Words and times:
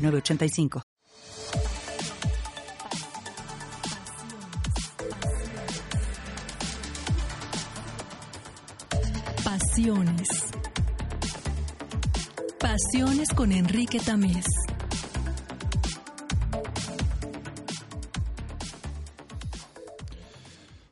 906985. 0.00 0.82
Pasiones. 9.44 10.28
Pasiones 12.58 13.28
con 13.34 13.52
Enrique 13.52 14.00
Tamés. 14.00 14.46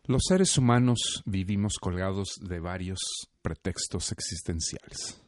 Los 0.08 0.22
seres 0.26 0.56
humanos 0.56 1.22
vivimos 1.26 1.74
colgados 1.78 2.38
de 2.40 2.60
varios 2.60 2.98
pretextos 3.42 4.10
existenciales. 4.10 5.20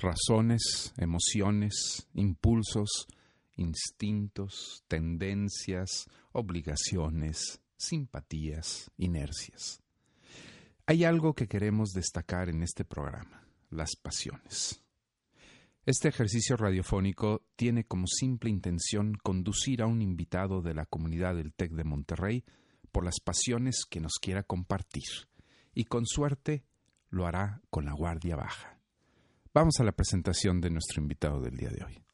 Razones, 0.00 0.94
emociones, 0.96 2.06
impulsos, 2.14 3.08
instintos, 3.56 4.84
tendencias, 4.86 6.06
obligaciones, 6.30 7.60
simpatías, 7.76 8.92
inercias. 8.96 9.82
Hay 10.86 11.02
algo 11.02 11.34
que 11.34 11.48
queremos 11.48 11.90
destacar 11.90 12.48
en 12.48 12.62
este 12.62 12.84
programa, 12.84 13.44
las 13.70 13.96
pasiones. 13.96 14.84
Este 15.84 16.06
ejercicio 16.06 16.56
radiofónico 16.56 17.42
tiene 17.56 17.82
como 17.82 18.06
simple 18.06 18.50
intención 18.50 19.14
conducir 19.20 19.82
a 19.82 19.86
un 19.86 20.00
invitado 20.00 20.62
de 20.62 20.74
la 20.74 20.86
comunidad 20.86 21.34
del 21.34 21.52
TEC 21.52 21.72
de 21.72 21.82
Monterrey 21.82 22.44
por 22.92 23.04
las 23.04 23.18
pasiones 23.18 23.84
que 23.84 24.00
nos 24.00 24.14
quiera 24.20 24.44
compartir, 24.44 25.28
y 25.74 25.86
con 25.86 26.06
suerte 26.06 26.64
lo 27.10 27.26
hará 27.26 27.62
con 27.68 27.84
la 27.84 27.94
guardia 27.94 28.36
baja. 28.36 28.77
Vamos 29.54 29.80
a 29.80 29.84
la 29.84 29.92
presentación 29.92 30.60
de 30.60 30.70
nuestro 30.70 31.00
invitado 31.00 31.40
del 31.40 31.56
día 31.56 31.70
de 31.70 31.84
hoy. 31.84 32.07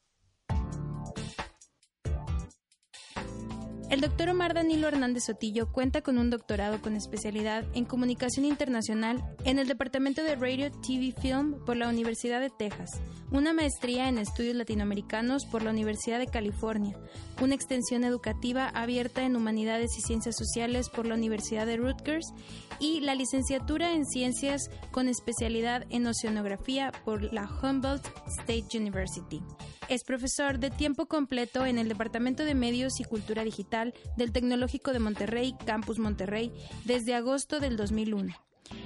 El 3.89 4.01
doctor 4.01 4.29
Omar 4.29 4.55
Danilo 4.55 4.87
Hernández 4.87 5.25
Sotillo 5.25 5.71
cuenta 5.71 6.01
con 6.01 6.17
un 6.17 6.31
doctorado 6.31 6.81
con 6.81 6.95
especialidad 6.95 7.63
en 7.75 7.85
comunicación 7.85 8.43
internacional 8.43 9.23
en 9.45 9.59
el 9.59 9.67
Departamento 9.67 10.23
de 10.23 10.35
Radio 10.35 10.71
TV 10.71 11.13
Film 11.21 11.63
por 11.65 11.77
la 11.77 11.87
Universidad 11.87 12.41
de 12.41 12.49
Texas, 12.49 12.99
una 13.31 13.53
maestría 13.53 14.09
en 14.09 14.17
estudios 14.17 14.55
latinoamericanos 14.55 15.45
por 15.45 15.61
la 15.61 15.69
Universidad 15.69 16.17
de 16.17 16.25
California, 16.25 16.97
una 17.39 17.53
extensión 17.53 18.03
educativa 18.03 18.69
abierta 18.69 19.23
en 19.23 19.35
humanidades 19.35 19.91
y 19.99 20.01
ciencias 20.01 20.35
sociales 20.35 20.89
por 20.89 21.05
la 21.05 21.13
Universidad 21.13 21.67
de 21.67 21.77
Rutgers 21.77 22.33
y 22.79 23.01
la 23.01 23.13
licenciatura 23.13 23.91
en 23.91 24.07
ciencias 24.07 24.71
con 24.91 25.07
especialidad 25.07 25.85
en 25.91 26.07
oceanografía 26.07 26.91
por 27.05 27.31
la 27.31 27.47
Humboldt 27.61 28.05
State 28.39 28.77
University. 28.77 29.43
Es 29.87 30.03
profesor 30.03 30.57
de 30.57 30.71
tiempo 30.71 31.05
completo 31.05 31.65
en 31.65 31.77
el 31.77 31.87
Departamento 31.87 32.43
de 32.43 32.55
Medios 32.55 32.99
y 32.99 33.03
Cultura 33.03 33.43
Digital 33.43 33.93
del 34.17 34.31
Tecnológico 34.31 34.91
de 34.91 34.99
Monterrey, 34.99 35.55
Campus 35.65 35.99
Monterrey, 35.99 36.51
desde 36.85 37.13
agosto 37.13 37.59
del 37.59 37.77
2001. 37.77 38.33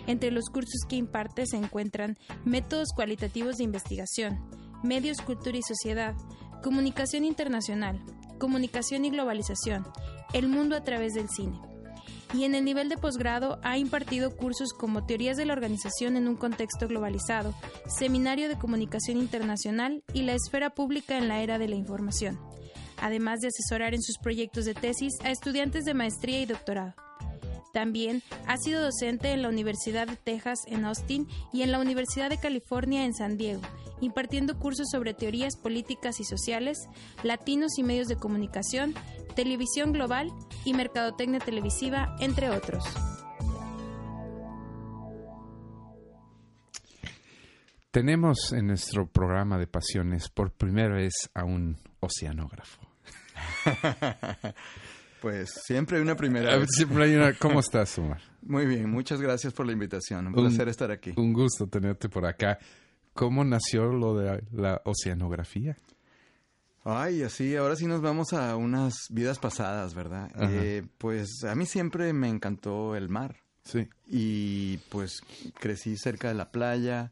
Entre 0.07 0.29
los 0.31 0.49
cursos 0.49 0.81
que 0.89 0.97
imparte 0.97 1.45
se 1.45 1.55
encuentran 1.55 2.17
Métodos 2.43 2.89
Cualitativos 2.93 3.55
de 3.55 3.63
Investigación, 3.63 4.49
Medios, 4.83 5.21
Cultura 5.21 5.57
y 5.57 5.61
Sociedad, 5.61 6.15
Comunicación 6.61 7.23
Internacional, 7.23 8.03
Comunicación 8.37 9.05
y 9.05 9.11
Globalización, 9.11 9.87
El 10.33 10.49
Mundo 10.49 10.75
a 10.75 10.83
través 10.83 11.13
del 11.13 11.29
Cine 11.29 11.59
y 12.33 12.43
en 12.43 12.55
el 12.55 12.65
nivel 12.65 12.89
de 12.89 12.97
posgrado 12.97 13.59
ha 13.63 13.77
impartido 13.77 14.35
cursos 14.35 14.73
como 14.73 15.05
Teorías 15.05 15.37
de 15.37 15.45
la 15.45 15.53
Organización 15.53 16.15
en 16.15 16.27
un 16.27 16.35
contexto 16.35 16.87
globalizado, 16.87 17.53
Seminario 17.87 18.49
de 18.49 18.57
Comunicación 18.57 19.17
Internacional 19.17 20.03
y 20.13 20.23
la 20.23 20.33
Esfera 20.33 20.69
Pública 20.69 21.17
en 21.17 21.27
la 21.27 21.41
Era 21.41 21.57
de 21.57 21.67
la 21.67 21.75
Información, 21.75 22.39
además 23.01 23.39
de 23.39 23.47
asesorar 23.47 23.93
en 23.93 24.01
sus 24.01 24.17
proyectos 24.17 24.65
de 24.65 24.73
tesis 24.73 25.13
a 25.23 25.31
estudiantes 25.31 25.85
de 25.85 25.93
maestría 25.93 26.41
y 26.41 26.45
doctorado. 26.45 26.93
También 27.73 28.23
ha 28.47 28.57
sido 28.57 28.81
docente 28.81 29.31
en 29.31 29.41
la 29.41 29.49
Universidad 29.49 30.07
de 30.07 30.15
Texas 30.15 30.59
en 30.67 30.85
Austin 30.85 31.27
y 31.53 31.61
en 31.61 31.71
la 31.71 31.79
Universidad 31.79 32.29
de 32.29 32.39
California 32.39 33.05
en 33.05 33.13
San 33.13 33.37
Diego, 33.37 33.61
impartiendo 34.01 34.57
cursos 34.57 34.87
sobre 34.91 35.13
teorías 35.13 35.55
políticas 35.55 36.19
y 36.19 36.23
sociales, 36.23 36.77
latinos 37.23 37.77
y 37.77 37.83
medios 37.83 38.07
de 38.07 38.17
comunicación, 38.17 38.95
televisión 39.35 39.91
global 39.91 40.31
y 40.65 40.73
mercadotecnia 40.73 41.39
televisiva, 41.39 42.15
entre 42.19 42.49
otros. 42.49 42.83
Tenemos 47.91 48.53
en 48.53 48.67
nuestro 48.67 49.07
programa 49.07 49.57
de 49.57 49.65
pasiones 49.65 50.29
por 50.29 50.51
primera 50.51 50.93
vez 50.93 51.13
a 51.33 51.43
un 51.43 51.77
oceanógrafo. 51.99 52.81
Pues 55.21 55.49
siempre 55.65 55.97
hay 55.97 56.03
una 56.03 56.15
primera 56.15 56.57
vez. 56.57 56.69
Siempre 56.71 57.03
hay 57.03 57.15
una... 57.15 57.33
¿Cómo 57.33 57.59
estás, 57.59 57.97
Omar? 57.97 58.21
Muy 58.41 58.65
bien, 58.65 58.89
muchas 58.89 59.21
gracias 59.21 59.53
por 59.53 59.65
la 59.65 59.73
invitación. 59.73 60.27
Un 60.27 60.33
placer 60.33 60.69
estar 60.69 60.91
aquí. 60.91 61.13
Un 61.17 61.33
gusto 61.33 61.67
tenerte 61.67 62.09
por 62.09 62.25
acá. 62.25 62.57
¿Cómo 63.13 63.43
nació 63.43 63.91
lo 63.91 64.17
de 64.17 64.43
la 64.51 64.81
oceanografía? 64.85 65.77
Ay, 66.85 67.23
así, 67.23 67.55
ahora 67.55 67.75
sí 67.75 67.85
nos 67.85 68.01
vamos 68.01 68.33
a 68.33 68.55
unas 68.55 68.93
vidas 69.09 69.37
pasadas, 69.37 69.93
¿verdad? 69.93 70.31
Eh, 70.39 70.83
pues 70.97 71.43
a 71.43 71.53
mí 71.53 71.65
siempre 71.65 72.13
me 72.13 72.29
encantó 72.29 72.95
el 72.95 73.09
mar. 73.09 73.35
Sí. 73.63 73.87
Y 74.07 74.77
pues 74.89 75.21
crecí 75.59 75.97
cerca 75.97 76.29
de 76.29 76.35
la 76.35 76.51
playa. 76.51 77.11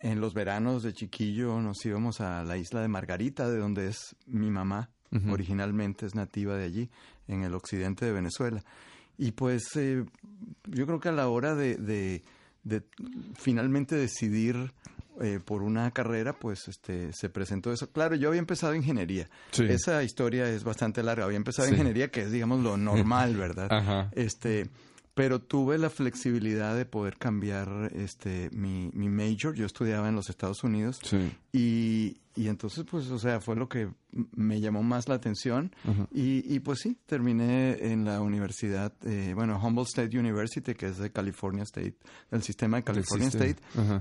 En 0.00 0.20
los 0.20 0.34
veranos 0.34 0.82
de 0.82 0.92
chiquillo 0.92 1.60
nos 1.60 1.84
íbamos 1.84 2.20
a 2.20 2.44
la 2.44 2.56
isla 2.56 2.82
de 2.82 2.88
Margarita, 2.88 3.48
de 3.48 3.58
donde 3.58 3.88
es 3.88 4.14
mi 4.26 4.50
mamá. 4.50 4.90
Originalmente 5.30 6.06
es 6.06 6.14
nativa 6.14 6.56
de 6.56 6.64
allí, 6.64 6.90
en 7.28 7.42
el 7.42 7.54
occidente 7.54 8.04
de 8.04 8.12
Venezuela. 8.12 8.62
Y 9.16 9.32
pues 9.32 9.74
eh, 9.76 10.04
yo 10.66 10.86
creo 10.86 11.00
que 11.00 11.08
a 11.08 11.12
la 11.12 11.28
hora 11.28 11.54
de, 11.54 11.76
de, 11.76 12.22
de 12.62 12.82
finalmente 13.34 13.96
decidir 13.96 14.72
eh, 15.20 15.40
por 15.44 15.62
una 15.62 15.90
carrera, 15.90 16.38
pues 16.38 16.68
este 16.68 17.12
se 17.12 17.28
presentó 17.28 17.72
eso. 17.72 17.90
Claro, 17.90 18.14
yo 18.14 18.28
había 18.28 18.38
empezado 18.38 18.74
ingeniería. 18.74 19.28
Esa 19.58 20.04
historia 20.04 20.48
es 20.48 20.62
bastante 20.62 21.02
larga. 21.02 21.24
Había 21.24 21.38
empezado 21.38 21.68
ingeniería, 21.68 22.08
que 22.08 22.22
es, 22.22 22.30
digamos, 22.30 22.62
lo 22.62 22.76
normal, 22.76 23.36
¿verdad? 23.36 23.66
Ajá. 23.70 24.10
Este, 24.12 24.68
pero 25.18 25.40
tuve 25.40 25.78
la 25.78 25.90
flexibilidad 25.90 26.76
de 26.76 26.84
poder 26.84 27.16
cambiar 27.16 27.90
este 27.92 28.50
mi, 28.52 28.88
mi 28.94 29.08
major. 29.08 29.52
Yo 29.52 29.66
estudiaba 29.66 30.08
en 30.08 30.14
los 30.14 30.30
Estados 30.30 30.62
Unidos 30.62 31.00
sí. 31.02 31.32
y, 31.52 32.18
y 32.36 32.46
entonces, 32.46 32.84
pues, 32.88 33.10
o 33.10 33.18
sea, 33.18 33.40
fue 33.40 33.56
lo 33.56 33.68
que 33.68 33.90
me 34.36 34.60
llamó 34.60 34.84
más 34.84 35.08
la 35.08 35.16
atención. 35.16 35.74
y, 36.12 36.54
y, 36.54 36.60
pues 36.60 36.78
sí, 36.78 36.96
terminé 37.06 37.90
en 37.90 38.04
la 38.04 38.20
universidad, 38.20 38.92
eh, 39.04 39.32
bueno, 39.34 39.60
Humboldt 39.60 39.88
State 39.88 40.16
University, 40.16 40.74
que 40.74 40.86
es 40.86 40.98
de 40.98 41.10
California 41.10 41.64
State, 41.64 41.96
del 42.30 42.44
sistema 42.44 42.76
de 42.76 42.84
California 42.84 43.26
State. 43.26 43.56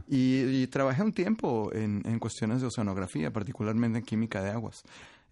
Y, 0.07 0.41
y, 0.43 0.67
trabajé 0.67 1.01
un 1.01 1.13
tiempo 1.13 1.71
en, 1.73 2.03
en 2.05 2.19
cuestiones 2.19 2.61
de 2.61 2.67
oceanografía, 2.67 3.33
particularmente 3.33 3.97
en 3.97 4.05
química 4.05 4.43
de 4.43 4.51
aguas. 4.51 4.83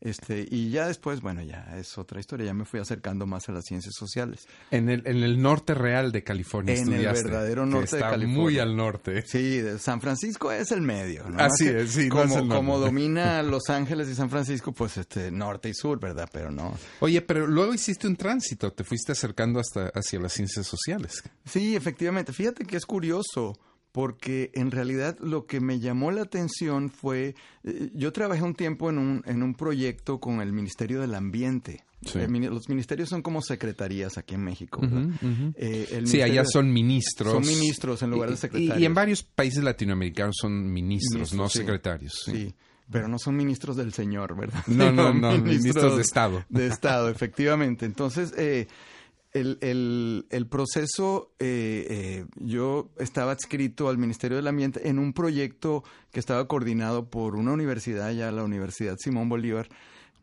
Este, 0.05 0.47
y 0.51 0.69
ya 0.69 0.87
después, 0.87 1.19
bueno, 1.21 1.41
ya 1.41 1.75
es 1.77 1.97
otra 1.97 2.19
historia, 2.19 2.45
ya 2.45 2.53
me 2.53 2.63
fui 2.63 2.79
acercando 2.79 3.25
más 3.25 3.49
a 3.49 3.53
las 3.53 3.65
ciencias 3.65 3.95
sociales. 3.97 4.47
En 4.69 4.87
el, 4.87 5.01
en 5.07 5.23
el 5.23 5.41
norte 5.41 5.73
real 5.73 6.11
de 6.11 6.23
California 6.23 6.75
En 6.75 6.93
el 6.93 7.05
verdadero 7.05 7.65
norte 7.65 7.95
de 7.95 8.01
California. 8.03 8.27
muy 8.27 8.59
al 8.59 8.77
norte. 8.77 9.23
Sí, 9.25 9.63
San 9.79 10.01
Francisco 10.01 10.51
es 10.51 10.71
el 10.71 10.81
medio. 10.81 11.27
¿no? 11.27 11.39
Así 11.39 11.67
es, 11.67 11.89
sí. 11.89 12.07
Como, 12.07 12.25
no 12.25 12.35
es 12.35 12.41
el 12.43 12.47
como 12.49 12.77
domina 12.77 13.41
Los 13.43 13.71
Ángeles 13.71 14.07
y 14.07 14.13
San 14.13 14.29
Francisco, 14.29 14.73
pues 14.73 14.95
este 14.97 15.31
norte 15.31 15.69
y 15.69 15.73
sur, 15.73 15.99
¿verdad? 15.99 16.29
Pero 16.31 16.51
no. 16.51 16.77
Oye, 16.99 17.23
pero 17.23 17.47
luego 17.47 17.73
hiciste 17.73 18.05
un 18.07 18.15
tránsito, 18.15 18.71
te 18.71 18.83
fuiste 18.83 19.13
acercando 19.13 19.59
hasta 19.59 19.87
hacia 19.87 20.19
las 20.19 20.33
ciencias 20.33 20.67
sociales. 20.67 21.23
Sí, 21.45 21.75
efectivamente. 21.75 22.31
Fíjate 22.31 22.63
que 22.65 22.77
es 22.77 22.85
curioso 22.85 23.57
porque 23.95 24.51
en 24.55 24.71
realidad 24.71 25.17
lo 25.21 25.45
que 25.45 25.61
me 25.61 25.79
llamó 25.79 26.11
la 26.11 26.23
atención 26.23 26.89
fue, 26.89 27.33
eh, 27.63 27.91
yo 27.93 28.11
trabajé 28.11 28.43
un 28.43 28.53
tiempo 28.53 28.89
en 28.89 28.97
un, 28.97 29.23
en 29.25 29.41
un 29.41 29.55
proyecto 29.55 30.19
con 30.19 30.41
el 30.41 30.51
Ministerio 30.51 30.99
del 30.99 31.15
Ambiente. 31.15 31.85
Sí. 32.01 32.19
Los 32.19 32.67
ministerios 32.67 33.07
son 33.07 33.21
como 33.21 33.41
secretarías 33.41 34.17
aquí 34.17 34.35
en 34.35 34.43
México. 34.43 34.81
Uh 34.81 34.81
¿verdad? 34.81 34.99
-huh, 34.99 35.23
uh 35.23 35.27
-huh. 35.27 35.53
Eh, 35.55 35.87
el 35.93 36.07
sí, 36.09 36.21
allá 36.21 36.43
son 36.43 36.73
ministros. 36.73 37.31
Son 37.31 37.47
ministros 37.47 38.03
en 38.03 38.09
lugar 38.09 38.31
de 38.31 38.35
secretarios. 38.35 38.77
Y, 38.77 38.81
y 38.81 38.85
en 38.85 38.93
varios 38.93 39.23
países 39.23 39.63
latinoamericanos 39.63 40.35
son 40.41 40.73
ministros, 40.73 41.13
Ministros, 41.13 41.37
no 41.39 41.47
sí. 41.47 41.59
secretarios. 41.59 42.21
Sí. 42.25 42.31
Sí. 42.33 42.55
pero 42.91 43.07
no 43.07 43.17
son 43.17 43.37
ministros 43.37 43.77
del 43.77 43.93
Señor, 43.93 44.35
¿verdad? 44.37 44.61
No, 44.67 44.91
no, 44.91 45.13
no, 45.13 45.37
ministros 45.37 45.95
de 45.95 46.01
Estado. 46.01 46.43
De 46.49 46.67
Estado, 46.67 47.07
efectivamente. 47.07 47.85
Entonces, 47.85 48.33
eh, 48.37 48.67
el, 49.35 49.57
el, 49.59 50.25
el, 50.29 50.47
proceso, 50.47 51.33
eh, 51.39 51.85
eh, 51.89 52.25
yo 52.37 52.89
estaba 52.97 53.33
adscrito 53.33 53.89
al 53.89 53.97
Ministerio 53.97 54.37
del 54.37 54.47
Ambiente 54.47 54.87
en 54.87 54.97
un 54.97 55.11
proyecto 55.11 55.83
que 56.11 56.21
estaba 56.21 56.47
coordinado 56.47 57.09
por 57.09 57.35
una 57.35 57.51
universidad, 57.51 58.13
ya 58.13 58.31
la 58.31 58.45
Universidad 58.45 58.95
Simón 58.97 59.27
Bolívar, 59.27 59.67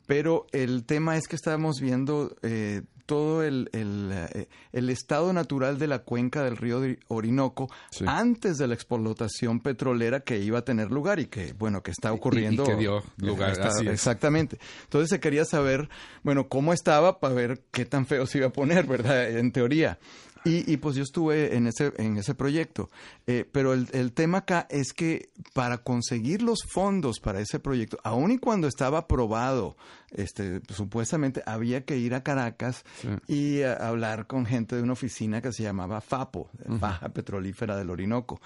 pero 0.07 0.47
el 0.53 0.85
tema 0.85 1.19
es 1.19 1.29
que 1.29 1.37
estábamos 1.37 1.79
viendo 1.79 2.35
eh, 2.43 2.83
todo 3.13 3.43
el, 3.43 3.69
eh, 3.75 4.47
el, 4.73 4.89
estado 4.89 5.35
natural 5.35 5.79
de 5.79 5.87
la 5.87 5.99
cuenca 5.99 6.43
del 6.45 6.57
río 6.57 6.81
Orinoco 7.09 7.71
antes 8.07 8.57
de 8.57 8.67
la 8.67 8.73
explotación 8.73 9.61
petrolera 9.61 10.21
que 10.21 10.39
iba 10.39 10.61
a 10.61 10.65
tener 10.65 10.91
lugar 10.91 11.21
y 11.21 11.27
que, 11.27 11.53
bueno, 11.53 11.83
que 11.83 11.91
está 11.91 12.11
ocurriendo. 12.11 12.63
Y, 12.63 12.67
que 12.69 12.77
dio 12.77 13.03
lugar. 13.19 13.55
exactamente. 13.87 14.59
Entonces 14.85 15.11
se 15.11 15.21
quería 15.21 15.45
saber, 15.45 15.91
bueno, 16.23 16.49
cómo 16.49 16.73
estaba 16.73 17.21
para 17.21 17.35
ver 17.35 17.61
qué 17.71 17.85
tan 17.85 18.07
feo 18.07 18.27
se 18.27 18.39
iba 18.39 18.47
a 18.47 18.53
poner, 18.53 18.87
¿verdad? 18.87 19.29
En 19.31 19.53
teoría. 19.53 19.99
Y, 20.45 20.71
y, 20.73 20.77
pues 20.79 20.97
yo 20.97 21.05
estuve 21.05 21.57
en 21.57 21.69
ese, 21.69 21.93
en 21.99 22.17
ese 22.17 22.35
proyecto. 22.35 22.91
Eh, 23.27 23.49
pero 23.51 23.73
el, 23.73 23.89
el, 23.93 24.13
tema 24.13 24.39
acá 24.39 24.67
es 24.71 24.93
que 24.93 25.31
para 25.53 25.79
conseguir 25.79 26.43
los 26.43 26.65
fondos 26.65 27.21
para 27.21 27.41
ese 27.41 27.61
proyecto, 27.61 27.99
aun 28.03 28.33
y 28.33 28.39
cuando 28.39 28.67
estaba 28.67 28.99
aprobado, 28.99 29.77
este, 30.11 30.61
supuestamente 30.69 31.43
había 31.47 31.85
que 31.85 31.97
ir 31.97 32.15
a 32.15 32.23
Caracas 32.23 32.85
y 33.29 33.63
hablar 33.63 34.27
con 34.27 34.45
gente 34.45 34.77
de 34.77 34.83
una 34.83 34.93
oficina 34.93 35.41
que 35.41 35.53
se 35.53 35.63
llamaba 35.63 36.01
FAPO, 36.01 36.51
Baja 36.67 37.09
Petrolífera 37.11 37.77
del 37.77 37.91
Orinoco, 37.91 38.41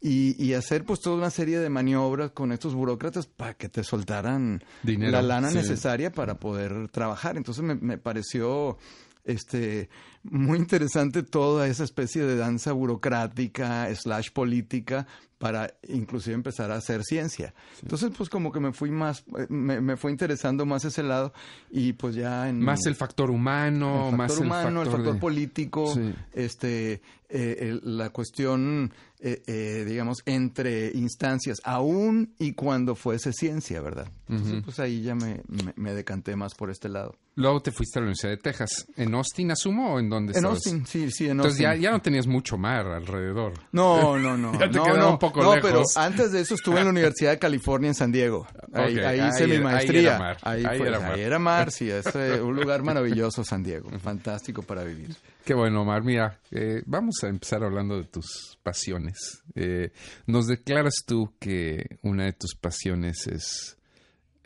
y, 0.00 0.42
y, 0.42 0.54
hacer 0.54 0.84
pues 0.84 1.00
toda 1.00 1.16
una 1.16 1.30
serie 1.30 1.58
de 1.58 1.68
maniobras 1.68 2.32
con 2.32 2.52
estos 2.52 2.74
burócratas 2.74 3.26
para 3.26 3.54
que 3.54 3.68
te 3.68 3.84
soltaran 3.84 4.64
la 4.82 5.22
lana 5.22 5.50
necesaria 5.50 6.10
para 6.10 6.34
poder 6.34 6.88
trabajar. 6.88 7.36
Entonces 7.36 7.62
me, 7.62 7.74
me 7.74 7.98
pareció 7.98 8.78
este, 9.24 9.88
muy 10.24 10.58
interesante 10.58 11.22
toda 11.22 11.66
esa 11.66 11.84
especie 11.84 12.24
de 12.24 12.36
danza 12.36 12.72
burocrática 12.72 13.92
slash 13.94 14.30
política 14.30 15.06
para 15.42 15.74
inclusive 15.88 16.34
empezar 16.34 16.70
a 16.70 16.76
hacer 16.76 17.02
ciencia. 17.02 17.52
Entonces, 17.82 18.12
pues 18.16 18.28
como 18.28 18.52
que 18.52 18.60
me 18.60 18.72
fui 18.72 18.92
más, 18.92 19.24
eh, 19.36 19.46
me, 19.48 19.80
me, 19.80 19.96
fue 19.96 20.12
interesando 20.12 20.64
más 20.64 20.84
ese 20.84 21.02
lado 21.02 21.32
y 21.68 21.94
pues 21.94 22.14
ya 22.14 22.48
en... 22.48 22.60
Más 22.60 22.86
el 22.86 22.94
factor 22.94 23.28
humano, 23.28 24.10
el 24.10 24.16
factor 24.16 24.18
más 24.18 24.38
humano, 24.38 24.82
el 24.82 24.86
factor, 24.86 25.00
el 25.00 25.06
factor 25.06 25.20
político, 25.20 25.94
este, 26.32 27.02
eh, 27.34 27.56
el, 27.60 27.96
la 27.96 28.10
cuestión, 28.10 28.92
eh, 29.18 29.42
eh, 29.46 29.86
digamos, 29.88 30.18
entre 30.26 30.92
instancias, 30.92 31.62
aún 31.64 32.34
y 32.38 32.52
cuando 32.52 32.94
fuese 32.94 33.32
ciencia, 33.32 33.80
¿verdad? 33.80 34.12
Entonces, 34.28 34.62
pues 34.62 34.78
ahí 34.80 35.00
ya 35.00 35.14
me, 35.14 35.40
me, 35.48 35.72
me, 35.76 35.94
decanté 35.94 36.36
más 36.36 36.54
por 36.54 36.70
este 36.70 36.90
lado. 36.90 37.16
Luego 37.34 37.62
te 37.62 37.72
fuiste 37.72 37.98
a 37.98 38.02
la 38.02 38.08
Universidad 38.08 38.32
de 38.32 38.36
Texas. 38.36 38.86
¿En 38.96 39.14
Austin, 39.14 39.50
asumo, 39.50 39.94
o 39.94 39.98
en 39.98 40.10
dónde 40.12 40.32
En 40.32 40.36
estabas? 40.36 40.58
Austin, 40.58 40.86
sí, 40.86 41.10
sí, 41.10 41.24
en 41.24 41.32
Entonces 41.32 41.60
Austin. 41.64 41.80
ya, 41.82 41.88
ya 41.88 41.90
no 41.92 42.00
tenías 42.02 42.26
mucho 42.26 42.56
mar 42.56 42.86
alrededor. 42.86 43.54
No, 43.72 44.18
no, 44.18 44.36
no. 44.36 44.52
Ya 44.60 44.70
te 44.70 44.78
no, 44.78 45.10
un 45.10 45.18
poco 45.18 45.42
no, 45.42 45.54
lejos. 45.56 45.70
pero 45.70 45.82
antes 45.96 46.32
de 46.32 46.40
eso 46.40 46.54
estuve 46.54 46.78
en 46.78 46.84
la 46.84 46.90
Universidad 46.90 47.30
de 47.32 47.38
California 47.38 47.88
en 47.88 47.94
San 47.94 48.12
Diego. 48.12 48.46
Ahí, 48.72 48.96
Ok, 48.98 49.04
ahí 49.04 49.20
ahí 49.20 49.28
hice 49.28 49.46
mi 49.46 49.54
era- 49.54 49.68
ahí 49.68 49.74
maestría. 49.74 50.00
era 50.00 50.18
mar, 50.18 50.36
Ahí, 50.42 50.64
era 50.64 51.00
mar. 51.00 51.12
ahí 51.12 51.20
era 51.20 51.38
mar, 51.38 51.70
sí, 51.72 51.90
es 51.90 52.06
eh, 52.14 52.40
un 52.40 52.54
lugar 52.56 52.82
maravilloso 52.82 53.42
San 53.44 53.62
Diego, 53.62 53.90
fantástico 53.98 54.62
para 54.62 54.84
vivir. 54.84 55.14
Qué 55.44 55.54
bueno, 55.54 55.82
Omar. 55.82 56.02
Mira, 56.04 56.38
eh, 56.52 56.82
vamos 56.86 57.16
a 57.24 57.28
empezar 57.28 57.64
hablando 57.64 57.96
de 57.96 58.04
tus 58.04 58.58
pasiones. 58.62 59.42
Eh, 59.56 59.90
nos 60.26 60.46
declaras 60.46 60.94
tú 61.04 61.34
que 61.40 61.98
una 62.02 62.26
de 62.26 62.32
tus 62.34 62.54
pasiones 62.54 63.26
es 63.26 63.76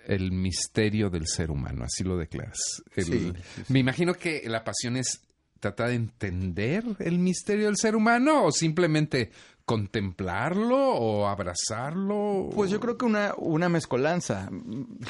el 0.06 0.30
misterio 0.32 1.10
del 1.10 1.26
ser 1.26 1.50
humano, 1.50 1.84
así 1.84 2.04
lo 2.04 2.16
declaras. 2.16 2.58
El- 2.94 3.04
Sí, 3.04 3.12
sí, 3.12 3.32
sí. 3.56 3.62
Me 3.72 3.80
imagino 3.80 4.14
que 4.14 4.42
la 4.46 4.62
pasión 4.64 4.96
es 4.96 5.20
tratar 5.60 5.88
de 5.88 5.94
entender 5.94 6.84
el 6.98 7.18
misterio 7.18 7.66
del 7.66 7.76
ser 7.76 7.96
humano 7.96 8.44
o 8.44 8.52
simplemente 8.52 9.30
contemplarlo 9.64 10.76
o 10.94 11.26
abrazarlo. 11.26 12.50
Pues 12.54 12.70
yo 12.70 12.80
creo 12.80 12.96
que 12.96 13.04
una, 13.04 13.34
una 13.38 13.68
mezcolanza, 13.68 14.48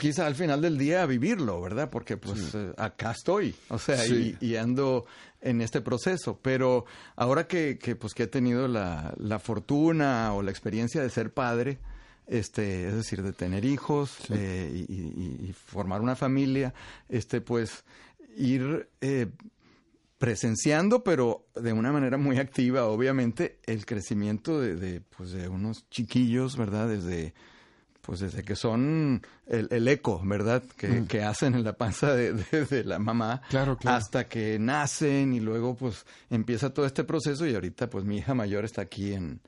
quizá 0.00 0.26
al 0.26 0.34
final 0.34 0.60
del 0.62 0.78
día 0.78 1.04
vivirlo, 1.06 1.60
¿verdad? 1.60 1.90
Porque 1.90 2.16
pues 2.16 2.54
eh, 2.54 2.72
acá 2.76 3.12
estoy, 3.12 3.54
o 3.68 3.78
sea, 3.78 3.96
Sí. 3.98 4.36
y, 4.40 4.46
y 4.52 4.56
ando 4.56 5.06
en 5.40 5.60
este 5.60 5.80
proceso, 5.80 6.38
pero 6.42 6.84
ahora 7.16 7.46
que, 7.46 7.78
que 7.78 7.96
pues 7.96 8.14
que 8.14 8.24
he 8.24 8.26
tenido 8.28 8.66
la, 8.68 9.14
la 9.18 9.38
fortuna 9.38 10.32
o 10.34 10.42
la 10.42 10.50
experiencia 10.50 11.02
de 11.02 11.10
ser 11.10 11.32
padre, 11.32 11.78
este, 12.26 12.88
es 12.88 12.94
decir, 12.94 13.22
de 13.22 13.32
tener 13.32 13.64
hijos 13.64 14.16
eh, 14.30 14.84
y, 14.88 14.92
y- 14.92 15.48
y 15.48 15.52
formar 15.52 16.00
una 16.00 16.16
familia, 16.16 16.74
este, 17.08 17.40
pues 17.40 17.84
ir 18.36 18.88
eh, 19.00 19.28
presenciando, 20.18 21.04
pero 21.04 21.46
de 21.54 21.72
una 21.72 21.92
manera 21.92 22.16
muy 22.16 22.38
activa, 22.38 22.86
obviamente, 22.86 23.60
el 23.66 23.84
crecimiento 23.86 24.60
de, 24.60 24.76
de, 24.76 25.00
pues, 25.00 25.30
de 25.32 25.48
unos 25.48 25.88
chiquillos, 25.90 26.56
¿verdad? 26.56 26.88
Desde, 26.88 27.34
pues 28.00 28.20
desde 28.20 28.42
que 28.42 28.56
son 28.56 29.20
el, 29.46 29.68
el 29.70 29.86
eco, 29.88 30.22
¿verdad? 30.24 30.62
Que, 30.76 31.04
que 31.06 31.22
hacen 31.22 31.54
en 31.54 31.64
la 31.64 31.74
panza 31.76 32.14
de, 32.14 32.32
de- 32.32 32.64
de 32.64 32.84
la 32.84 32.98
mamá. 32.98 33.42
Mm. 33.44 33.50
Claro, 33.50 33.76
claro. 33.76 33.96
Hasta 33.98 34.26
que 34.28 34.58
nacen 34.58 35.34
y 35.34 35.40
luego, 35.40 35.76
pues, 35.76 36.06
empieza 36.30 36.72
todo 36.72 36.86
este 36.86 37.04
proceso 37.04 37.46
y 37.46 37.54
ahorita, 37.54 37.90
pues, 37.90 38.04
mi 38.04 38.18
hija 38.18 38.32
mayor 38.34 38.64
está 38.64 38.82
aquí 38.82 39.12
en, 39.12 39.40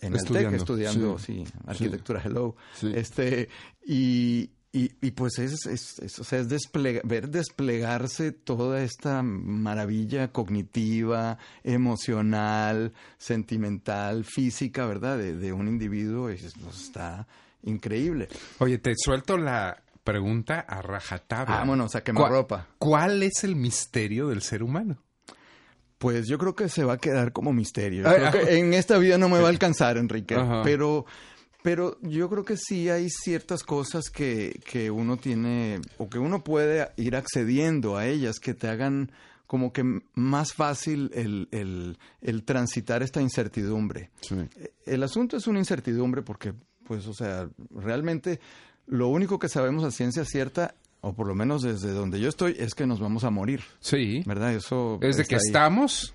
en 0.00 0.12
el 0.14 0.18
TEC 0.18 0.20
Estudiando, 0.22 0.56
estudiando, 0.56 1.18
sí. 1.18 1.44
sí, 1.46 1.52
arquitectura, 1.66 2.22
hello. 2.24 2.56
Sí. 2.74 2.90
Este, 2.94 3.48
y, 3.86 4.50
y, 4.72 4.92
y 5.00 5.12
pues 5.12 5.38
es, 5.38 5.64
es, 5.66 5.98
es- 5.98 6.18
o 6.18 6.24
sea, 6.24 6.40
es 6.40 6.48
desplega- 6.48 7.00
ver 7.04 7.30
desplegarse 7.30 8.32
toda 8.32 8.82
esta 8.82 9.22
maravilla 9.22 10.30
cognitiva, 10.32 11.38
emocional, 11.64 12.92
sentimental, 13.16 14.24
física, 14.24 14.86
¿verdad? 14.86 15.18
De, 15.18 15.34
de 15.34 15.52
un 15.52 15.68
individuo, 15.68 16.28
es- 16.28 16.54
pues, 16.62 16.82
está 16.82 17.26
increíble. 17.62 18.28
Oye, 18.58 18.78
te 18.78 18.92
suelto 18.96 19.36
la 19.38 19.82
pregunta 20.04 20.60
a 20.60 20.80
rajatabla. 20.82 21.56
Vámonos 21.58 21.94
a 21.94 22.00
¿Cuál- 22.00 22.04
quemarropa. 22.04 22.66
¿Cuál 22.78 23.22
es 23.22 23.44
el 23.44 23.56
misterio 23.56 24.28
del 24.28 24.42
ser 24.42 24.62
humano? 24.62 25.02
Pues 25.98 26.28
yo 26.28 26.38
creo 26.38 26.54
que 26.54 26.68
se 26.68 26.84
va 26.84 26.92
a 26.94 26.98
quedar 26.98 27.32
como 27.32 27.52
misterio. 27.52 28.04
Creo 28.04 28.30
que 28.30 28.58
en 28.58 28.72
esta 28.72 28.98
vida 28.98 29.18
no 29.18 29.28
me 29.28 29.40
va 29.40 29.46
a 29.46 29.50
alcanzar, 29.50 29.96
Enrique. 29.98 30.36
Ajá. 30.36 30.62
Pero, 30.62 31.06
pero 31.68 31.98
yo 32.00 32.30
creo 32.30 32.46
que 32.46 32.56
sí 32.56 32.88
hay 32.88 33.10
ciertas 33.10 33.62
cosas 33.62 34.08
que, 34.08 34.58
que 34.64 34.90
uno 34.90 35.18
tiene 35.18 35.82
o 35.98 36.08
que 36.08 36.18
uno 36.18 36.42
puede 36.42 36.88
ir 36.96 37.14
accediendo 37.14 37.98
a 37.98 38.06
ellas 38.06 38.40
que 38.40 38.54
te 38.54 38.68
hagan 38.68 39.12
como 39.46 39.70
que 39.70 39.84
más 40.14 40.54
fácil 40.54 41.10
el, 41.12 41.46
el, 41.50 41.98
el 42.22 42.44
transitar 42.44 43.02
esta 43.02 43.20
incertidumbre. 43.20 44.08
El 44.86 45.02
asunto 45.02 45.36
es 45.36 45.46
una 45.46 45.58
incertidumbre 45.58 46.22
porque, 46.22 46.54
pues, 46.86 47.06
o 47.06 47.12
sea, 47.12 47.50
realmente 47.70 48.40
lo 48.86 49.08
único 49.08 49.38
que 49.38 49.50
sabemos 49.50 49.84
a 49.84 49.90
ciencia 49.90 50.24
cierta, 50.24 50.74
o 51.02 51.12
por 51.12 51.26
lo 51.26 51.34
menos 51.34 51.60
desde 51.60 51.92
donde 51.92 52.18
yo 52.18 52.30
estoy, 52.30 52.56
es 52.58 52.74
que 52.74 52.86
nos 52.86 52.98
vamos 52.98 53.24
a 53.24 53.30
morir. 53.30 53.60
Sí. 53.80 54.22
¿Verdad? 54.24 54.54
Eso 54.54 54.98
Es 55.02 55.16
de 55.16 55.22
está 55.24 55.28
que 55.28 55.34
ahí. 55.34 55.42
estamos 55.44 56.14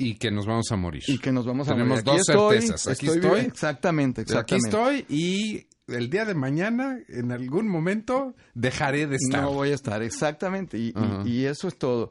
y 0.00 0.14
que 0.16 0.30
nos 0.30 0.46
vamos 0.46 0.70
a 0.72 0.76
morir. 0.76 1.02
Y 1.06 1.18
que 1.18 1.32
nos 1.32 1.46
vamos 1.46 1.68
a 1.68 1.72
Tenemos 1.72 2.04
morir. 2.04 2.08
Aquí 2.08 2.16
dos 2.18 2.28
estoy, 2.28 2.60
certezas. 2.62 2.86
Aquí 2.88 3.06
estoy, 3.06 3.20
estoy. 3.22 3.40
Exactamente, 3.40 4.20
Aquí 4.22 4.30
exactamente. 4.32 4.68
estoy 4.68 5.16
y 5.16 5.66
el 5.88 6.08
día 6.10 6.24
de 6.24 6.34
mañana, 6.34 6.98
en 7.08 7.32
algún 7.32 7.68
momento, 7.68 8.34
dejaré 8.54 9.06
de 9.06 9.16
estar. 9.16 9.42
No 9.42 9.52
voy 9.52 9.70
a 9.70 9.74
estar, 9.74 10.02
exactamente. 10.02 10.78
Y, 10.78 10.88
y- 10.88 10.92
Ajá. 10.94 11.22
y 11.26 11.44
eso 11.46 11.66
es 11.68 11.76
todo. 11.78 12.10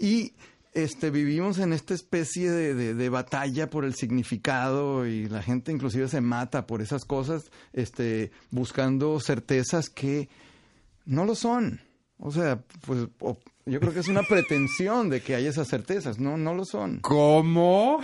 Y 0.00 0.32
este 0.74 1.10
vivimos 1.10 1.58
en 1.58 1.72
esta 1.72 1.92
especie 1.94 2.50
de, 2.50 2.74
de- 2.74 2.94
de 2.94 3.08
batalla 3.08 3.68
por 3.68 3.84
el 3.84 3.94
significado 3.94 5.06
y 5.06 5.28
la 5.28 5.42
gente 5.42 5.72
inclusive 5.72 6.08
se 6.08 6.20
mata 6.20 6.66
por 6.66 6.80
esas 6.82 7.04
cosas, 7.04 7.50
este, 7.72 8.30
buscando 8.50 9.18
certezas 9.20 9.88
que 9.90 10.28
no 11.04 11.24
lo 11.24 11.34
son. 11.34 11.80
O 12.18 12.30
sea, 12.32 12.58
pues 12.86 13.06
o- 13.20 13.38
yo 13.66 13.80
creo 13.80 13.92
que 13.92 14.00
es 14.00 14.08
una 14.08 14.22
pretensión 14.22 15.08
de 15.10 15.20
que 15.20 15.34
haya 15.34 15.50
esas 15.50 15.68
certezas. 15.68 16.18
No, 16.18 16.36
no 16.36 16.54
lo 16.54 16.64
son. 16.64 17.00
¿Cómo? 17.00 18.00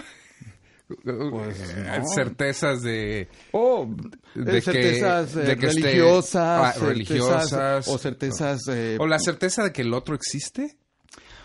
Pues, 0.86 1.76
no. 1.76 2.02
Certezas 2.14 2.82
de... 2.82 3.28
O 3.52 3.88
De 4.34 4.60
certezas 4.60 5.32
que- 5.32 5.40
eh, 5.40 5.44
de 5.44 5.56
que 5.56 5.66
esté- 5.68 5.80
religiosas, 5.82 6.36
ah, 6.44 6.72
certezas- 6.74 6.88
religiosas. 6.88 7.88
o 7.88 7.98
certezas 7.98 8.60
eh, 8.70 8.96
¿O 9.00 9.06
la 9.06 9.18
certeza 9.18 9.64
de 9.64 9.72
que 9.72 9.82
el 9.82 9.94
otro 9.94 10.14
existe? 10.14 10.76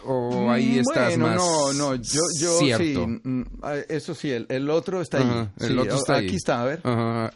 ¿O 0.06 0.50
ahí 0.52 0.76
Mm, 0.76 0.80
estás 0.80 1.10
bueno, 1.18 1.28
más 1.28 1.36
no, 1.38 1.74
no, 1.74 1.96
yo, 1.96 2.22
yo 2.40 2.60
cierto? 2.60 2.84
sí, 3.06 3.22
mm, 3.24 3.44
ah, 3.62 3.76
eso 3.90 4.14
sí, 4.16 4.32
el, 4.32 4.46
el 4.50 4.70
otro 4.70 5.02
está 5.02 5.18
ahí. 5.20 5.50
el 5.60 5.68
Sí, 5.68 5.78
otro 5.78 5.96
está 5.96 6.16
aquí 6.18 6.28
ahí. 6.30 6.36
está, 6.36 6.62
a 6.62 6.66
ver. 6.66 6.80
Ajá. 6.84 7.34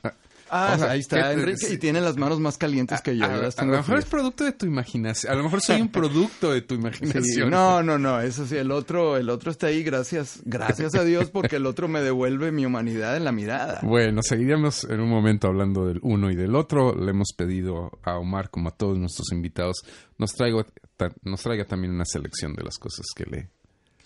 Ah, 0.56 0.74
O 0.76 0.80
sea, 0.80 0.92
ahí 0.92 1.00
está 1.00 1.30
que- 1.30 1.34
Enrique 1.42 1.74
y 1.74 1.78
tiene 1.78 2.00
las 2.00 2.16
manos 2.16 2.40
más 2.40 2.58
calientes 2.58 3.02
que 3.02 3.18
yo. 3.18 3.26
A, 3.26 3.28
yo 3.42 3.48
a- 3.48 3.62
a 3.62 3.66
lo 3.66 3.72
mejor 3.78 3.98
es 3.98 4.06
producto 4.06 4.44
de 4.44 4.52
tu 4.52 4.66
imaginación. 4.68 5.34
A 5.34 5.36
lo 5.36 5.44
mejor 5.44 5.62
soy 5.62 5.82
un 5.82 5.90
producto 5.90 6.52
de 6.52 6.62
tu 6.62 6.76
Sí, 6.76 6.82
imaginación. 6.82 7.50
no, 7.50 7.82
no, 7.82 7.98
no, 7.98 8.22
eso 8.22 8.46
sí, 8.46 8.56
el 8.56 8.72
otro, 8.72 9.18
el 9.18 9.30
otro 9.30 9.50
está 9.52 9.68
ahí, 9.68 9.82
gracias, 9.84 10.42
gracias 10.46 10.94
a 10.96 11.04
Dios, 11.04 11.30
porque 11.32 11.56
el 11.56 11.66
otro 11.66 11.88
me 11.88 12.02
devuelve 12.02 12.52
mi 12.52 12.66
humanidad 12.66 13.18
en 13.18 13.24
la 13.26 13.32
mirada. 13.32 13.80
Bueno, 13.84 14.22
seguiríamos 14.22 14.84
en 14.84 15.00
un 15.00 15.10
momento 15.10 15.48
hablando 15.48 15.86
del 15.88 16.00
uno 16.04 16.30
y 16.30 16.36
del 16.36 16.56
otro. 16.56 16.94
Le 16.96 17.10
hemos 17.12 17.34
pedido 17.36 17.92
a 18.04 18.18
Omar, 18.18 18.50
como 18.52 18.70
a 18.70 18.72
todos 18.78 18.98
nuestros 19.00 19.32
invitados, 19.32 19.78
nos, 20.18 20.34
traigo, 20.34 20.66
ta- 20.98 21.14
nos 21.24 21.42
traiga 21.42 21.66
también 21.66 21.94
una 21.94 22.06
selección 22.06 22.54
de 22.54 22.64
las 22.64 22.78
cosas 22.78 23.06
que 23.16 23.24
le 23.26 23.50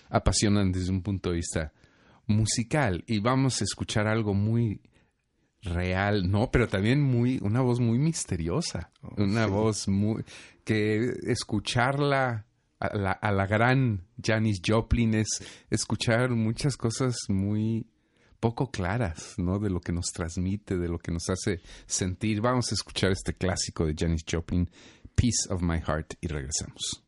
apasionan 0.10 0.72
desde 0.72 0.92
un 0.92 1.02
punto 1.04 1.30
de 1.32 1.36
vista 1.36 1.74
musical. 2.26 3.04
Y 3.08 3.20
vamos 3.20 3.62
a 3.62 3.64
escuchar 3.64 4.08
algo 4.08 4.34
muy 4.34 4.82
real, 5.62 6.30
no, 6.30 6.52
pero 6.52 6.68
también 6.68 7.02
muy, 7.02 7.40
una 7.42 7.62
voz 7.62 7.80
muy 7.80 7.98
misteriosa. 8.00 8.92
una 9.18 9.48
voz 9.48 9.88
muy, 9.88 10.24
que 10.64 11.14
escucharla 11.24 12.46
a 12.80 12.96
la, 12.96 13.12
a 13.12 13.32
la 13.32 13.48
gran 13.48 14.06
Janis 14.22 14.62
Joplin 14.66 15.16
es 15.16 15.28
escuchar 15.70 16.30
muchas 16.32 16.78
cosas 16.78 17.16
muy 17.28 17.88
poco 18.40 18.70
claras, 18.72 19.36
¿no? 19.38 19.60
De 19.60 19.70
lo 19.70 19.82
que 19.82 19.92
nos 19.92 20.08
transmite, 20.14 20.78
de 20.78 20.88
lo 20.88 21.00
que 21.00 21.12
nos 21.12 21.30
hace 21.30 21.62
sentir. 21.86 22.42
Vamos 22.42 22.72
a 22.72 22.76
escuchar 22.76 23.12
este 23.12 23.34
clásico 23.34 23.86
de 23.86 23.96
Janis 23.98 24.24
Joplin, 24.30 24.70
Peace 25.16 25.50
of 25.50 25.62
My 25.62 25.80
Heart, 25.80 26.16
y 26.22 26.28
regresamos. 26.28 27.04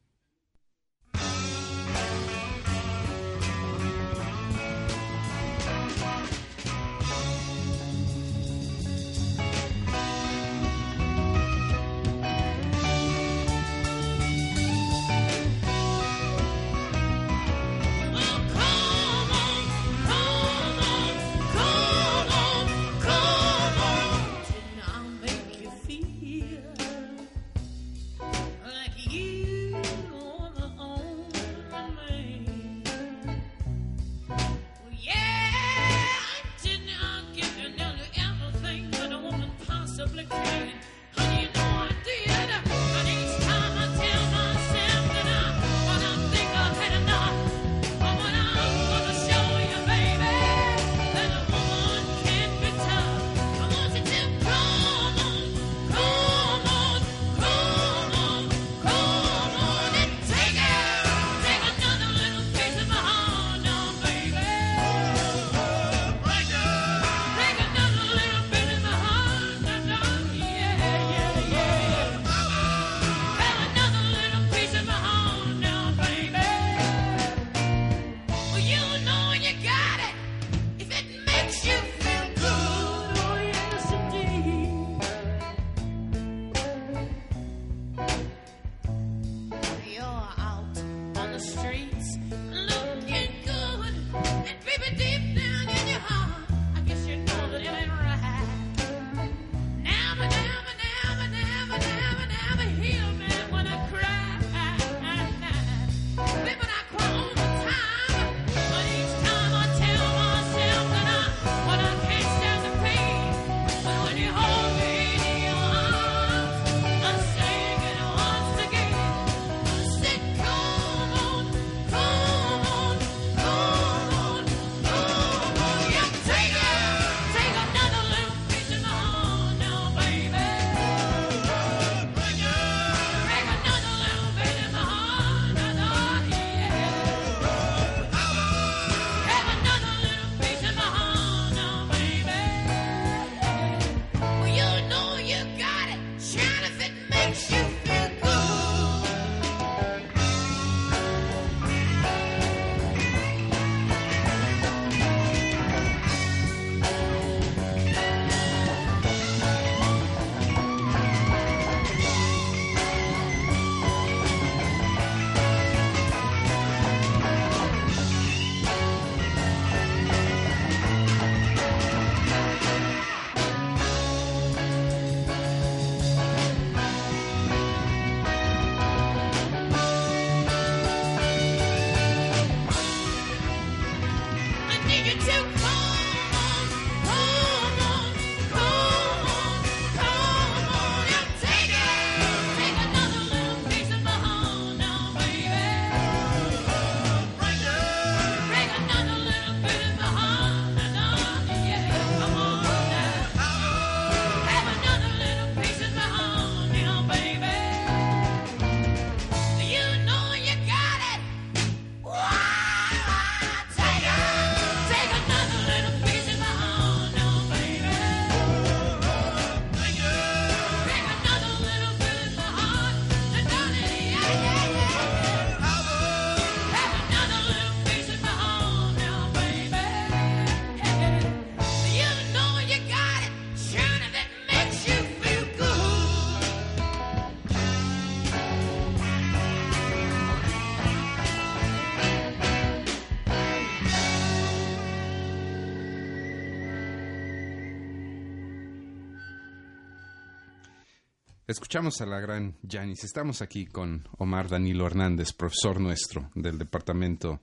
Escuchamos 251.50 252.00
a 252.02 252.06
la 252.06 252.20
gran 252.20 252.54
Janis. 252.70 253.04
Estamos 253.04 253.42
aquí 253.42 253.66
con 253.66 254.08
Omar 254.20 254.50
Danilo 254.50 254.86
Hernández, 254.86 255.34
profesor 255.34 255.82
nuestro 255.82 256.30
del 256.36 256.60
departamento. 256.60 257.42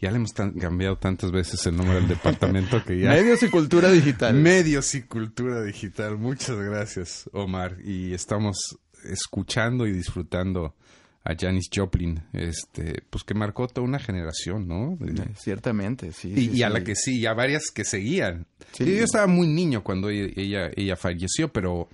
Ya 0.00 0.10
le 0.10 0.16
hemos 0.16 0.32
cambiado 0.32 0.96
tantas 0.98 1.30
veces 1.30 1.64
el 1.66 1.76
nombre 1.76 1.94
del 1.94 2.08
departamento 2.08 2.84
que 2.84 2.98
ya. 2.98 3.10
Medios 3.10 3.44
y 3.44 3.50
cultura 3.50 3.92
digital. 3.92 4.34
Medios 4.34 4.92
y 4.96 5.02
cultura 5.02 5.62
digital. 5.62 6.18
Muchas 6.18 6.56
gracias, 6.56 7.30
Omar. 7.32 7.76
Y 7.84 8.12
estamos 8.12 8.76
escuchando 9.04 9.86
y 9.86 9.92
disfrutando 9.92 10.74
a 11.22 11.36
Janis 11.38 11.70
Joplin, 11.72 12.24
este, 12.32 13.04
pues 13.08 13.22
que 13.22 13.34
marcó 13.34 13.68
toda 13.68 13.86
una 13.86 14.00
generación, 14.00 14.66
¿no? 14.66 14.98
Ciertamente, 15.36 16.10
sí. 16.10 16.50
Y, 16.52 16.62
a 16.64 16.70
la 16.70 16.82
que 16.82 16.96
sí, 16.96 17.20
y 17.20 17.26
a 17.26 17.34
varias 17.34 17.70
que 17.72 17.84
seguían. 17.84 18.48
Yo 18.80 19.04
estaba 19.04 19.28
muy 19.28 19.46
niño 19.46 19.84
cuando 19.84 20.10
ella, 20.10 20.72
ella 20.74 20.96
falleció, 20.96 21.52
pero 21.52 21.88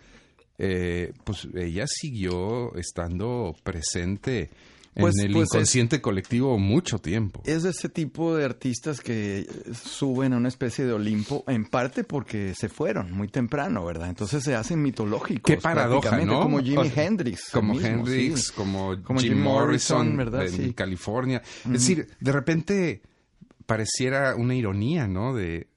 eh, 0.62 1.14
pues 1.24 1.48
ella 1.54 1.86
siguió 1.86 2.74
estando 2.74 3.56
presente 3.62 4.50
en 4.94 5.02
pues, 5.02 5.18
el 5.18 5.32
pues 5.32 5.48
inconsciente 5.48 6.02
colectivo 6.02 6.58
mucho 6.58 6.98
tiempo. 6.98 7.42
Es 7.46 7.64
ese 7.64 7.88
tipo 7.88 8.36
de 8.36 8.44
artistas 8.44 9.00
que 9.00 9.46
suben 9.72 10.34
a 10.34 10.36
una 10.36 10.48
especie 10.48 10.84
de 10.84 10.92
Olimpo, 10.92 11.44
en 11.46 11.64
parte 11.64 12.04
porque 12.04 12.54
se 12.54 12.68
fueron 12.68 13.10
muy 13.12 13.28
temprano, 13.28 13.86
¿verdad? 13.86 14.10
Entonces 14.10 14.44
se 14.44 14.54
hacen 14.54 14.82
mitológicos. 14.82 15.50
Qué 15.50 15.56
paradoja, 15.56 16.18
¿no? 16.18 16.42
Como 16.42 16.60
Jimi 16.60 16.92
Hendrix. 16.94 17.50
Como 17.50 17.80
Hendrix, 17.80 18.52
como, 18.52 18.96
Jim, 19.18 19.40
Morrison, 19.40 20.14
¿verdad? 20.14 20.46
En 20.46 20.74
California. 20.74 21.40
Es 21.64 21.72
decir, 21.72 22.08
de 22.20 22.32
repente 22.32 23.02
pareciera 23.64 24.34
una 24.34 24.54
ironía, 24.54 25.08
¿no? 25.08 25.34
De 25.34 25.68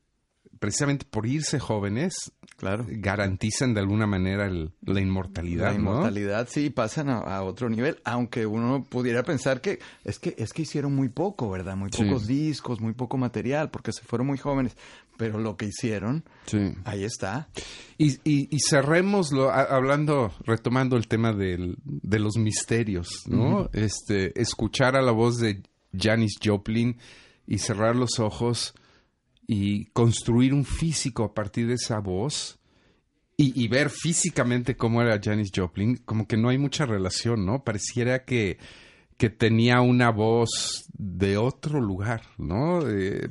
precisamente 0.63 1.03
por 1.03 1.25
irse 1.25 1.60
jóvenes, 1.60 2.32
claro. 2.55 2.86
garantizan 2.88 3.74
de 3.74 3.82
alguna 3.82 4.08
manera 4.08 4.50
la 4.50 5.01
inmortalidad. 5.01 5.72
La 5.72 5.74
inmortalidad, 5.74 6.48
sí, 6.50 6.70
pasan 6.70 7.10
a, 7.10 7.43
otro 7.43 7.70
nivel, 7.70 8.00
aunque 8.05 8.46
uno 8.46 8.86
pudiera 8.86 9.24
pensar 9.24 9.60
que 9.60 9.79
es 10.05 10.20
que 10.20 10.36
es 10.38 10.53
que 10.53 10.62
hicieron 10.62 10.96
muy 10.96 11.10
poco, 11.10 11.50
¿verdad? 11.50 11.75
Muy 11.75 11.89
pocos 11.89 12.27
discos, 12.27 12.79
muy 12.79 12.93
poco 12.93 13.17
material, 13.17 13.72
porque 13.72 13.91
se 13.91 14.03
fueron 14.05 14.25
muy 14.25 14.38
jóvenes, 14.38 14.77
pero 15.17 15.38
lo 15.38 15.58
que 15.58 15.65
hicieron, 15.65 16.24
ahí 16.86 17.03
está. 17.03 17.50
Y, 17.98 18.20
y, 18.24 18.58
cerrémoslo 18.62 19.51
hablando, 19.51 20.32
retomando 20.46 20.96
el 20.96 21.10
tema 21.10 21.34
de 21.34 21.75
los 22.20 22.38
misterios, 22.38 23.10
¿no? 23.27 23.70
Este, 23.74 24.39
escuchar 24.41 24.96
a 24.96 25.01
la 25.01 25.12
voz 25.12 25.39
de 25.39 25.62
Janis 25.93 26.38
Joplin 26.41 26.96
y 27.46 27.58
cerrar 27.58 27.98
los 27.98 28.22
ojos 28.22 28.74
y 29.47 29.85
construir 29.88 30.53
un 30.53 30.65
físico 30.65 31.23
a 31.23 31.33
partir 31.33 31.67
de 31.67 31.75
esa 31.75 32.00
voz 32.00 32.59
y, 33.35 33.67
ver 33.67 33.89
físicamente 33.89 34.77
cómo 34.77 35.01
era 35.01 35.19
Janis 35.21 35.51
Joplin, 35.53 35.97
como 36.05 36.27
que 36.27 36.38
no 36.38 36.50
hay 36.50 36.57
mucha 36.57 36.85
relación, 36.85 37.45
¿no? 37.45 37.63
Pareciera 37.63 38.23
que, 38.23 38.57
que 39.17 39.29
tenía 39.29 39.81
una 39.81 40.12
voz 40.12 40.85
de 40.93 41.35
otro 41.38 41.81
lugar, 41.81 42.21
¿no? 42.38 42.81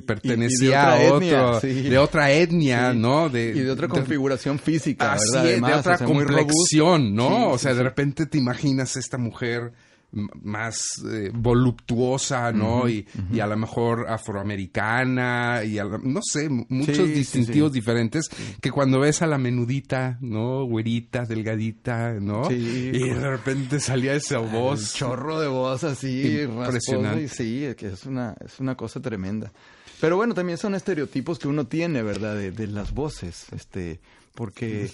pertenecía 0.05 0.91
a 0.93 1.13
otro, 1.13 1.61
de 1.61 1.97
otra 1.97 2.31
etnia, 2.31 2.93
¿no? 2.93 3.29
De, 3.29 3.53
y 3.55 3.59
de 3.61 3.71
otra 3.71 3.87
configuración 3.87 4.59
física, 4.59 5.15
¿verdad? 5.33 5.67
de 5.67 5.73
otra 5.73 5.97
complexión, 5.97 7.15
¿no? 7.15 7.49
o 7.49 7.57
sea, 7.57 7.73
de 7.73 7.81
repente 7.81 8.25
te 8.25 8.37
imaginas 8.37 8.97
esta 8.97 9.17
mujer 9.17 9.73
más 10.13 11.03
eh, 11.11 11.31
voluptuosa, 11.33 12.51
¿no? 12.51 12.87
y, 12.87 13.05
y, 13.31 13.39
a 13.39 13.47
lo 13.47 13.57
mejor 13.57 14.05
afroamericana 14.09 15.63
y 15.63 15.77
no 16.03 16.21
sé, 16.21 16.49
muchos 16.49 17.07
distintivos 17.07 17.73
diferentes 17.73 18.29
que 18.61 18.71
cuando 18.71 18.99
ves 18.99 19.21
a 19.21 19.27
la 19.27 19.37
menudita, 19.37 20.17
¿no? 20.21 20.65
Güerita, 20.65 21.25
delgadita, 21.25 22.13
¿no? 22.13 22.49
y 22.51 23.09
de 23.09 23.29
repente 23.29 23.79
salía 23.79 24.13
esa 24.13 24.37
voz. 24.39 24.93
chorro 24.93 25.39
de 25.39 25.47
voz 25.47 25.83
así, 25.83 26.41
impresionante. 26.43 27.27
sí, 27.27 27.67
que 27.77 27.87
es 27.87 28.05
una, 28.05 28.35
es 28.45 28.59
una 28.59 28.75
cosa 28.75 29.01
tremenda. 29.01 29.51
Pero 29.99 30.17
bueno, 30.17 30.33
también 30.33 30.57
son 30.57 30.75
estereotipos 30.75 31.39
que 31.39 31.47
uno 31.47 31.65
tiene, 31.65 32.03
¿verdad? 32.03 32.35
De, 32.35 32.51
de 32.51 32.67
las 32.67 32.93
voces, 32.93 33.47
este, 33.51 33.99
porque 34.35 34.91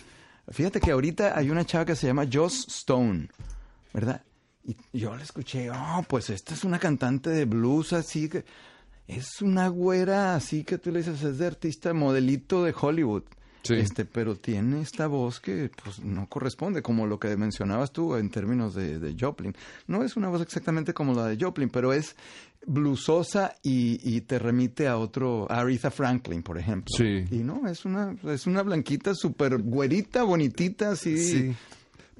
fíjate 0.49 0.79
que 0.79 0.91
ahorita 0.91 1.37
hay 1.37 1.49
una 1.49 1.65
chava 1.65 1.85
que 1.85 1.95
se 1.95 2.07
llama 2.07 2.27
Joss 2.31 2.67
Stone, 2.67 3.27
¿verdad? 3.93 4.21
Y 4.69 4.99
yo 4.99 5.15
le 5.15 5.23
escuché, 5.23 5.71
oh, 5.71 6.03
pues 6.07 6.29
esta 6.29 6.53
es 6.53 6.63
una 6.63 6.77
cantante 6.77 7.31
de 7.31 7.45
blues 7.45 7.93
así 7.93 8.29
que 8.29 8.45
es 9.07 9.41
una 9.41 9.67
güera 9.67 10.35
así 10.35 10.63
que 10.63 10.77
tú 10.77 10.91
le 10.91 10.99
dices, 10.99 11.23
es 11.23 11.39
de 11.39 11.47
artista 11.47 11.93
modelito 11.93 12.63
de 12.63 12.73
Hollywood. 12.79 13.23
Este, 13.67 14.05
pero 14.05 14.35
tiene 14.35 14.81
esta 14.81 15.05
voz 15.07 15.39
que 15.39 15.69
pues 15.83 15.99
no 15.99 16.27
corresponde, 16.27 16.81
como 16.81 17.05
lo 17.05 17.19
que 17.19 17.35
mencionabas 17.35 17.91
tú 17.91 18.15
en 18.15 18.29
términos 18.29 18.73
de, 18.73 18.99
de 18.99 19.15
Joplin. 19.19 19.53
No 19.85 20.03
es 20.03 20.15
una 20.15 20.29
voz 20.29 20.41
exactamente 20.41 20.93
como 20.93 21.13
la 21.13 21.27
de 21.27 21.37
Joplin, 21.39 21.69
pero 21.69 21.93
es 21.93 22.15
bluesosa 22.65 23.55
y, 23.61 23.99
y 24.03 24.21
te 24.21 24.39
remite 24.39 24.87
a 24.87 24.97
otro, 24.97 25.45
a 25.51 25.59
Aretha 25.59 25.91
Franklin, 25.91 26.41
por 26.41 26.57
ejemplo. 26.57 26.95
Sí. 26.95 27.25
Y 27.29 27.39
no, 27.39 27.67
es 27.67 27.85
una, 27.85 28.15
es 28.27 28.47
una 28.47 28.63
blanquita 28.63 29.13
súper 29.13 29.57
güerita, 29.57 30.23
bonitita, 30.23 30.91
así. 30.91 31.17
Sí 31.17 31.55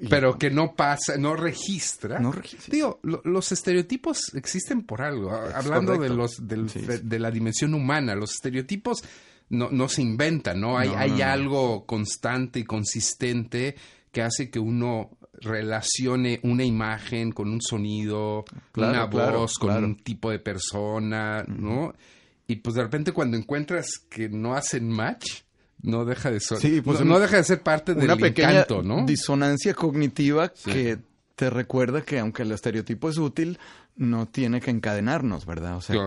pero 0.07 0.38
que 0.38 0.49
no 0.49 0.75
pasa, 0.75 1.17
no 1.17 1.35
registra. 1.35 2.19
No 2.19 2.31
registra. 2.31 2.71
Digo, 2.71 2.99
los 3.03 3.51
estereotipos 3.51 4.33
existen 4.35 4.83
por 4.83 5.01
algo. 5.01 5.31
Hablando 5.31 5.97
de 5.97 6.09
los 6.09 6.47
de, 6.47 7.19
la 7.19 7.31
dimensión 7.31 7.73
humana, 7.73 8.15
los 8.15 8.33
estereotipos 8.33 9.03
no, 9.49 9.69
no 9.71 9.89
se 9.89 10.01
inventan, 10.01 10.62
¿no? 10.62 10.77
Hay, 10.77 10.89
hay 10.89 11.21
algo 11.21 11.85
constante 11.85 12.59
y 12.59 12.63
consistente 12.63 13.75
que 14.12 14.21
hace 14.21 14.49
que 14.49 14.59
uno 14.59 15.12
relacione 15.41 16.39
una 16.43 16.63
imagen 16.63 17.31
con 17.31 17.49
un 17.49 17.62
sonido, 17.62 18.45
una 18.75 19.05
voz, 19.05 19.57
con 19.57 19.83
un 19.83 19.95
tipo 19.97 20.31
de 20.31 20.39
persona, 20.39 21.43
¿no? 21.47 21.93
Y 22.47 22.57
pues 22.57 22.75
de 22.75 22.83
repente 22.83 23.12
cuando 23.12 23.38
encuentras 23.38 23.99
que 24.09 24.29
no 24.29 24.55
hacen 24.55 24.89
match, 24.89 25.43
no 25.81 26.05
deja 26.05 26.31
de 26.31 26.39
ser, 26.39 26.83
pues 26.83 27.01
no, 27.01 27.19
deja 27.19 27.37
de 27.37 27.43
ser 27.43 27.61
parte 27.61 27.93
del 27.93 28.17
pequeña 28.17 28.51
encanto, 28.51 28.83
¿no? 28.83 29.05
disonancia 29.05 29.73
cognitiva 29.73 30.49
que 30.49 30.99
te 31.35 31.49
recuerda 31.49 32.01
que 32.01 32.19
aunque 32.19 32.43
el 32.43 32.51
estereotipo 32.51 33.09
es 33.09 33.17
útil, 33.17 33.59
no 33.99 34.27
tiene 34.27 34.62
que 34.62 34.71
encadenarnos, 34.71 35.45
¿verdad? 35.45 35.75
O 35.75 35.81
sea, 35.81 35.97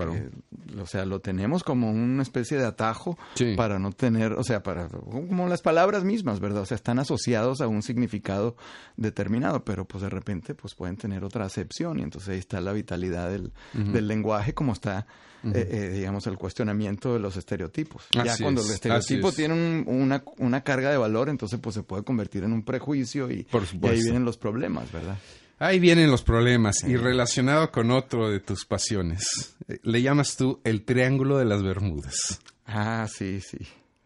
o 0.81 0.87
sea, 0.87 1.05
lo 1.05 1.21
tenemos 1.21 1.63
como 1.63 1.91
una 1.91 2.23
especie 2.23 2.57
de 2.57 2.65
atajo 2.65 3.19
para 3.55 3.79
no 3.79 3.93
tener, 3.93 4.33
o 4.33 4.43
sea, 4.43 4.63
para 4.63 4.89
como 4.89 5.47
las 5.47 5.61
palabras 5.61 6.03
mismas, 6.03 6.41
¿verdad? 6.41 6.63
O 6.63 6.67
sea, 6.67 6.75
están 6.75 6.99
asociados 6.99 7.61
a 7.61 7.69
un 7.69 7.83
significado 7.83 8.57
determinado, 8.97 9.63
pero 9.65 9.85
pues 9.85 10.03
de 10.03 10.09
repente 10.09 10.55
pues 10.55 10.75
pueden 10.75 10.97
tener 10.97 11.23
otra 11.23 11.45
acepción 11.45 12.01
y 12.01 12.03
entonces 12.03 12.31
ahí 12.31 12.39
está 12.39 12.63
la 12.63 12.73
vitalidad 12.73 13.31
del, 13.31 13.53
del 13.75 14.09
lenguaje 14.09 14.55
como 14.55 14.73
está 14.73 15.07
eh, 15.45 15.69
eh, 15.71 15.89
digamos, 15.97 16.27
el 16.29 16.39
cuestionamiento 16.39 17.13
de 17.13 17.19
los 17.19 17.37
estereotipos. 17.37 18.05
ya 18.13 18.37
cuando 18.39 18.63
el 18.63 18.71
estereotipo 18.71 19.33
tiene 19.33 19.85
una, 19.87 20.23
una, 20.39 20.63
carga 20.63 20.91
de 20.91 20.97
valor, 20.97 21.29
entonces 21.29 21.59
pues 21.61 21.75
se 21.75 21.83
puede 21.83 22.05
convertir 22.05 22.45
en 22.45 22.53
un 22.53 22.63
prejuicio 22.63 23.29
y, 23.31 23.47
ahí 23.83 24.03
vienen 24.03 24.25
los 24.25 24.39
problemas, 24.39 24.91
¿verdad? 24.93 25.19
Ahí 25.63 25.79
vienen 25.79 26.11
los 26.11 26.25
problemas. 26.25 26.83
Y 26.83 26.97
relacionado 26.97 27.71
con 27.71 27.93
otro 27.93 28.29
de 28.29 28.41
tus 28.41 28.67
pasiones, 28.67 29.55
eh, 29.69 29.79
le 29.85 30.03
llamas 30.03 30.35
tú 30.37 30.61
el 30.65 30.85
Triángulo 30.85 31.39
de 31.39 31.45
las 31.45 31.63
Bermudas. 31.63 32.41
Ah, 32.67 33.07
sí, 33.09 33.41
sí. 33.41 33.59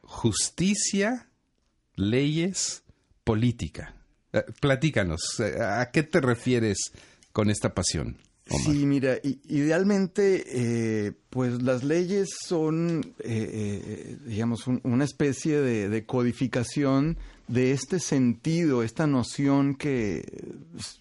Justicia, 0.03 1.31
leyes, 1.95 2.83
política. 3.25 3.95
platícanos, 4.61 5.41
¿a 5.41 5.91
qué 5.91 6.03
te 6.03 6.21
refieres 6.21 6.93
con 7.33 7.49
esta 7.49 7.73
pasión? 7.73 8.19
Sí, 8.49 8.87
mira, 8.87 9.19
idealmente, 9.49 10.45
eh, 10.47 11.13
pues 11.31 11.63
las 11.63 11.83
leyes 11.83 12.29
son, 12.47 13.01
eh, 13.19 13.25
eh, 13.25 14.17
digamos, 14.25 14.69
una 14.85 15.05
especie 15.05 15.61
de, 15.61 16.07
codificación 16.07 17.19
de 17.49 17.73
este 17.73 17.99
sentido, 17.99 18.85
esta 18.85 19.09
noción 19.09 19.75
que 19.75 20.45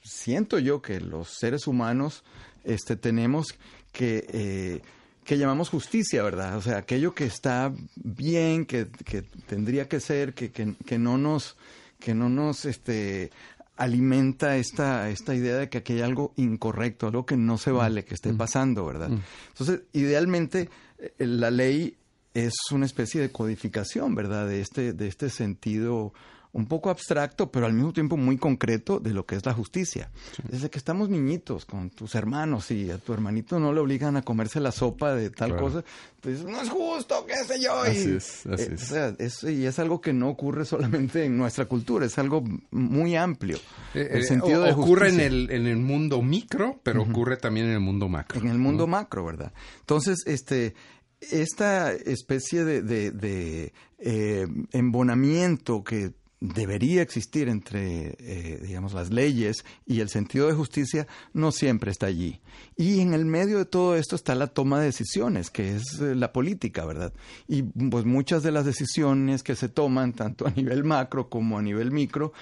siento 0.04 0.58
yo 0.58 0.82
que 0.82 1.00
los 1.00 1.38
seres 1.38 1.68
humanos 1.68 2.24
este, 2.64 2.96
tenemos 2.96 3.54
que, 3.92 4.82
que 5.24 5.38
llamamos 5.38 5.70
justicia, 5.70 6.24
¿verdad? 6.24 6.58
O 6.58 6.62
sea, 6.64 6.78
aquello 6.78 7.14
que 7.14 7.26
está 7.26 7.72
bien, 7.96 8.66
que, 8.66 8.88
que 9.06 9.22
tendría 9.22 9.88
que 9.88 10.00
ser, 10.00 10.34
que, 10.34 10.52
que, 10.52 10.74
que 10.84 10.98
no 10.98 11.20
nos 11.20 11.56
que 12.00 12.14
no 12.14 12.30
nos 12.30 12.66
este, 12.66 13.32
alimenta 13.78 14.58
esta, 14.58 15.10
esta 15.10 15.36
idea 15.36 15.58
de 15.58 15.70
que 15.70 15.80
aquí 15.80 15.94
hay 15.94 16.02
algo 16.02 16.34
incorrecto, 16.38 17.08
algo 17.08 17.26
que 17.26 17.38
no 17.38 17.58
se 17.58 17.72
mm. 17.72 17.76
vale, 17.76 18.06
que 18.06 18.14
esté 18.14 18.32
mm. 18.32 18.38
pasando, 18.38 18.86
¿verdad? 18.86 19.10
Mm. 19.10 19.22
Entonces, 19.50 19.82
idealmente, 19.94 20.70
eh, 20.98 21.14
la 21.20 21.52
ley 21.52 21.98
es 22.34 22.54
una 22.72 22.86
especie 22.86 23.22
de 23.22 23.32
codificación, 23.32 24.16
¿verdad? 24.16 24.48
De 24.48 24.62
este, 24.62 24.94
de 24.94 25.08
este 25.08 25.30
sentido 25.30 26.14
un 26.56 26.68
poco 26.68 26.90
abstracto, 26.90 27.52
pero 27.52 27.66
al 27.66 27.74
mismo 27.74 27.92
tiempo 27.92 28.16
muy 28.16 28.38
concreto 28.38 29.02
de 29.02 29.14
lo 29.14 29.26
que 29.26 29.36
es 29.36 29.46
la 29.46 29.54
justicia. 29.54 30.10
Desde 30.50 30.70
que 30.70 30.78
estamos 30.78 31.10
niñitos 31.10 31.66
con 31.66 31.90
tus 31.90 32.16
hermanos 32.16 32.72
y 32.72 32.90
a 32.92 32.98
tu 32.98 33.12
hermanito 33.12 33.60
no 33.60 33.74
le 33.74 33.82
obligan 33.82 34.16
a 34.16 34.22
comerse 34.22 34.62
la 34.62 34.72
sopa 34.72 35.14
de 35.16 35.30
tal 35.32 35.58
cosa, 35.58 35.84
pues 36.22 36.46
no 36.46 36.62
es 36.62 36.70
justo, 36.70 37.26
qué 37.28 37.36
sé 37.46 37.62
yo. 37.62 37.74
Así 37.82 38.16
es, 38.16 38.46
así 38.46 38.96
eh, 38.96 39.16
es. 39.20 39.44
y 39.44 39.66
es 39.66 39.80
algo 39.80 40.00
que 40.00 40.14
no 40.14 40.30
ocurre 40.30 40.64
solamente 40.64 41.26
en 41.26 41.38
nuestra 41.38 41.66
cultura, 41.66 42.06
es 42.06 42.18
algo 42.18 42.42
muy 42.72 43.18
amplio. 43.18 43.58
Eh, 43.94 44.08
el 44.12 44.22
eh, 44.22 44.24
sentido 44.24 44.64
de 44.64 44.72
ocurre 44.72 45.10
en 45.10 45.20
el, 45.20 45.52
en 45.52 45.68
el 45.68 45.76
mundo 45.76 46.22
micro, 46.22 46.80
pero 46.84 47.02
ocurre 47.02 47.36
también 47.36 47.66
en 47.66 47.74
el 47.74 47.82
mundo 47.82 48.08
macro. 48.08 48.40
En 48.40 48.48
el 48.48 48.60
mundo 48.60 48.88
macro, 48.88 49.26
¿verdad? 49.26 49.52
Entonces, 49.82 50.24
este, 50.26 50.74
esta 51.20 51.92
especie 51.92 52.64
de, 52.64 52.82
de, 52.82 53.74
eh, 54.00 54.48
embonamiento 54.72 55.84
que 55.84 56.14
debería 56.40 57.02
existir 57.02 57.50
entre, 57.50 58.16
eh, 58.20 58.60
digamos, 58.62 58.94
las 58.94 59.12
leyes 59.12 59.66
y 59.86 60.00
el 60.02 60.10
sentido 60.10 60.48
de 60.48 60.54
justicia 60.54 61.08
no 61.34 61.52
siempre 61.52 61.92
está 61.92 62.08
allí. 62.08 62.42
Y 62.76 63.00
en 63.00 63.14
el 63.14 63.26
medio 63.26 63.58
de 63.58 63.66
todo 63.66 63.96
esto 63.96 64.16
está 64.16 64.36
la 64.36 64.48
toma 64.48 64.80
de 64.80 64.88
decisiones, 64.88 65.50
que 65.50 65.76
es 65.76 66.00
eh, 66.00 66.16
la 66.16 66.34
política, 66.34 66.86
¿verdad? 66.86 67.14
Y 67.48 67.64
pues 67.64 68.06
muchas 68.06 68.44
de 68.44 68.52
las 68.52 68.66
decisiones 68.66 69.44
que 69.44 69.56
se 69.56 69.70
toman, 69.70 70.14
tanto 70.14 70.48
a 70.48 70.52
nivel 70.52 70.84
macro 70.84 71.30
como 71.30 71.58
a 71.58 71.62
nivel 71.62 71.92
micro, 71.92 72.34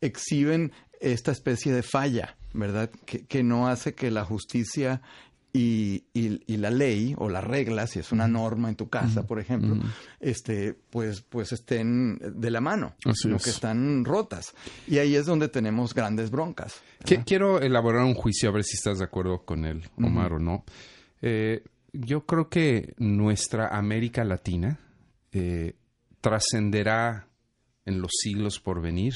exhiben 0.00 0.72
esta 1.00 1.30
especie 1.30 1.72
de 1.72 1.82
falla, 1.82 2.36
¿verdad? 2.52 2.90
Que, 3.06 3.24
que 3.24 3.42
no 3.42 3.68
hace 3.68 3.94
que 3.94 4.10
la 4.10 4.24
justicia 4.24 5.02
y, 5.56 6.02
y, 6.12 6.56
la 6.56 6.70
ley 6.70 7.14
o 7.16 7.28
la 7.28 7.40
regla, 7.40 7.86
si 7.86 8.00
es 8.00 8.10
una 8.10 8.26
norma 8.26 8.68
en 8.68 8.74
tu 8.74 8.88
casa, 8.88 9.24
por 9.24 9.38
ejemplo, 9.38 9.76
este, 10.18 10.74
pues, 10.90 11.20
pues 11.20 11.52
estén 11.52 12.18
de 12.18 12.50
la 12.50 12.60
mano, 12.60 12.96
lo 13.24 13.38
que 13.38 13.50
están 13.50 14.04
rotas. 14.04 14.52
Y 14.88 14.98
ahí 14.98 15.14
es 15.14 15.26
donde 15.26 15.48
tenemos 15.48 15.94
grandes 15.94 16.32
broncas. 16.32 16.82
Quiero 17.24 17.60
elaborar 17.60 18.02
un 18.02 18.14
juicio, 18.14 18.48
a 18.48 18.52
ver 18.52 18.64
si 18.64 18.74
estás 18.74 18.98
de 18.98 19.04
acuerdo 19.04 19.44
con 19.44 19.64
él, 19.64 19.88
Omar, 19.96 20.32
o 20.32 20.38
no. 20.40 20.64
Eh, 21.22 21.62
yo 21.92 22.26
creo 22.26 22.48
que 22.48 22.94
nuestra 22.98 23.68
América 23.68 24.24
Latina 24.24 24.80
eh, 25.30 25.76
trascenderá 26.20 27.28
en 27.86 28.00
los 28.00 28.10
siglos 28.20 28.58
por 28.58 28.80
venir 28.80 29.14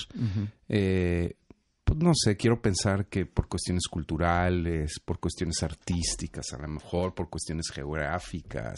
pues 1.88 2.00
no 2.00 2.12
sé, 2.14 2.36
quiero 2.36 2.60
pensar 2.60 3.06
que 3.06 3.24
por 3.24 3.48
cuestiones 3.48 3.84
culturales, 3.88 5.00
por 5.02 5.18
cuestiones 5.18 5.62
artísticas, 5.62 6.52
a 6.52 6.58
lo 6.58 6.68
mejor 6.68 7.14
por 7.14 7.30
cuestiones 7.30 7.70
geográficas, 7.70 8.76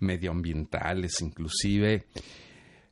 medioambientales 0.00 1.20
inclusive. 1.20 2.06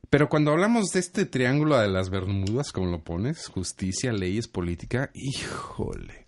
Pero 0.07 0.29
cuando 0.29 0.51
hablamos 0.51 0.91
de 0.91 0.99
este 0.99 1.25
triángulo 1.25 1.79
de 1.79 1.87
las 1.87 2.11
Bermudas, 2.11 2.71
como 2.71 2.91
lo 2.91 3.03
pones, 3.03 3.47
justicia, 3.47 4.13
leyes, 4.13 4.47
política, 4.47 5.09
híjole. 5.15 6.27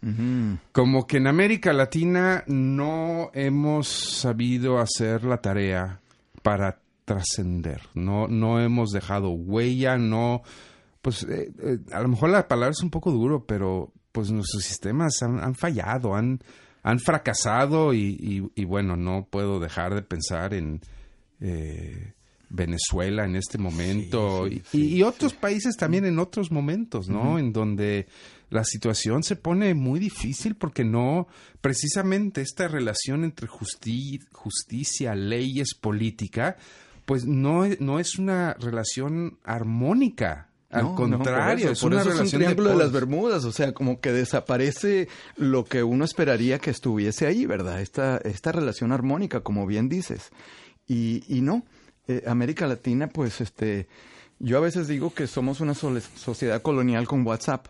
Como 0.71 1.06
que 1.06 1.17
en 1.17 1.28
América 1.28 1.73
Latina 1.73 2.43
no 2.47 3.30
hemos 3.36 3.88
sabido 3.88 4.80
hacer 4.80 5.23
la 5.23 5.41
tarea 5.41 6.00
para 6.41 6.80
trascender. 7.06 7.84
No, 7.93 8.28
no 8.28 8.60
hemos 8.60 8.89
dejado 8.89 9.30
huella, 9.30 10.00
no 10.00 10.41
pues 11.08 11.24
eh, 11.24 11.54
eh, 11.63 11.78
a 11.93 12.02
lo 12.02 12.10
mejor 12.10 12.32
la 12.32 12.50
palabra 12.50 12.72
es 12.72 12.84
un 12.84 12.89
poco 12.89 13.13
duro, 13.13 13.46
pero 13.46 13.93
pues 14.12 14.30
nuestros 14.30 14.62
sistemas 14.62 15.22
han, 15.22 15.56
fallado, 15.56 16.15
han, 16.15 16.41
han 16.84 17.00
fracasado 17.00 17.93
y, 17.93 18.41
bueno, 18.65 18.98
no 18.98 19.26
puedo 19.32 19.62
dejar 19.62 19.96
de 19.96 20.02
pensar 20.02 20.54
en 20.54 20.82
eh, 21.39 22.12
Venezuela 22.50 23.24
en 23.24 23.38
este 23.38 23.58
momento 23.58 24.50
y, 24.74 25.02
otros 25.02 25.34
países 25.34 25.78
también 25.78 26.04
en 26.04 26.20
otros 26.20 26.52
momentos, 26.52 27.08
¿no? 27.08 27.39
En 27.39 27.54
donde 27.54 28.08
la 28.50 28.65
situación 28.65 29.24
se 29.24 29.38
pone 29.38 29.74
muy 29.76 30.02
difícil 30.02 30.56
porque 30.56 30.84
no, 30.84 31.30
precisamente 31.62 32.41
esta 32.41 32.67
relación 32.67 33.24
entre 33.24 33.48
justicia, 33.48 35.15
leyes, 35.15 35.74
política, 35.74 36.58
pues 37.06 37.26
no, 37.26 37.65
no 37.80 37.98
es 37.98 38.20
una 38.20 38.56
relación 38.56 39.39
armónica. 39.46 40.50
Al 40.69 40.95
contrario, 40.95 41.71
es 41.71 41.82
una 41.82 42.03
relación 42.03 42.25
un 42.25 42.32
triángulo 42.32 42.69
de, 42.71 42.75
las 42.75 42.91
Bermudas, 42.91 43.45
o 43.45 43.51
sea, 43.53 43.73
como 43.73 44.01
que 44.01 44.12
desaparece 44.12 45.08
lo 45.38 45.63
que 45.63 45.84
uno 45.84 46.03
esperaría 46.03 46.60
que 46.60 46.71
estuviese 46.71 47.25
ahí, 47.25 47.45
¿verdad? 47.45 47.82
Esta, 47.82 48.17
esta 48.17 48.51
relación 48.51 48.91
armónica, 48.91 49.39
como 49.39 49.65
bien 49.65 49.88
dices. 49.88 50.30
Y, 50.86 51.23
y 51.27 51.41
no, 51.41 51.63
eh, 52.08 52.23
América 52.27 52.67
Latina, 52.67 53.08
pues, 53.08 53.39
este, 53.39 53.88
yo 54.39 54.58
a 54.58 54.62
veces 54.62 54.88
digo 54.88 55.13
que 55.13 55.27
somos 55.27 55.62
una 55.62 55.73
sociedad 55.73 56.62
colonial 56.62 57.08
con 57.08 57.25
WhatsApp. 57.25 57.67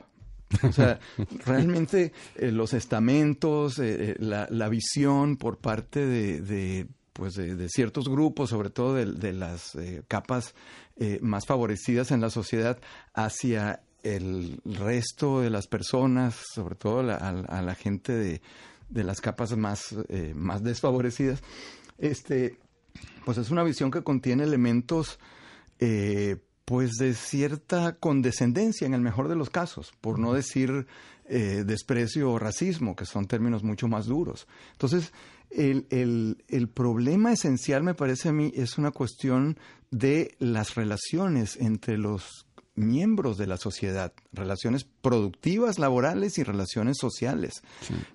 O 0.64 0.72
sea, 0.72 1.00
realmente 1.46 2.14
eh, 2.36 2.52
los 2.52 2.74
estamentos, 2.74 3.80
eh, 3.80 4.16
la, 4.20 4.48
la, 4.50 4.70
visión 4.70 5.38
por 5.38 5.58
parte 5.58 6.06
de, 6.06 6.88
pues 7.14 7.36
de, 7.36 7.68
ciertos 7.70 8.08
grupos, 8.08 8.52
sobre 8.52 8.70
todo 8.70 8.94
de, 8.96 9.34
las 9.34 9.76
eh, 9.76 10.04
capas 10.08 10.56
eh, 11.00 11.20
más 11.22 11.46
favorecidas 11.46 12.12
en 12.12 12.22
la 12.22 12.30
sociedad, 12.30 12.80
hacia 13.14 13.82
el 14.04 14.60
resto 14.66 15.42
de 15.42 15.50
las 15.50 15.68
personas, 15.68 16.36
sobre 16.54 16.76
todo 16.76 17.00
a, 17.00 17.62
la 17.62 17.76
gente 17.76 18.14
de, 18.14 19.04
las 19.04 19.22
capas 19.22 19.56
más, 19.58 19.96
eh, 20.10 20.34
más 20.36 20.64
desfavorecidas, 20.64 21.42
este, 21.98 22.58
pues 23.26 23.38
es 23.38 23.50
una 23.52 23.64
visión 23.64 23.92
que 23.92 24.04
contiene 24.04 24.44
elementos 24.44 25.20
pues 26.66 26.94
de 26.94 27.14
cierta 27.14 27.94
condescendencia 27.94 28.88
en 28.88 28.96
el 28.96 29.02
mejor 29.02 29.28
de 29.28 29.36
los 29.36 29.52
casos, 29.52 29.94
por 30.02 30.18
no 30.18 30.34
decir 30.34 30.88
desprecio 31.28 32.32
o 32.32 32.40
racismo, 32.40 32.96
que 32.96 33.06
son 33.06 33.28
términos 33.28 33.64
mucho 33.64 33.88
más 33.88 34.08
duros. 34.08 34.48
Entonces, 34.72 35.14
el, 35.50 35.88
el, 35.90 36.44
el, 36.48 36.68
problema 36.68 37.32
esencial, 37.32 37.84
me 37.84 37.94
parece 37.94 38.30
a 38.30 38.34
mí, 38.34 38.52
es 38.56 38.78
una 38.78 38.92
cuestión 38.92 39.58
de 39.92 40.36
las 40.40 40.76
relaciones 40.76 41.58
entre 41.58 41.98
los 41.98 42.48
miembros 42.78 43.38
de 43.38 43.48
la 43.48 43.58
sociedad, 43.58 44.14
relaciones 44.32 44.86
productivas, 44.86 45.80
laborales 45.80 46.38
y 46.38 46.44
relaciones 46.44 46.98
sociales. 46.98 47.64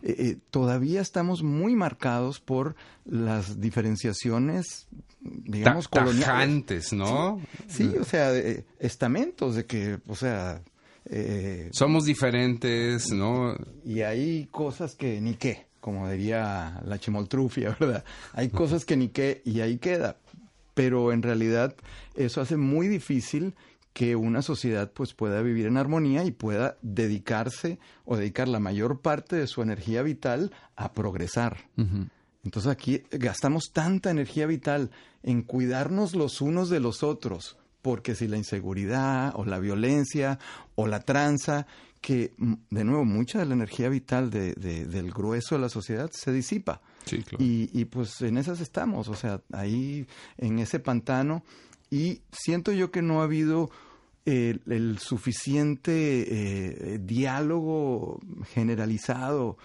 Eh, 0.03 0.15
eh, 0.19 0.37
todavía 0.51 1.01
estamos 1.01 1.43
muy 1.43 1.75
marcados 1.75 2.41
por 2.41 2.77
las 3.05 3.61
diferenciaciones, 3.61 4.87
digamos, 5.21 5.89
coloniales. 5.89 6.93
¿no? 6.93 7.41
Sí, 7.67 7.93
o 8.01 8.05
sea, 8.05 8.33
estamentos 8.79 9.57
de 9.57 9.67
que, 9.67 9.99
o 10.07 10.15
sea... 10.15 10.63
Eh, 11.07 11.69
Somos 11.73 12.05
diferentes, 12.05 13.11
¿no? 13.11 13.57
Y 13.85 14.03
hay 14.03 14.47
cosas 14.47 14.95
que 14.95 15.21
ni 15.21 15.35
qué 15.35 15.67
como 15.83 16.09
diría 16.09 16.81
la 16.87 16.99
chimoltrufia, 17.01 17.77
¿verdad? 17.81 18.05
Hay 18.35 18.51
cosas 18.51 18.85
que 18.85 18.97
ni 18.97 19.09
qué 19.09 19.43
y 19.45 19.61
ahí 19.61 19.79
queda. 19.79 20.17
Pero 20.75 21.13
en 21.13 21.23
realidad 21.23 21.75
eso 22.15 22.41
hace 22.41 22.57
muy 22.57 22.87
difícil 22.87 23.55
que 23.93 24.15
una 24.15 24.43
sociedad 24.43 24.93
pues 24.93 25.13
pueda 25.13 25.43
vivir 25.43 25.67
en 25.67 25.77
armonía 25.77 26.25
y 26.25 26.31
pueda 26.31 26.77
dedicarse 26.83 27.81
o 28.05 28.17
dedicar 28.17 28.47
la 28.47 28.61
mayor 28.61 29.01
parte 29.01 29.35
de 29.35 29.49
su 29.49 29.61
energía 29.61 30.03
vital 30.03 30.53
a 30.77 30.93
progresar. 30.93 31.69
Entonces 32.45 32.71
aquí 32.71 33.03
gastamos 33.11 33.73
tanta 33.73 34.11
energía 34.11 34.47
vital 34.47 34.93
en 35.25 35.43
cuidarnos 35.43 36.15
los 36.15 36.41
unos 36.41 36.71
de 36.71 36.79
los 36.79 37.03
otros, 37.03 37.59
porque 37.83 38.15
si 38.15 38.29
la 38.29 38.39
inseguridad 38.39 39.33
o 39.35 39.45
la 39.45 39.59
violencia 39.59 40.39
o 40.77 40.87
la 40.87 41.01
tranza 41.01 41.67
que, 42.03 42.35
mm, 42.37 42.55
de 42.71 42.85
nuevo, 42.85 43.07
mucha 43.07 43.39
de 43.39 43.47
la 43.47 43.55
energía 43.55 43.89
vital 43.89 44.29
de, 44.29 44.55
del 44.55 45.11
grueso 45.11 45.55
de 45.55 45.63
la 45.63 45.71
sociedad 45.71 46.11
se 46.13 46.33
disipa. 46.33 46.83
y, 47.39 47.71
y, 47.73 47.85
pues 47.87 48.21
en 48.21 48.37
esas 48.37 48.61
estamos, 48.61 49.09
o 49.09 49.15
sea, 49.15 49.41
ahí 49.53 50.07
en 50.37 50.59
ese 50.59 50.79
pantano. 50.79 51.43
Y 51.91 52.21
siento 52.31 52.73
yo 52.73 52.91
que 52.91 53.03
no 53.03 53.21
ha 53.21 53.25
habido 53.25 53.71
el, 54.25 54.99
suficiente 54.99 56.95
eh, 56.95 56.99
diálogo 56.99 58.21
generalizado 58.53 59.57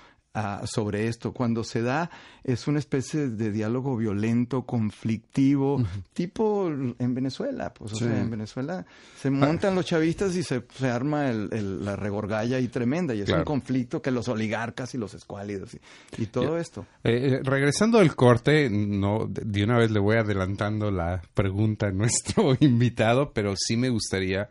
sobre 0.65 1.07
esto. 1.07 1.33
Cuando 1.33 1.63
se 1.63 1.81
da 1.81 2.09
es 2.43 2.67
una 2.67 2.79
especie 2.79 3.27
de 3.29 3.51
diálogo 3.51 3.97
violento, 3.97 4.63
conflictivo, 4.63 5.83
tipo 6.13 6.67
en 6.69 7.13
Venezuela. 7.13 7.73
Pues, 7.73 7.93
o 7.93 7.95
sea, 7.97 8.19
en 8.19 8.29
Venezuela 8.29 8.85
se 9.19 9.29
montan 9.29 9.75
los 9.75 9.85
chavistas 9.85 10.35
y 10.35 10.43
se, 10.43 10.63
se 10.73 10.89
arma 10.89 11.29
el, 11.29 11.83
la 11.83 11.95
regorgalla 11.95 12.59
y 12.59 12.67
tremenda. 12.67 13.13
Y 13.13 13.21
es 13.21 13.29
un 13.29 13.43
conflicto 13.43 14.01
que 14.01 14.11
los 14.11 14.27
oligarcas 14.27 14.93
y 14.93 14.97
los 14.97 15.13
escuálidos 15.13 15.77
y, 16.17 16.25
todo 16.27 16.57
esto. 16.57 16.85
Eh, 17.03 17.33
eh, 17.33 17.39
regresando 17.43 17.99
al 17.99 18.15
corte, 18.15 18.69
no 18.69 19.27
de 19.27 19.63
una 19.63 19.77
vez 19.77 19.91
le 19.91 19.99
voy 19.99 20.17
adelantando 20.17 20.91
la 20.91 21.21
pregunta 21.33 21.87
a 21.87 21.91
nuestro 21.91 22.55
invitado, 22.59 23.31
pero 23.33 23.53
sí 23.57 23.77
me 23.77 23.89
gustaría 23.89 24.49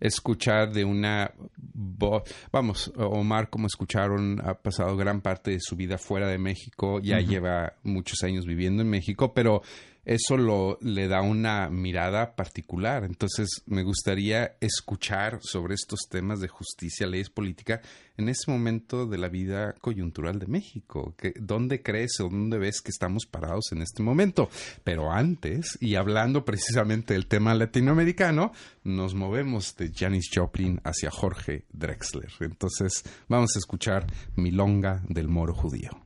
escuchar 0.00 0.72
de 0.72 0.84
una 0.84 1.32
voz. 1.74 2.22
Vamos, 2.52 2.92
Omar, 2.96 3.50
como 3.50 3.66
escucharon, 3.66 4.40
ha 4.44 4.54
pasado 4.54 4.96
gran 4.96 5.20
parte 5.20 5.52
de 5.52 5.60
su 5.60 5.76
vida 5.76 5.98
fuera 5.98 6.28
de 6.28 6.38
México, 6.38 7.00
ya 7.00 7.18
lleva 7.20 7.74
muchos 7.82 8.22
años 8.22 8.46
viviendo 8.46 8.82
en 8.82 8.90
México, 8.90 9.32
pero 9.34 9.62
eso 10.06 10.36
lo, 10.36 10.78
le 10.80 11.08
da 11.08 11.20
una 11.20 11.68
mirada 11.68 12.36
particular. 12.36 13.02
Entonces, 13.02 13.48
me 13.66 13.82
gustaría 13.82 14.56
escuchar 14.60 15.40
sobre 15.42 15.74
estos 15.74 16.06
temas 16.08 16.38
de 16.38 16.46
justicia, 16.46 17.08
leyes 17.08 17.28
política, 17.28 17.82
en 18.16 18.28
ese 18.28 18.48
momento 18.48 19.06
de 19.06 19.18
la 19.18 19.28
vida 19.28 19.74
coyuntural 19.80 20.38
de 20.38 20.46
México. 20.46 21.16
¿Dónde 21.40 21.82
crees 21.82 22.20
o 22.20 22.28
dónde 22.28 22.56
ves 22.56 22.80
que 22.80 22.92
estamos 22.92 23.26
parados 23.26 23.64
en 23.72 23.82
este 23.82 24.04
momento? 24.04 24.48
Pero 24.84 25.10
antes, 25.12 25.76
y 25.80 25.96
hablando 25.96 26.44
precisamente 26.44 27.14
del 27.14 27.26
tema 27.26 27.52
latinoamericano, 27.54 28.52
nos 28.84 29.12
movemos 29.14 29.74
de 29.74 29.90
Janis 29.92 30.30
Joplin 30.32 30.80
hacia 30.84 31.10
Jorge 31.10 31.64
Drexler. 31.72 32.30
Entonces, 32.38 33.02
vamos 33.28 33.56
a 33.56 33.58
escuchar 33.58 34.06
Milonga 34.36 35.02
del 35.08 35.26
Moro 35.26 35.52
Judío. 35.52 36.05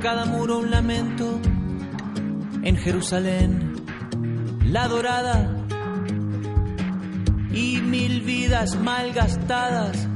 Cada 0.00 0.24
muro 0.24 0.58
un 0.58 0.70
lamento. 0.70 1.38
En 2.62 2.76
Jerusalén, 2.76 3.84
la 4.64 4.88
dorada 4.88 5.56
y 7.52 7.80
mil 7.80 8.22
vidas 8.22 8.78
mal 8.78 9.12
gastadas 9.12 10.08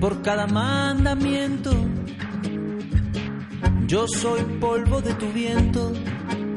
por 0.00 0.22
cada 0.22 0.46
mandamiento. 0.46 1.72
Yo 3.86 4.06
soy 4.08 4.42
polvo 4.60 5.00
de 5.02 5.14
tu 5.14 5.30
viento 5.32 5.92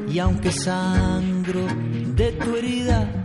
y 0.08 0.18
aunque 0.18 0.50
sangro 0.50 1.66
de 2.14 2.32
tu 2.32 2.56
herida 2.56 3.22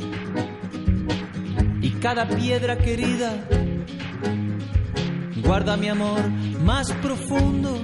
y 1.81 1.89
cada 1.91 2.27
piedra 2.27 2.77
querida, 2.77 3.33
guarda 5.43 5.77
mi 5.77 5.89
amor 5.89 6.29
más 6.63 6.91
profundo 7.01 7.83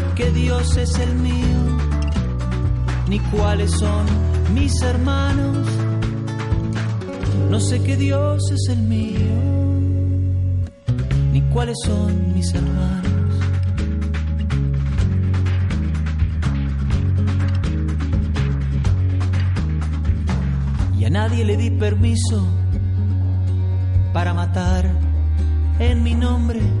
qué 0.21 0.31
Dios 0.31 0.77
es 0.77 0.99
el 0.99 1.15
mío, 1.15 1.61
ni 3.07 3.19
cuáles 3.31 3.71
son 3.71 4.05
mis 4.53 4.79
hermanos. 4.83 5.67
No 7.49 7.59
sé 7.59 7.81
qué 7.81 7.97
Dios 7.97 8.39
es 8.51 8.69
el 8.69 8.81
mío, 8.83 9.33
ni 11.33 11.41
cuáles 11.53 11.77
son 11.85 12.33
mis 12.35 12.53
hermanos. 12.53 13.01
Y 20.99 21.05
a 21.05 21.09
nadie 21.09 21.45
le 21.45 21.57
di 21.57 21.71
permiso 21.71 22.45
para 24.13 24.35
matar 24.35 24.85
en 25.79 26.03
mi 26.03 26.13
nombre 26.13 26.80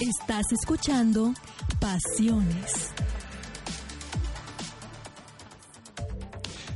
Estás 0.00 0.44
escuchando 0.52 1.32
Pasiones. 1.80 2.92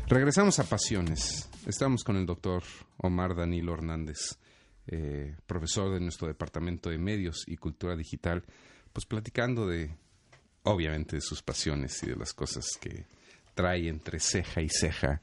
Regresamos 0.09 0.59
a 0.59 0.65
Pasiones. 0.65 1.51
Estamos 1.67 2.03
con 2.03 2.17
el 2.17 2.25
doctor 2.25 2.63
Omar 2.97 3.37
Danilo 3.37 3.75
Hernández, 3.75 4.39
eh, 4.87 5.37
profesor 5.47 5.93
de 5.93 6.01
nuestro 6.01 6.29
Departamento 6.29 6.89
de 6.89 6.97
Medios 6.97 7.45
y 7.47 7.59
Cultura 7.59 7.95
Digital, 7.95 8.43
pues 8.91 9.05
platicando 9.05 9.67
de, 9.67 9.95
obviamente, 10.63 11.17
de 11.17 11.21
sus 11.21 11.43
pasiones 11.43 12.03
y 12.03 12.07
de 12.07 12.17
las 12.17 12.33
cosas 12.33 12.65
que 12.81 13.05
trae 13.55 13.87
entre 13.89 14.19
ceja 14.19 14.63
y 14.63 14.71
ceja. 14.71 15.21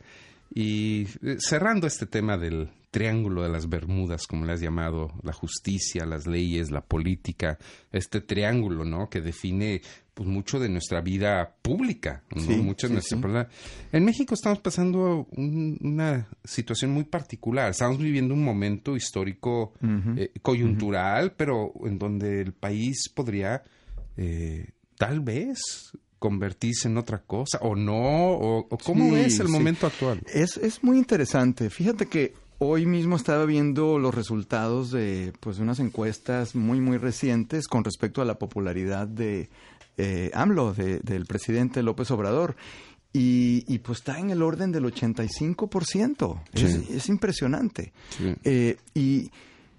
Y 0.54 1.08
eh, 1.24 1.38
cerrando 1.40 1.88
este 1.88 2.06
tema 2.06 2.38
del 2.38 2.70
triángulo 2.91 3.43
de 3.43 3.50
las 3.50 3.69
Bermudas, 3.69 4.28
como 4.28 4.45
le 4.45 4.54
has 4.54 4.62
llamado, 4.62 5.13
la 5.23 5.34
justicia, 5.34 6.06
las 6.06 6.26
leyes, 6.26 6.71
la 6.71 6.82
política, 6.82 7.58
este 7.91 8.21
triángulo, 8.21 8.86
¿no? 8.86 9.10
Que 9.10 9.21
define 9.21 9.82
pues 10.13 10.28
mucho 10.28 10.60
de 10.60 10.67
nuestra 10.67 11.02
vida 11.02 11.58
pública, 11.62 12.23
¿no? 12.36 12.41
mucho 12.63 12.88
de 12.88 12.93
nuestra 12.95 13.50
En 13.91 14.04
México 14.04 14.34
estamos 14.34 14.58
pasando 14.60 15.28
una 15.36 16.28
situación 16.43 16.91
muy 16.91 17.04
particular. 17.04 17.69
Estamos 17.69 18.00
viviendo 18.00 18.34
un 18.34 18.43
momento 18.43 18.95
histórico 18.95 19.73
eh, 20.15 20.32
coyuntural, 20.41 21.34
pero 21.34 21.71
en 21.86 22.00
donde 22.00 22.41
el 22.41 22.54
país 22.54 23.10
podría 23.13 23.63
eh, 24.15 24.71
tal 24.97 25.19
vez 25.19 25.91
convertirse 26.17 26.88
en 26.88 26.97
otra 26.97 27.19
cosa 27.19 27.60
o 27.62 27.76
no 27.76 28.32
o, 28.32 28.67
cómo 28.84 29.15
es 29.15 29.39
el 29.39 29.50
momento 29.50 29.86
actual 29.86 30.19
es, 30.34 30.58
es 30.58 30.84
muy 30.84 30.97
interesante. 30.97 31.69
Fíjate 31.69 32.08
que 32.08 32.34
Hoy 32.60 32.88
mismo 32.88 33.15
estaba 33.15 33.46
viendo 33.46 34.00
los 34.00 34.15
resultados 34.15 34.89
de 34.89 35.32
pues 35.39 35.60
unas 35.60 35.80
encuestas 35.80 36.56
muy 36.56 36.82
muy 36.82 36.98
recientes 36.98 37.67
con 37.67 37.84
respecto 37.84 38.20
a 38.20 38.26
la 38.26 38.39
popularidad 38.39 39.08
de 39.08 39.50
eh, 39.98 40.32
AMLO, 40.34 40.74
del 40.74 41.26
presidente 41.28 41.84
López 41.84 42.10
Obrador. 42.10 42.56
Y, 43.13 43.80
pues 43.80 44.00
está 44.00 44.20
en 44.20 44.30
el 44.30 44.43
orden 44.43 44.72
del 44.72 44.84
85%. 44.86 46.39
Es, 46.54 47.10
impresionante. 47.10 47.91
Eh, 48.43 48.78
y 48.93 49.32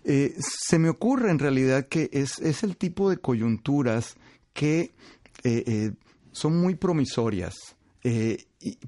eh, 0.04 0.34
se 0.38 0.78
me 0.80 0.88
ocurre 0.88 1.30
en 1.30 1.38
realidad 1.38 1.86
que 1.86 2.10
es, 2.12 2.40
es 2.40 2.64
el 2.64 2.76
tipo 2.76 3.10
de 3.10 3.18
coyunturas 3.18 4.16
que 4.52 4.90
son 6.32 6.60
muy 6.60 6.74
promisorias 6.74 7.54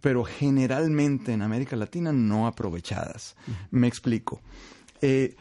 pero 0.01 0.25
generalmente 0.25 1.33
en 1.33 1.43
América 1.43 1.77
Latina 1.77 2.13
no 2.13 2.47
aprovechadas. 2.47 3.37
Me 3.71 3.87
explico. 3.87 4.41
Eh, 5.01 5.37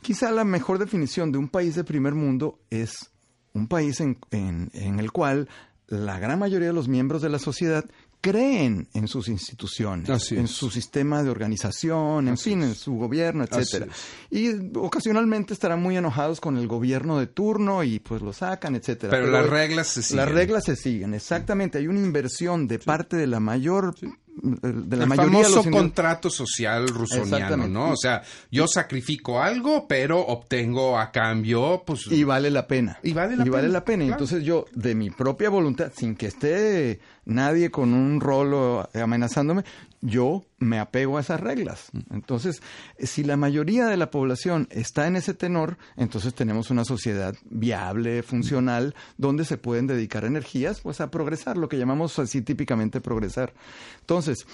quizá 0.00 0.30
la 0.30 0.44
mejor 0.44 0.78
definición 0.78 1.32
de 1.32 1.38
un 1.38 1.48
país 1.48 1.74
de 1.74 1.84
primer 1.84 2.14
mundo 2.14 2.60
es 2.70 3.10
un 3.52 3.68
país 3.68 4.00
en, 4.00 4.18
en, 4.30 4.98
el 4.98 5.12
cual 5.12 5.48
la 5.88 6.18
gran 6.18 6.38
mayoría 6.38 6.68
de 6.68 6.72
los 6.72 6.88
miembros 6.88 7.20
de 7.20 7.28
la 7.28 7.38
sociedad 7.38 7.84
creen 8.22 8.88
en 8.94 9.08
sus 9.08 9.28
instituciones, 9.28 10.30
en 10.30 10.46
su 10.46 10.70
sistema 10.70 11.22
de 11.22 11.28
organización, 11.28 12.28
en 12.28 12.38
fin, 12.38 12.62
en 12.62 12.74
su 12.76 12.94
gobierno, 12.94 13.44
etcétera. 13.44 13.92
Y 14.30 14.48
ocasionalmente 14.78 15.52
estarán 15.52 15.82
muy 15.82 15.96
enojados 15.96 16.40
con 16.40 16.56
el 16.56 16.68
gobierno 16.68 17.18
de 17.18 17.26
turno 17.26 17.82
y 17.82 17.98
pues 17.98 18.22
lo 18.22 18.32
sacan, 18.32 18.76
etcétera. 18.76 19.10
Pero, 19.10 19.26
las 19.26 19.50
reglas 19.50 19.88
se 19.88 20.02
siguen. 20.02 20.24
Las 20.24 20.34
reglas 20.34 20.64
se 20.64 20.76
siguen, 20.76 21.14
exactamente. 21.14 21.78
Hay 21.78 21.88
una 21.88 21.98
inversión 21.98 22.68
de 22.68 22.78
parte 22.78 23.16
de 23.16 23.26
la 23.26 23.40
mayor 23.40 23.94
de 24.34 24.96
la 24.96 25.04
el 25.04 25.08
mayoría 25.08 25.44
famoso 25.44 25.70
contrato 25.70 26.30
social 26.30 26.88
rusoniano, 26.88 27.68
¿no? 27.68 27.90
O 27.90 27.96
sea, 27.96 28.22
yo 28.50 28.66
sacrifico 28.66 29.42
algo, 29.42 29.86
pero 29.86 30.20
obtengo 30.20 30.98
a 30.98 31.10
cambio, 31.10 31.82
pues... 31.84 32.06
Y 32.10 32.24
vale 32.24 32.50
la 32.50 32.66
pena. 32.66 32.98
Y 33.02 33.12
vale 33.12 33.36
la 33.36 33.44
y 33.44 33.50
Vale 33.50 33.68
la 33.68 33.84
pena. 33.84 34.04
Entonces 34.04 34.42
yo, 34.42 34.64
de 34.72 34.94
mi 34.94 35.10
propia 35.10 35.50
voluntad, 35.50 35.92
sin 35.94 36.16
que 36.16 36.28
esté 36.28 37.00
nadie 37.24 37.70
con 37.70 37.94
un 37.94 38.20
rolo 38.20 38.88
amenazándome, 38.94 39.64
yo 40.00 40.44
me 40.58 40.78
apego 40.78 41.16
a 41.16 41.20
esas 41.20 41.40
reglas. 41.40 41.90
Entonces, 42.10 42.62
si 42.98 43.22
la 43.24 43.36
mayoría 43.36 43.86
de 43.86 43.96
la 43.96 44.10
población 44.10 44.68
está 44.70 45.06
en 45.06 45.16
ese 45.16 45.32
tenor, 45.32 45.78
entonces 45.96 46.34
tenemos 46.34 46.70
una 46.70 46.84
sociedad 46.84 47.34
viable, 47.44 48.22
funcional, 48.22 48.94
donde 49.16 49.44
se 49.44 49.58
pueden 49.58 49.86
dedicar 49.86 50.24
energías 50.24 50.80
pues 50.80 51.00
a 51.00 51.10
progresar, 51.10 51.56
lo 51.56 51.68
que 51.68 51.78
llamamos 51.78 52.18
así 52.18 52.42
típicamente 52.42 53.00
progresar. 53.00 53.54
Entonces, 54.00 54.46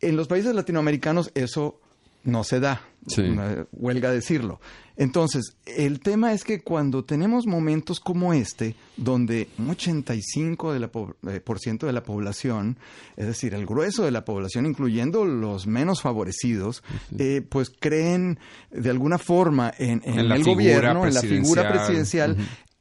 en 0.00 0.16
los 0.16 0.28
países 0.28 0.54
latinoamericanos 0.54 1.30
eso 1.34 1.80
no 2.24 2.44
se 2.44 2.60
da, 2.60 2.82
huelga 3.72 4.10
decirlo. 4.10 4.60
Entonces, 4.96 5.56
el 5.66 5.98
tema 5.98 6.32
es 6.32 6.44
que 6.44 6.62
cuando 6.62 7.04
tenemos 7.04 7.46
momentos 7.46 7.98
como 7.98 8.32
este, 8.32 8.76
donde 8.96 9.48
un 9.58 9.68
85% 9.68 10.72
de 10.72 10.78
la, 10.78 10.90
eh, 11.34 11.40
por 11.40 11.58
ciento 11.58 11.86
de 11.86 11.92
la 11.92 12.04
población, 12.04 12.78
es 13.16 13.26
decir, 13.26 13.54
el 13.54 13.66
grueso 13.66 14.04
de 14.04 14.12
la 14.12 14.24
población, 14.24 14.66
incluyendo 14.66 15.24
los 15.24 15.66
menos 15.66 16.00
favorecidos, 16.00 16.84
eh, 17.18 17.42
pues 17.48 17.72
creen 17.76 18.38
de 18.70 18.90
alguna 18.90 19.18
forma 19.18 19.72
en, 19.76 20.00
el 20.04 20.44
gobierno, 20.44 21.06
en 21.06 21.14
la 21.14 21.22
figura 21.22 21.72
presidencial, 21.72 22.36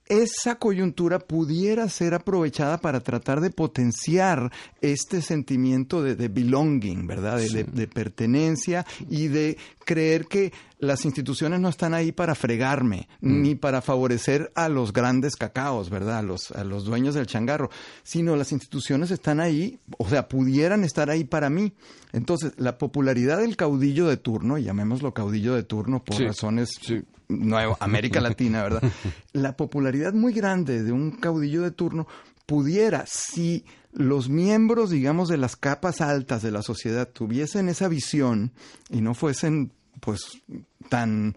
esa 0.08 0.56
coyuntura 0.56 1.20
pudiera 1.20 1.88
ser 1.90 2.14
aprovechada 2.14 2.78
para 2.78 3.00
tratar 3.00 3.42
de 3.42 3.50
potenciar 3.50 4.52
este 4.82 5.22
sentimiento 5.22 6.04
de, 6.04 6.28
belonging, 6.28 7.08
¿verdad? 7.08 7.40
De, 7.40 7.88
pertenencia 7.88 8.86
y 9.10 9.28
de 9.28 9.58
creer 9.84 10.26
que 10.26 10.54
las 10.80 11.06
instituciones 11.06 11.60
no 11.60 11.70
están 11.70 11.94
ahí 11.94 12.12
para 12.12 12.36
fregarme, 12.36 13.08
mm. 13.22 13.42
ni 13.42 13.56
para 13.56 13.82
favorecer 13.82 14.52
a 14.56 14.70
los 14.70 14.94
grandes 14.94 15.36
cacaos, 15.36 15.90
¿verdad? 15.90 16.20
A 16.20 16.22
los, 16.22 16.52
a 16.52 16.64
los 16.64 16.86
dueños 16.86 17.16
del 17.16 17.28
changarro, 17.28 17.70
sino 18.04 18.36
las 18.36 18.52
instituciones 18.52 19.12
están 19.12 19.40
ahí, 19.40 19.80
o 19.98 20.08
sea, 20.10 20.28
pudieran 20.28 20.84
estar 20.84 21.10
ahí 21.10 21.24
para 21.24 21.50
mí. 21.50 21.74
Entonces, 22.12 22.54
la 22.58 22.78
popularidad 22.78 23.40
del 23.40 23.56
caudillo 23.56 24.08
de 24.08 24.18
turno, 24.18 24.58
llamémoslo 24.58 25.14
caudillo 25.14 25.56
de 25.56 25.64
turno 25.64 26.04
por 26.04 26.22
razones 26.22 26.80
Nueva 27.28 27.78
América 27.80 28.22
Latina, 28.22 28.64
¿verdad? 28.64 28.84
La 29.32 29.56
popularidad 29.56 30.14
muy 30.14 30.34
grande 30.34 30.84
de 30.84 30.92
un 30.92 31.12
caudillo 31.12 31.62
de 31.62 31.72
turno 31.72 32.08
pudiera, 32.46 33.06
si 33.08 33.66
los 33.94 34.30
miembros, 34.30 34.90
digamos, 34.90 35.30
de 35.30 35.38
las 35.38 35.56
capas 35.56 36.02
altas 36.02 36.42
de 36.42 36.52
la 36.52 36.62
sociedad 36.62 37.08
tuviesen 37.08 37.70
esa 37.70 37.88
visión 37.88 38.52
y 38.90 39.02
no 39.02 39.14
fuesen, 39.14 39.72
pues, 40.00 40.42
tan 40.90 41.36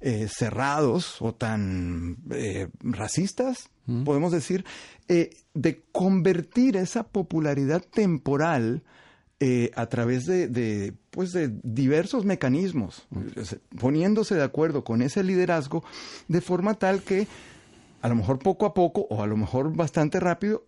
eh, 0.00 0.28
cerrados 0.28 1.20
o 1.20 1.34
tan 1.34 2.18
eh, 2.30 2.68
racistas, 2.80 3.68
podemos 4.04 4.32
decir, 4.32 4.64
eh, 5.08 5.30
de 5.54 5.82
convertir 5.92 6.76
esa 6.76 7.04
popularidad 7.04 7.82
temporal 7.82 8.82
eh, 9.40 9.70
a 9.76 9.86
través 9.86 10.26
de, 10.26 10.94
pues 11.10 11.32
de 11.32 11.52
diversos 11.62 12.24
mecanismos, 12.24 13.06
poniéndose 13.78 14.34
de 14.34 14.42
acuerdo 14.42 14.82
con 14.82 15.00
ese 15.00 15.22
liderazgo 15.22 15.84
de 16.26 16.40
forma 16.40 16.74
tal 16.74 17.02
que 17.02 17.28
a 18.02 18.08
lo 18.08 18.16
mejor 18.16 18.40
poco 18.40 18.66
a 18.66 18.74
poco 18.74 19.06
o 19.10 19.22
a 19.22 19.26
lo 19.26 19.36
mejor 19.36 19.76
bastante 19.76 20.18
rápido 20.20 20.64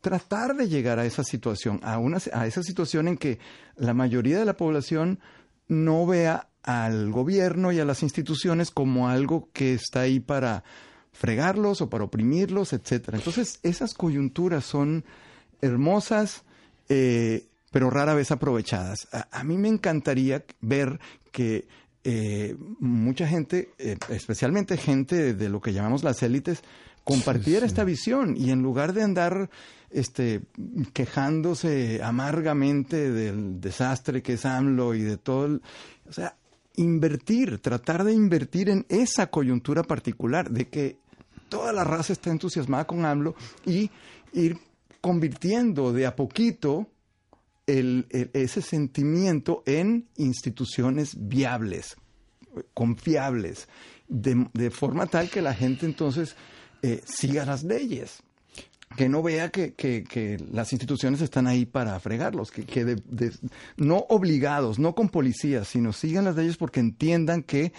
tratar 0.00 0.56
de 0.56 0.68
llegar 0.68 0.98
a 0.98 1.06
esa 1.06 1.24
situación, 1.24 1.80
a, 1.82 1.98
una, 1.98 2.18
a 2.32 2.46
esa 2.46 2.62
situación 2.62 3.08
en 3.08 3.16
que 3.16 3.38
la 3.76 3.94
mayoría 3.94 4.38
de 4.38 4.44
la 4.44 4.56
población 4.56 5.20
no 5.68 6.06
vea 6.06 6.48
al 6.62 7.10
gobierno 7.10 7.72
y 7.72 7.80
a 7.80 7.84
las 7.84 8.02
instituciones 8.02 8.70
como 8.70 9.08
algo 9.08 9.48
que 9.52 9.74
está 9.74 10.00
ahí 10.00 10.20
para 10.20 10.64
fregarlos 11.12 11.80
o 11.80 11.90
para 11.90 12.04
oprimirlos, 12.04 12.72
etcétera. 12.72 13.18
Entonces, 13.18 13.60
esas 13.62 13.94
coyunturas 13.94 14.64
son 14.64 15.04
hermosas, 15.60 16.42
eh, 16.88 17.46
pero 17.70 17.90
rara 17.90 18.14
vez 18.14 18.30
aprovechadas. 18.30 19.08
A, 19.12 19.44
mí 19.44 19.56
me 19.56 19.68
encantaría 19.68 20.44
ver 20.60 20.98
que 21.30 21.68
eh, 22.04 22.56
mucha 22.78 23.26
gente, 23.26 23.70
eh, 23.78 23.96
especialmente 24.08 24.76
gente 24.76 25.34
de, 25.34 25.48
lo 25.48 25.60
que 25.60 25.72
llamamos 25.72 26.02
las 26.02 26.22
élites, 26.22 26.62
compartiera 27.10 27.66
esta 27.66 27.82
visión 27.82 28.36
y 28.36 28.50
en 28.52 28.62
lugar 28.62 28.92
de 28.92 29.02
andar 29.02 29.50
este, 29.90 30.42
quejándose 30.92 32.00
amargamente 32.04 33.10
del 33.10 33.60
desastre 33.60 34.22
que 34.22 34.34
es 34.34 34.46
AMLO 34.46 34.94
y 34.94 35.02
de 35.02 35.16
todo, 35.16 35.46
el, 35.46 35.62
o 36.08 36.12
sea, 36.12 36.36
invertir, 36.76 37.58
tratar 37.58 38.04
de 38.04 38.12
invertir 38.12 38.68
en 38.68 38.86
esa 38.88 39.26
coyuntura 39.26 39.82
particular, 39.82 40.50
de 40.50 40.68
que 40.68 40.98
toda 41.48 41.72
la 41.72 41.82
raza 41.82 42.12
está 42.12 42.30
entusiasmada 42.30 42.86
con 42.86 43.04
AMLO 43.04 43.34
y 43.66 43.90
ir 44.32 44.58
convirtiendo 45.00 45.92
de 45.92 46.06
a 46.06 46.14
poquito 46.14 46.86
ese 47.66 48.62
sentimiento 48.62 49.64
en 49.66 50.06
instituciones 50.16 51.16
viables, 51.18 51.96
confiables, 52.72 53.68
de, 54.10 54.70
forma 54.70 55.06
tal 55.06 55.30
que 55.30 55.40
la 55.40 55.54
gente 55.54 55.86
entonces 55.86 56.36
eh, 56.82 57.02
siga 57.04 57.44
las 57.44 57.62
leyes. 57.64 58.22
Que 58.96 59.08
no 59.08 59.22
vea 59.22 59.50
que, 59.50 60.36
las 60.52 60.72
instituciones 60.72 61.20
están 61.20 61.46
ahí 61.46 61.64
para 61.64 61.98
fregarlos, 62.00 62.50
que, 62.50 62.64
que 62.64 62.96
no 63.76 63.98
obligados, 64.08 64.80
no 64.80 64.96
con 64.96 65.08
policías, 65.10 65.68
sino 65.68 65.92
sigan 65.92 66.24
las 66.24 66.34
leyes 66.34 66.56
porque 66.56 66.80
entiendan 66.80 67.44
que 67.44 67.72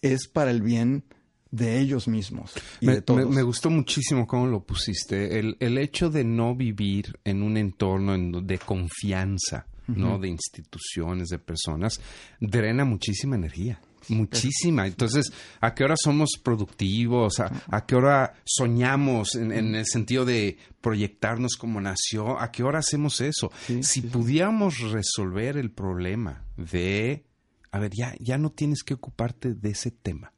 es 0.00 0.28
para 0.28 0.50
el 0.50 0.62
bien 0.62 1.04
de 1.50 1.78
ellos 1.78 2.08
mismos. 2.08 2.52
me, 2.80 3.02
Me, 3.26 3.42
gustó 3.42 3.70
muchísimo 3.70 4.26
cómo 4.26 4.46
lo 4.46 4.60
pusiste. 4.60 5.38
El, 5.38 5.56
el 5.60 5.78
hecho 5.78 6.10
de 6.10 6.24
no 6.24 6.54
vivir 6.54 7.18
en 7.24 7.42
un 7.42 7.56
entorno 7.56 8.40
de 8.40 8.58
confianza, 8.58 9.66
¿no? 9.88 10.18
De 10.18 10.28
instituciones, 10.28 11.28
de 11.28 11.38
personas, 11.38 12.00
drena 12.40 12.84
muchísima 12.84 13.36
energía. 13.36 13.80
Muchísima. 14.14 14.86
Entonces, 14.86 15.32
¿a 15.60 15.74
qué 15.74 15.84
hora 15.84 15.94
somos 15.96 16.30
productivos? 16.42 17.40
¿A, 17.40 17.86
qué 17.86 17.96
hora 17.96 18.34
soñamos 18.44 19.34
en, 19.34 19.52
el 19.52 19.86
sentido 19.86 20.24
de 20.24 20.58
proyectarnos 20.80 21.56
como 21.56 21.80
nación? 21.80 22.36
¿A 22.38 22.50
qué 22.50 22.62
hora 22.62 22.80
hacemos 22.80 23.20
eso? 23.20 23.50
si 23.80 24.02
pudiéramos 24.02 24.78
resolver 24.80 25.56
el 25.56 25.70
problema 25.70 26.44
de, 26.56 27.24
a 27.70 27.78
ver, 27.78 27.92
ya, 27.96 28.14
ya 28.20 28.38
no 28.38 28.50
tienes 28.50 28.82
que 28.82 28.94
ocuparte 28.94 29.54
de 29.54 29.70
ese 29.70 29.90
tema 29.90 30.32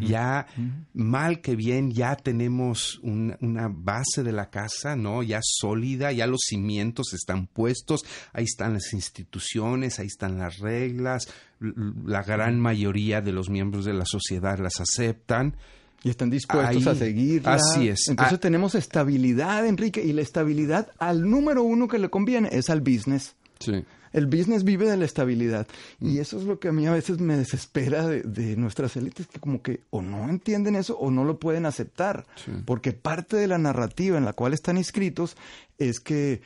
ya 0.00 0.46
mal 0.92 1.40
que 1.40 1.56
bien, 1.56 1.90
ya 1.90 2.16
tenemos 2.16 3.00
una 3.02 3.68
base 3.68 4.22
de 4.22 4.32
la 4.32 4.50
casa, 4.50 4.96
¿no? 4.96 5.22
Ya 5.22 5.40
sólida, 5.42 6.12
ya 6.12 6.26
los 6.26 6.40
cimientos 6.46 7.12
están 7.12 7.46
puestos, 7.46 8.04
ahí 8.32 8.44
están 8.44 8.74
las 8.74 8.92
instituciones, 8.92 9.98
ahí 9.98 10.06
están 10.06 10.38
las 10.38 10.58
reglas, 10.58 11.28
la 11.60 12.22
gran 12.22 12.60
mayoría 12.60 13.20
de 13.20 13.32
los 13.32 13.50
miembros 13.50 13.84
de 13.84 13.94
la 13.94 14.04
sociedad 14.06 14.58
las 14.58 14.80
aceptan. 14.80 15.56
Y 16.02 16.10
están 16.10 16.28
dispuestos 16.28 16.86
a 16.86 16.94
seguir. 16.94 17.42
Así 17.46 17.88
es. 17.88 18.08
Entonces 18.08 18.34
ah. 18.34 18.40
tenemos 18.40 18.74
estabilidad, 18.74 19.66
Enrique, 19.66 20.04
y 20.04 20.12
la 20.12 20.20
estabilidad 20.20 20.88
al 20.98 21.22
número 21.22 21.62
uno 21.62 21.88
que 21.88 21.98
le 21.98 22.10
conviene 22.10 22.50
es 22.52 22.68
al 22.68 22.82
business. 22.82 23.34
Sí. 23.58 23.84
El 24.14 24.26
business 24.26 24.64
vive 24.64 24.88
de 24.88 24.96
la 24.96 25.04
estabilidad. 25.04 25.66
Y 26.00 26.16
mm. 26.16 26.20
eso 26.20 26.38
es 26.38 26.44
lo 26.44 26.58
que 26.58 26.68
a 26.68 26.72
mí 26.72 26.86
a 26.86 26.92
veces 26.92 27.20
me 27.20 27.36
desespera 27.36 28.08
de, 28.08 28.56
nuestras 28.56 28.96
élites, 28.96 29.26
que 29.26 29.40
como 29.40 29.60
que 29.60 29.80
o 29.90 30.00
no 30.00 30.30
entienden 30.30 30.76
eso 30.76 30.96
o 30.96 31.10
no 31.10 31.24
lo 31.24 31.38
pueden 31.38 31.66
aceptar. 31.66 32.24
Porque 32.64 32.92
parte 32.92 33.36
de 33.36 33.48
la 33.48 33.58
narrativa 33.58 34.16
en 34.16 34.24
la 34.24 34.32
cual 34.32 34.54
están 34.54 34.78
inscritos 34.78 35.36
es 35.78 36.00
que 36.00 36.40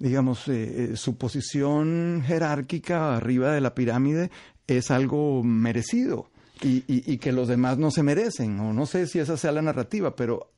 digamos, 0.00 0.48
eh, 0.48 0.92
eh, 0.92 0.96
su 0.96 1.16
posición 1.16 2.24
jerárquica 2.26 3.16
arriba 3.16 3.52
de 3.52 3.60
la 3.60 3.74
pirámide 3.74 4.30
es 4.66 4.90
algo 4.90 5.44
merecido 5.44 6.30
y, 6.62 7.18
que 7.18 7.32
los 7.32 7.48
demás 7.48 7.78
no 7.78 7.90
se 7.90 8.02
merecen, 8.02 8.58
o 8.60 8.72
no 8.72 8.86
sé 8.86 9.06
si 9.06 9.18
esa 9.18 9.36
sea 9.36 9.52
la 9.52 9.62
narrativa, 9.62 10.14
pero 10.14 10.50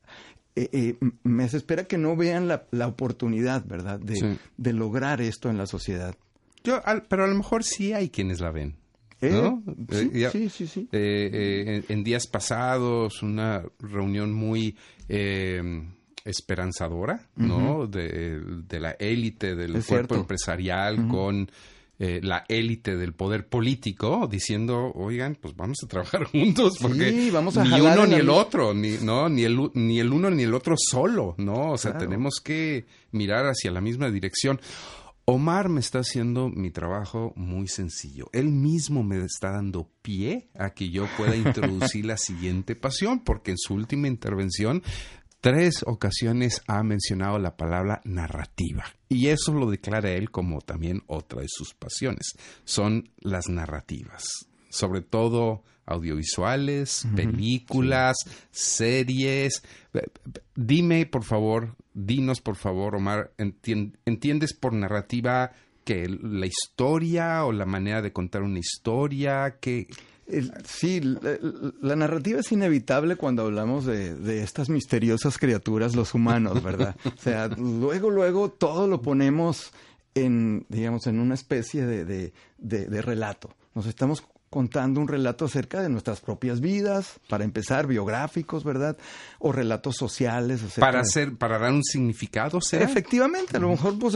eh, 0.55 0.95
me 1.23 1.43
desespera 1.43 1.85
que 1.85 1.97
no 1.97 2.15
vean 2.15 2.47
la, 2.47 2.87
oportunidad, 2.87 3.65
¿verdad?, 3.65 3.99
de, 3.99 4.73
lograr 4.73 5.21
esto 5.21 5.49
en 5.49 5.57
la 5.57 5.65
sociedad. 5.65 6.15
Yo, 6.63 6.81
pero 7.09 7.25
a 7.25 7.27
lo 7.27 7.35
mejor 7.35 7.63
sí 7.63 7.93
hay 7.93 8.09
quienes 8.09 8.39
la 8.39 8.51
ven. 8.51 8.77
Eh. 9.23 9.51
Eh, 9.91 10.29
sí, 10.31 10.49
sí, 10.49 10.67
sí. 10.67 10.89
Eh, 10.91 11.83
en, 11.87 12.03
días 12.03 12.27
pasados, 12.27 13.23
una 13.23 13.63
reunión 13.79 14.33
muy 14.33 14.75
esperanzadora, 16.25 17.27
¿no? 17.35 17.87
De, 17.87 18.41
la 18.79 18.91
élite 18.91 19.55
del 19.55 19.83
cuerpo 19.83 20.15
empresarial 20.15 21.07
con 21.07 21.49
la 21.99 22.43
élite 22.49 22.97
del 22.97 23.13
poder 23.13 23.47
político 23.47 24.27
diciendo, 24.29 24.91
oigan, 24.93 25.37
pues 25.39 25.55
vamos 25.55 25.77
a 25.85 25.87
trabajar 25.87 26.23
juntos 26.31 26.77
porque 26.81 27.29
vamos 27.31 27.55
a 27.55 27.63
ni 27.63 27.79
uno 27.79 28.05
ni 28.05 28.15
el 28.15 28.29
otro, 28.29 28.73
ni, 28.73 28.97
no, 28.97 29.29
ni 29.29 29.43
el, 29.43 29.57
ni 29.73 29.99
el 29.99 30.11
uno 30.11 30.29
ni 30.29 30.43
el 30.43 30.53
otro 30.53 30.75
solo, 30.77 31.35
¿no? 31.37 31.71
O 31.71 31.77
sea, 31.77 31.97
tenemos 31.97 32.41
que 32.43 32.85
mirar 33.11 33.45
hacia 33.45 33.71
la 33.71 33.79
misma 33.79 34.09
dirección. 34.09 34.59
Omar 35.25 35.69
me 35.69 35.79
está 35.79 35.99
haciendo 35.99 36.49
mi 36.49 36.69
trabajo 36.69 37.31
muy 37.37 37.67
sencillo. 37.69 38.29
Él 38.33 38.49
mismo 38.49 39.03
me 39.03 39.23
está 39.23 39.51
dando 39.51 39.89
pie 40.01 40.49
a 40.53 40.71
que 40.71 40.89
yo 40.89 41.07
pueda 41.15 41.35
introducir 41.35 42.05
la 42.05 42.17
siguiente 42.17 42.75
pasión, 42.75 43.23
porque 43.23 43.51
en 43.51 43.57
su 43.57 43.73
última 43.73 44.09
intervención 44.09 44.83
tres 45.39 45.83
ocasiones 45.85 46.61
ha 46.67 46.83
mencionado 46.83 47.39
la 47.39 47.55
palabra 47.55 48.01
narrativa. 48.03 48.85
Y 49.07 49.27
eso 49.27 49.53
lo 49.53 49.69
declara 49.69 50.11
él 50.11 50.29
como 50.29 50.59
también 50.59 51.03
otra 51.07 51.41
de 51.41 51.47
sus 51.47 51.73
pasiones. 51.73 52.33
Son 52.65 53.09
las 53.19 53.47
narrativas. 53.47 54.23
Sobre 54.69 55.01
todo 55.01 55.63
audiovisuales, 55.85 57.07
películas, 57.15 58.15
series. 58.51 59.63
Dime, 60.55 61.05
por 61.05 61.23
favor, 61.23 61.75
dinos, 61.93 62.41
por 62.41 62.55
favor, 62.55 62.95
Omar, 62.95 63.31
¿entiendes 63.37 64.53
por 64.53 64.73
narrativa 64.73 65.51
que 65.83 66.07
la 66.07 66.45
historia 66.45 67.45
o 67.45 67.51
la 67.51 67.65
manera 67.65 68.01
de 68.01 68.13
contar 68.13 68.41
una 68.41 68.59
historia? 68.59 69.57
que 69.59 69.87
sí, 70.65 71.01
la, 71.81 71.95
narrativa 71.95 72.39
es 72.39 72.51
inevitable 72.51 73.15
cuando 73.15 73.43
hablamos 73.43 73.85
de, 73.85 74.43
estas 74.43 74.69
misteriosas 74.69 75.37
criaturas, 75.37 75.95
los 75.95 76.13
humanos, 76.13 76.63
¿verdad? 76.63 76.95
O 77.05 77.21
sea, 77.21 77.47
luego, 77.47 78.09
luego 78.09 78.49
todo 78.49 78.87
lo 78.87 79.01
ponemos 79.01 79.71
en, 80.15 80.65
digamos, 80.69 81.07
en 81.07 81.19
una 81.19 81.33
especie 81.33 81.85
de, 81.85 82.33
de 82.57 83.01
relato. 83.01 83.49
Nos 83.75 83.87
estamos 83.87 84.23
contando 84.53 85.01
un 85.01 85.07
relato 85.07 85.45
acerca 85.45 85.81
de 85.81 85.89
nuestras 85.89 86.21
propias 86.21 86.61
vidas, 86.61 87.19
para 87.27 87.43
empezar, 87.43 87.87
biográficos, 87.87 88.63
¿verdad? 88.63 88.95
O 89.39 89.51
relatos 89.51 89.95
sociales. 89.95 90.61
Para 90.77 90.99
hacer, 90.99 91.35
para 91.37 91.57
dar 91.57 91.71
un 91.73 91.83
significado, 91.83 92.61
¿será? 92.61 92.85
Efectivamente, 92.85 93.57
a 93.57 93.59
lo 93.59 93.69
mejor 93.69 93.97
pues 93.97 94.15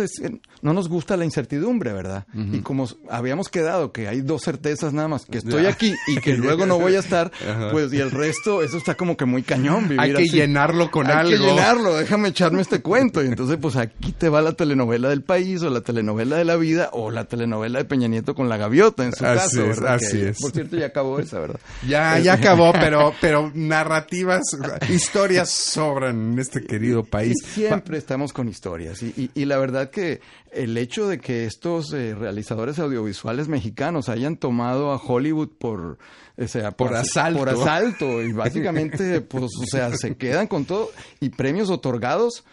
no 0.61 0.73
nos 0.73 0.89
gusta 0.89 1.17
la 1.17 1.25
incertidumbre, 1.25 1.91
¿verdad? 1.91 2.27
Y 2.35 2.59
como 2.59 2.87
habíamos 3.09 3.49
quedado 3.49 3.91
que 3.91 4.07
hay 4.07 4.21
dos 4.21 4.43
certezas 4.43 4.93
nada 4.93 5.07
más, 5.07 5.25
que 5.25 5.39
estoy 5.39 5.65
aquí 5.65 5.95
y 6.05 6.17
que 6.17 6.33
luego 6.37 6.67
no 6.67 6.77
voy 6.77 6.93
a 6.93 6.99
estar, 6.99 7.31
pues 7.71 7.91
y 7.91 7.99
el 7.99 8.11
resto, 8.11 8.61
eso 8.61 8.77
está 8.77 8.93
como 8.93 9.17
que 9.17 9.25
muy 9.25 9.41
cañón 9.41 9.89
vivir 9.89 10.01
Hay 10.01 10.13
que 10.13 10.25
llenarlo 10.25 10.91
con 10.91 11.07
algo. 11.07 11.31
Hay 11.31 11.35
que 11.35 11.43
llenarlo, 11.43 11.95
déjame 11.95 12.27
echarme 12.27 12.61
este 12.61 12.79
cuento. 12.83 13.23
Y 13.23 13.25
entonces 13.25 13.57
pues 13.59 13.75
aquí 13.75 14.11
te 14.11 14.29
va 14.29 14.43
la 14.43 14.51
telenovela 14.51 15.09
del 15.09 15.23
país 15.23 15.63
o 15.63 15.71
la 15.71 15.81
telenovela 15.81 16.35
de 16.35 16.45
la 16.45 16.57
vida 16.57 16.91
o 16.93 17.09
la 17.09 17.25
telenovela 17.25 17.79
de 17.79 17.85
Peña 17.85 18.07
Nieto 18.07 18.35
con 18.35 18.49
la 18.49 18.57
gaviota 18.57 19.03
en 19.03 19.13
su 19.13 19.23
caso, 19.23 19.63
¿verdad? 19.63 19.95
Así 19.95 20.26
por 20.33 20.51
cierto, 20.51 20.77
ya 20.77 20.87
acabó 20.87 21.19
esa, 21.19 21.39
¿verdad? 21.39 21.59
Ya, 21.87 22.19
ya 22.19 22.33
acabó, 22.33 22.73
pero, 22.73 23.13
pero 23.21 23.51
narrativas, 23.53 24.41
historias 24.89 25.49
sobran 25.49 26.33
en 26.33 26.39
este 26.39 26.63
querido 26.63 27.03
país. 27.03 27.35
siempre 27.43 27.97
estamos 27.97 28.33
con 28.33 28.47
historias. 28.47 29.01
Y, 29.03 29.31
y, 29.33 29.45
la 29.45 29.57
verdad 29.57 29.89
que 29.89 30.21
el 30.51 30.77
hecho 30.77 31.07
de 31.07 31.19
que 31.19 31.45
estos 31.45 31.93
eh, 31.93 32.15
realizadores 32.15 32.79
audiovisuales 32.79 33.47
mexicanos 33.47 34.09
hayan 34.09 34.37
tomado 34.37 34.91
a 34.91 34.97
Hollywood 34.97 35.49
por... 35.57 35.97
O 36.39 36.47
sea, 36.47 36.71
por, 36.71 36.93
asalto. 36.93 37.39
Por 37.39 37.49
asalto. 37.49 38.21
Y 38.21 38.31
básicamente, 38.31 39.21
pues, 39.21 39.45
o 39.45 39.65
sea, 39.65 39.95
se 39.97 40.15
quedan 40.15 40.45
con 40.45 40.65
todo. 40.65 40.91
Y 41.19 41.29
premios 41.29 41.71
otorgados 41.71 42.43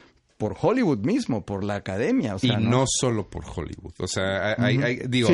por 0.44 0.58
Hollywood 0.60 0.98
mismo, 0.98 1.42
por 1.46 1.64
la 1.64 1.76
academia. 1.76 2.36
y 2.42 2.48
no, 2.48 2.84
solo 2.86 3.30
por 3.30 3.46
Hollywood. 3.46 3.94
O 3.98 4.06
sea, 4.06 4.54
hay, 4.58 4.98
digo, 5.08 5.30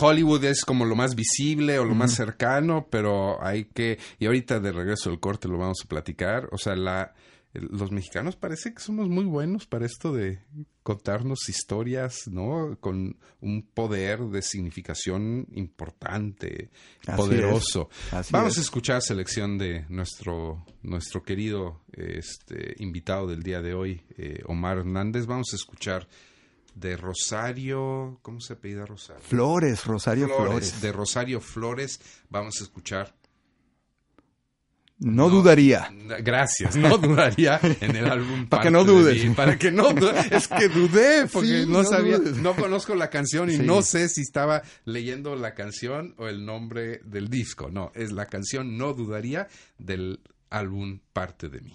Hollywood 0.00 0.42
es 0.42 0.64
como 0.64 0.84
lo 0.84 0.96
más 0.96 1.14
visible 1.14 1.78
o 1.78 1.84
lo 1.84 1.94
más 1.94 2.14
cercano, 2.14 2.88
pero 2.90 3.40
hay 3.40 3.66
que, 3.66 4.00
y 4.18 4.26
ahorita 4.26 4.58
de 4.58 4.72
regreso 4.72 5.10
al 5.10 5.20
corte 5.20 5.46
lo 5.46 5.58
vamos 5.58 5.78
a 5.84 5.88
platicar, 5.88 6.48
o 6.50 6.58
sea, 6.58 6.74
la, 6.74 7.14
los 7.52 7.90
mexicanos 7.90 8.36
parece 8.36 8.74
que 8.74 8.80
somos 8.80 9.08
muy 9.08 9.24
buenos 9.24 9.66
para 9.66 9.86
esto 9.86 10.12
de 10.12 10.40
contarnos 10.82 11.48
historias, 11.48 12.28
¿no? 12.28 12.76
Con 12.80 13.18
un 13.40 13.62
poder 13.62 14.20
de 14.20 14.42
significación 14.42 15.46
importante, 15.52 16.70
poderoso. 17.16 17.88
Vamos 18.30 18.58
a 18.58 18.60
escuchar 18.60 19.02
selección 19.02 19.58
de 19.58 19.86
nuestro 19.88 20.64
nuestro 20.82 21.22
querido 21.22 21.80
este 21.92 22.74
invitado 22.78 23.26
del 23.26 23.42
día 23.42 23.60
de 23.60 23.74
hoy, 23.74 24.02
eh, 24.16 24.42
Omar 24.46 24.78
Hernández. 24.78 25.26
Vamos 25.26 25.48
a 25.52 25.56
escuchar 25.56 26.08
de 26.74 26.96
Rosario, 26.96 28.18
¿cómo 28.22 28.40
se 28.40 28.52
apellida 28.52 28.86
Rosario? 28.86 29.22
Flores, 29.22 29.84
Rosario 29.84 30.28
Flores. 30.28 30.80
De 30.80 30.92
Rosario 30.92 31.40
Flores, 31.40 32.00
vamos 32.28 32.60
a 32.60 32.64
escuchar 32.64 33.17
no, 35.00 35.30
dudaría. 35.30 35.92
Gracias, 36.20 36.74
no 36.76 36.98
dudaría 36.98 37.60
en 37.80 37.94
el 37.94 38.10
álbum. 38.10 38.46
para 38.48 38.62
que 38.64 38.70
no 38.70 38.84
dudes. 38.84 39.34
para 39.36 39.56
que 39.56 39.70
no 39.70 39.90
Es 40.30 40.48
que 40.48 40.68
dudé 40.68 41.26
porque 41.32 41.66
no, 41.66 41.84
sabía, 41.84 42.18
no 42.18 42.56
conozco 42.56 42.94
la 42.94 43.08
canción 43.08 43.50
y 43.50 43.58
no 43.58 43.82
sé 43.82 44.08
si 44.08 44.22
estaba 44.22 44.62
leyendo 44.84 45.36
la 45.36 45.54
canción 45.54 46.14
o 46.18 46.26
el 46.26 46.44
nombre 46.44 47.00
del 47.04 47.28
disco. 47.28 47.70
No, 47.70 47.92
es 47.94 48.12
la 48.12 48.26
canción 48.26 48.76
No 48.76 48.92
dudaría 48.92 49.48
del 49.78 50.20
álbum 50.50 51.00
Parte 51.12 51.48
de 51.48 51.60
mí. 51.60 51.74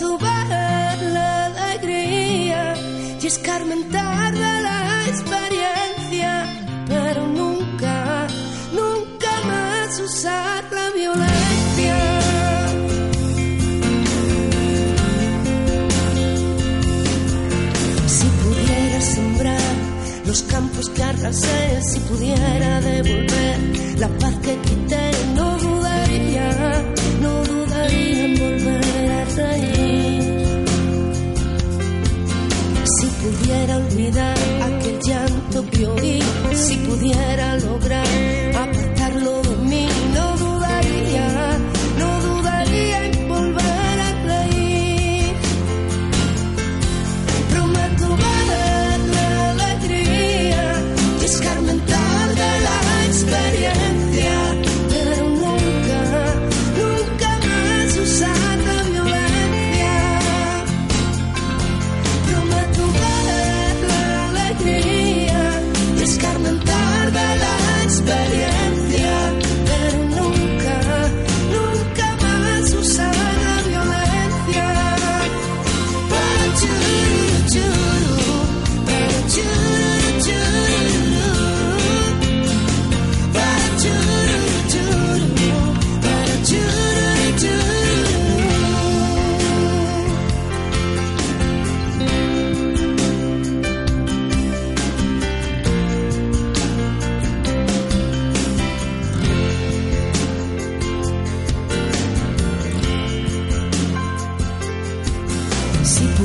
Prometo 0.00 0.18
ver 0.18 1.12
la 1.12 1.46
alegría 1.46 2.74
y 3.20 3.26
escarmentar 3.26 4.34
la 4.34 5.04
experiencia, 5.06 6.46
pero 6.88 7.26
nunca, 7.26 8.26
nunca 8.72 9.30
más 9.44 10.00
usar 10.00 10.64
la 10.72 10.90
violencia. 10.90 11.96
Si 18.06 18.26
pudiera 18.42 19.00
sembrar 19.02 19.74
los 20.24 20.42
campos 20.44 20.88
que 20.90 21.02
arrasé, 21.02 21.82
si 21.82 22.00
pudiera 22.00 22.80
devolver 22.80 23.58
la 23.98 24.08
paz 24.08 24.34
que 24.36 24.56
quité, 24.66 25.10
no 25.34 25.58
dudaría, 25.58 26.50
no 27.20 27.44
dudaría 27.44 28.24
en 28.24 28.38
volver 28.38 29.10
a 29.10 29.24
reír. 29.36 29.69
Pudiera 33.20 33.76
olvidar 33.76 34.34
aquel 34.62 34.98
llanto 35.06 35.66
que 35.70 35.86
oí, 35.86 36.22
si 36.54 36.76
pudiera 36.76 37.56
lograr 37.58 38.06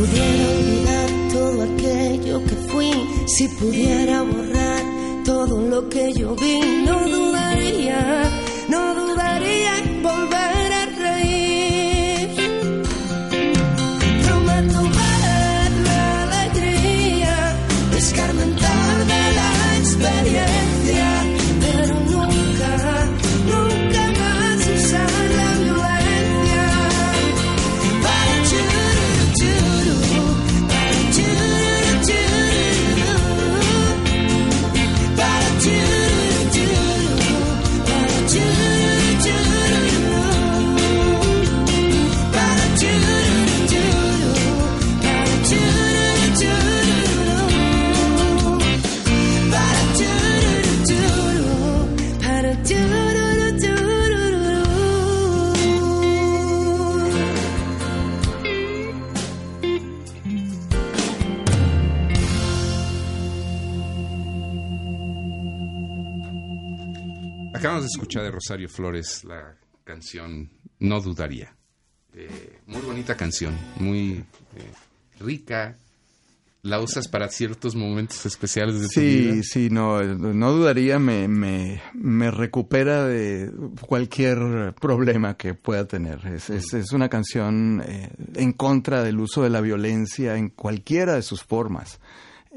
pudiera 0.05 0.49
olvidar 0.49 1.09
todo 1.33 1.63
aquello 1.63 2.43
que 2.43 2.55
fui, 2.69 2.91
si 3.27 3.47
pudiera 3.47 4.21
borrar 4.21 4.83
todo 5.23 5.61
lo 5.61 5.89
que 5.89 6.13
yo 6.13 6.35
vi, 6.35 6.59
no 6.85 6.99
dudaría, 7.07 8.31
no 8.69 8.95
dudaría 8.95 9.79
en 9.79 10.03
volver 10.03 10.54
escuchar 67.95 68.23
de 68.23 68.31
Rosario 68.31 68.67
Flores 68.67 69.23
la 69.23 69.55
canción 69.85 70.49
No 70.79 70.99
Dudaría. 70.99 71.55
Eh, 72.13 72.59
muy 72.67 72.81
bonita 72.81 73.15
canción, 73.15 73.57
muy 73.77 74.23
eh, 74.55 74.71
rica. 75.19 75.77
La 76.61 76.79
usas 76.79 77.07
para 77.07 77.29
ciertos 77.29 77.75
momentos 77.75 78.25
especiales 78.25 78.81
de 78.81 78.87
tu 78.87 78.99
vida. 78.99 79.33
Sí, 79.35 79.43
sí, 79.43 79.69
no, 79.69 80.01
no 80.03 80.51
dudaría, 80.51 80.97
me, 80.97 81.27
me, 81.27 81.81
me 81.93 82.31
recupera 82.31 83.05
de 83.05 83.51
cualquier 83.81 84.73
problema 84.81 85.37
que 85.37 85.53
pueda 85.53 85.85
tener. 85.85 86.25
Es, 86.25 86.49
es, 86.49 86.73
es 86.73 86.91
una 86.91 87.07
canción 87.07 87.83
eh, 87.85 88.09
en 88.33 88.51
contra 88.53 89.03
del 89.03 89.19
uso 89.19 89.43
de 89.43 89.51
la 89.51 89.61
violencia 89.61 90.35
en 90.37 90.49
cualquiera 90.49 91.13
de 91.13 91.21
sus 91.21 91.43
formas. 91.43 91.99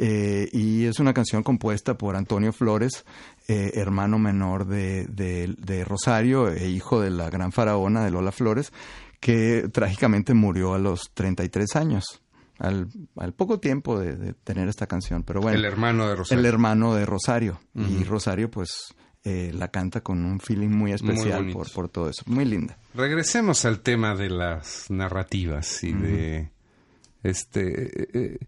Eh, 0.00 0.48
y 0.52 0.84
es 0.84 1.00
una 1.00 1.12
canción 1.12 1.42
compuesta 1.42 1.98
por 1.98 2.14
Antonio 2.14 2.52
Flores, 2.52 3.04
eh, 3.48 3.72
hermano 3.74 4.18
menor 4.18 4.66
de, 4.66 5.06
de, 5.06 5.54
de 5.58 5.84
Rosario 5.84 6.48
e 6.48 6.68
hijo 6.68 7.00
de 7.00 7.10
la 7.10 7.30
gran 7.30 7.50
faraona 7.50 8.04
de 8.04 8.10
Lola 8.10 8.30
Flores, 8.30 8.72
que 9.20 9.68
trágicamente 9.72 10.34
murió 10.34 10.74
a 10.74 10.78
los 10.78 11.10
33 11.14 11.76
años. 11.76 12.22
Al, 12.58 12.88
al 13.16 13.34
poco 13.34 13.60
tiempo 13.60 13.98
de, 13.98 14.16
de 14.16 14.34
tener 14.34 14.68
esta 14.68 14.86
canción, 14.86 15.22
pero 15.22 15.40
bueno. 15.40 15.56
El 15.58 15.64
hermano 15.64 16.08
de 16.08 16.16
Rosario. 16.16 16.40
El 16.40 16.46
hermano 16.46 16.94
de 16.94 17.06
Rosario. 17.06 17.60
Y 17.74 18.02
Rosario, 18.02 18.50
pues, 18.50 18.94
eh, 19.24 19.50
la 19.54 19.68
canta 19.68 20.00
con 20.00 20.24
un 20.24 20.40
feeling 20.40 20.70
muy 20.70 20.92
especial 20.92 21.50
por, 21.52 21.70
por 21.72 21.88
todo 21.88 22.08
eso. 22.08 22.22
Muy 22.26 22.44
linda. 22.44 22.78
Regresemos 22.94 23.64
al 23.64 23.80
tema 23.80 24.14
de 24.14 24.30
las 24.30 24.90
narrativas 24.90 25.82
y 25.84 25.92
de 25.92 26.50
este 27.22 28.34
eh, 28.34 28.38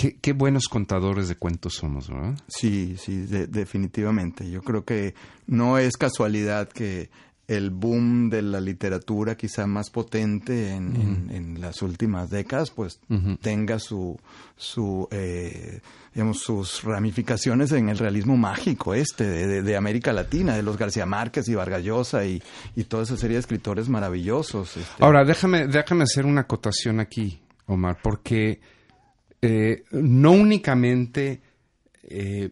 qué, 0.00 0.16
qué 0.18 0.32
buenos 0.32 0.68
contadores 0.68 1.28
de 1.28 1.34
cuentos 1.36 1.74
somos, 1.74 2.08
¿verdad? 2.08 2.34
Sí, 2.48 2.96
sí, 2.98 3.18
de- 3.26 3.46
definitivamente. 3.46 4.50
Yo 4.50 4.62
creo 4.62 4.84
que 4.84 5.14
no 5.46 5.76
es 5.76 5.98
casualidad 5.98 6.68
que 6.70 7.10
el 7.48 7.70
boom 7.70 8.30
de 8.30 8.42
la 8.42 8.60
literatura 8.60 9.34
quizá 9.36 9.66
más 9.66 9.90
potente 9.90 10.70
en, 10.72 10.94
en- 10.96 11.30
en 11.34 11.60
las 11.60 11.82
últimas 11.82 12.30
décadas, 12.30 12.70
pues 12.70 13.00
tenga 13.42 13.80
su, 13.80 14.16
su 14.56 15.08
eh, 15.10 15.80
digamos, 16.14 16.38
sus 16.38 16.84
ramificaciones 16.84 17.72
en 17.72 17.88
el 17.88 17.98
realismo 17.98 18.36
mágico 18.36 18.94
este 18.94 19.28
de, 19.28 19.46
de- 19.48 19.62
de 19.62 19.76
América 19.76 20.12
Latina, 20.12 20.54
de 20.54 20.62
los 20.62 20.78
García 20.78 21.06
Márquez 21.06 21.48
y 21.48 21.54
Vargas 21.56 21.82
Llosa 21.82 22.24
y, 22.24 22.40
y 22.76 22.84
toda 22.84 23.02
esa 23.02 23.16
serie 23.16 23.34
de 23.34 23.40
escritores 23.40 23.88
maravillosos. 23.88 24.76
este. 24.76 25.04
Ahora, 25.04 25.24
déjame, 25.24 25.66
déjame 25.66 26.04
hacer 26.04 26.24
una 26.26 26.42
acotación 26.42 27.00
aquí, 27.00 27.40
Omar, 27.66 27.98
porque 28.00 28.60
eh, 29.42 29.84
no 29.92 30.32
únicamente 30.32 31.40
eh, 32.02 32.50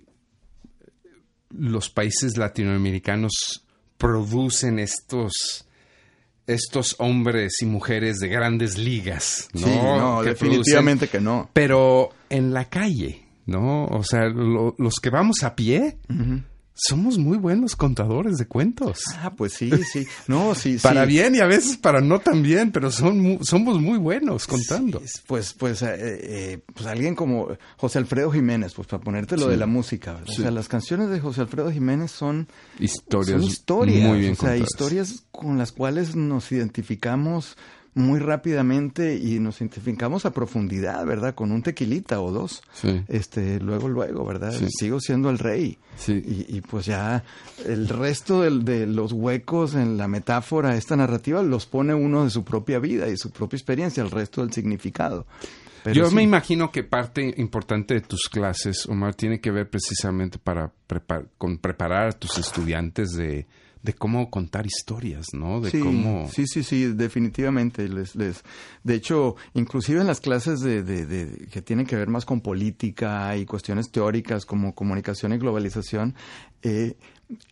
los 1.50 1.90
países 1.90 2.36
latinoamericanos 2.36 3.64
producen 3.96 4.78
estos 4.78 5.64
estos 6.46 6.96
hombres 6.98 7.60
y 7.60 7.66
mujeres 7.66 8.20
de 8.20 8.28
grandes 8.28 8.78
ligas, 8.78 9.50
¿no? 9.52 9.66
Sí, 9.66 9.74
no, 9.82 10.20
Que 10.22 10.30
definitivamente 10.30 11.06
producen- 11.06 11.10
que 11.10 11.20
no. 11.20 11.50
Pero 11.52 12.08
en 12.30 12.54
la 12.54 12.64
calle, 12.70 13.22
¿no? 13.44 13.84
O 13.84 14.02
sea, 14.02 14.28
lo- 14.30 14.74
los 14.78 14.94
que 14.94 15.10
vamos 15.10 15.42
a 15.42 15.54
pie 15.54 15.98
somos 16.78 17.18
muy 17.18 17.36
buenos 17.38 17.74
contadores 17.76 18.36
de 18.38 18.46
cuentos. 18.46 19.00
Ah, 19.16 19.32
pues 19.36 19.52
sí, 19.52 19.70
sí. 19.92 20.06
No, 20.28 20.54
sí, 20.54 20.78
para 20.82 21.02
sí. 21.04 21.08
bien 21.08 21.34
y 21.34 21.40
a 21.40 21.46
veces 21.46 21.76
para 21.76 22.00
no 22.00 22.20
tan 22.20 22.42
bien, 22.42 22.70
pero 22.72 22.90
son 22.90 23.38
somos 23.42 23.80
muy 23.80 23.98
buenos 23.98 24.46
contando. 24.46 25.00
Sí, 25.04 25.20
Pues, 25.26 25.52
pues, 25.52 25.82
eh, 25.82 25.96
eh, 25.98 26.58
pues 26.74 26.86
alguien 26.86 27.14
como 27.14 27.48
José 27.76 27.98
Alfredo 27.98 28.30
Jiménez, 28.30 28.72
pues 28.74 28.86
para 28.88 29.02
ponerte 29.02 29.36
lo 29.36 29.44
Sí. 29.44 29.50
de 29.50 29.56
la 29.56 29.66
música, 29.66 30.12
¿verdad? 30.14 30.28
O 30.30 30.42
sea, 30.42 30.50
las 30.50 30.68
canciones 30.68 31.08
de 31.10 31.20
José 31.20 31.40
Alfredo 31.42 31.70
Jiménez 31.72 32.10
son, 32.12 32.48
Historias, 32.78 33.40
son 33.40 33.50
historias, 33.50 34.08
muy 34.08 34.20
bien 34.20 34.32
o 34.32 34.36
sea, 34.36 34.50
contadas. 34.50 34.70
historias 34.70 35.24
con 35.32 35.58
las 35.58 35.72
cuales 35.72 36.14
nos 36.16 36.50
identificamos 36.52 37.56
muy 37.98 38.18
rápidamente 38.20 39.16
y 39.16 39.38
nos 39.40 39.60
identificamos 39.60 40.24
a 40.24 40.32
profundidad, 40.32 41.04
¿verdad? 41.04 41.34
Con 41.34 41.52
un 41.52 41.62
tequilita 41.62 42.20
o 42.20 42.30
dos. 42.32 42.62
Sí. 42.72 43.02
Este, 43.08 43.60
luego, 43.60 43.88
luego, 43.88 44.24
¿verdad? 44.24 44.52
Sí. 44.52 44.66
Sigo 44.70 45.00
siendo 45.00 45.28
el 45.30 45.38
rey. 45.38 45.78
Sí. 45.96 46.12
Y, 46.24 46.56
y 46.56 46.60
pues 46.62 46.86
ya 46.86 47.22
el 47.66 47.88
resto 47.88 48.42
del- 48.42 48.64
de, 48.64 48.86
los 48.86 49.12
huecos 49.12 49.74
en 49.74 49.96
la 49.96 50.08
metáfora, 50.08 50.76
esta 50.76 50.96
narrativa, 50.96 51.42
los 51.42 51.66
pone 51.66 51.92
uno 51.94 52.24
de 52.24 52.30
su 52.30 52.44
propia 52.44 52.78
vida 52.78 53.08
y 53.08 53.16
su 53.16 53.30
propia 53.30 53.56
experiencia, 53.56 54.02
el 54.02 54.10
resto 54.10 54.40
del 54.40 54.52
significado. 54.52 55.26
Pero 55.84 55.94
Yo 55.94 56.08
sí. 56.10 56.14
me 56.16 56.22
imagino 56.22 56.70
que 56.72 56.82
parte 56.82 57.32
importante 57.36 57.94
de 57.94 58.00
tus 58.00 58.22
clases, 58.28 58.86
Omar, 58.86 59.14
tiene 59.14 59.40
que 59.40 59.50
ver 59.50 59.70
precisamente 59.70 60.38
para 60.38 60.72
prepar- 60.88 61.28
con 61.38 61.58
preparar 61.58 62.08
a 62.08 62.12
tus 62.12 62.36
estudiantes 62.38 63.10
de, 63.10 63.46
de 63.82 63.92
cómo 63.92 64.30
contar 64.30 64.66
historias, 64.66 65.26
¿no? 65.32 65.60
De 65.60 65.70
sí, 65.70 65.80
cómo... 65.80 66.28
sí, 66.32 66.46
sí, 66.46 66.62
sí, 66.62 66.86
definitivamente. 66.86 67.88
Les, 67.88 68.14
les, 68.16 68.42
de 68.84 68.94
hecho, 68.94 69.36
inclusive 69.54 70.00
en 70.00 70.06
las 70.06 70.20
clases 70.20 70.60
de, 70.60 70.82
de- 70.82 71.06
de- 71.06 71.46
que 71.46 71.62
tienen 71.62 71.86
que 71.86 71.96
ver 71.96 72.08
más 72.08 72.24
con 72.24 72.40
política 72.40 73.36
y 73.36 73.44
cuestiones 73.46 73.90
teóricas 73.90 74.44
como 74.46 74.74
comunicación 74.74 75.32
y 75.32 75.38
globalización, 75.38 76.14
eh, 76.62 76.96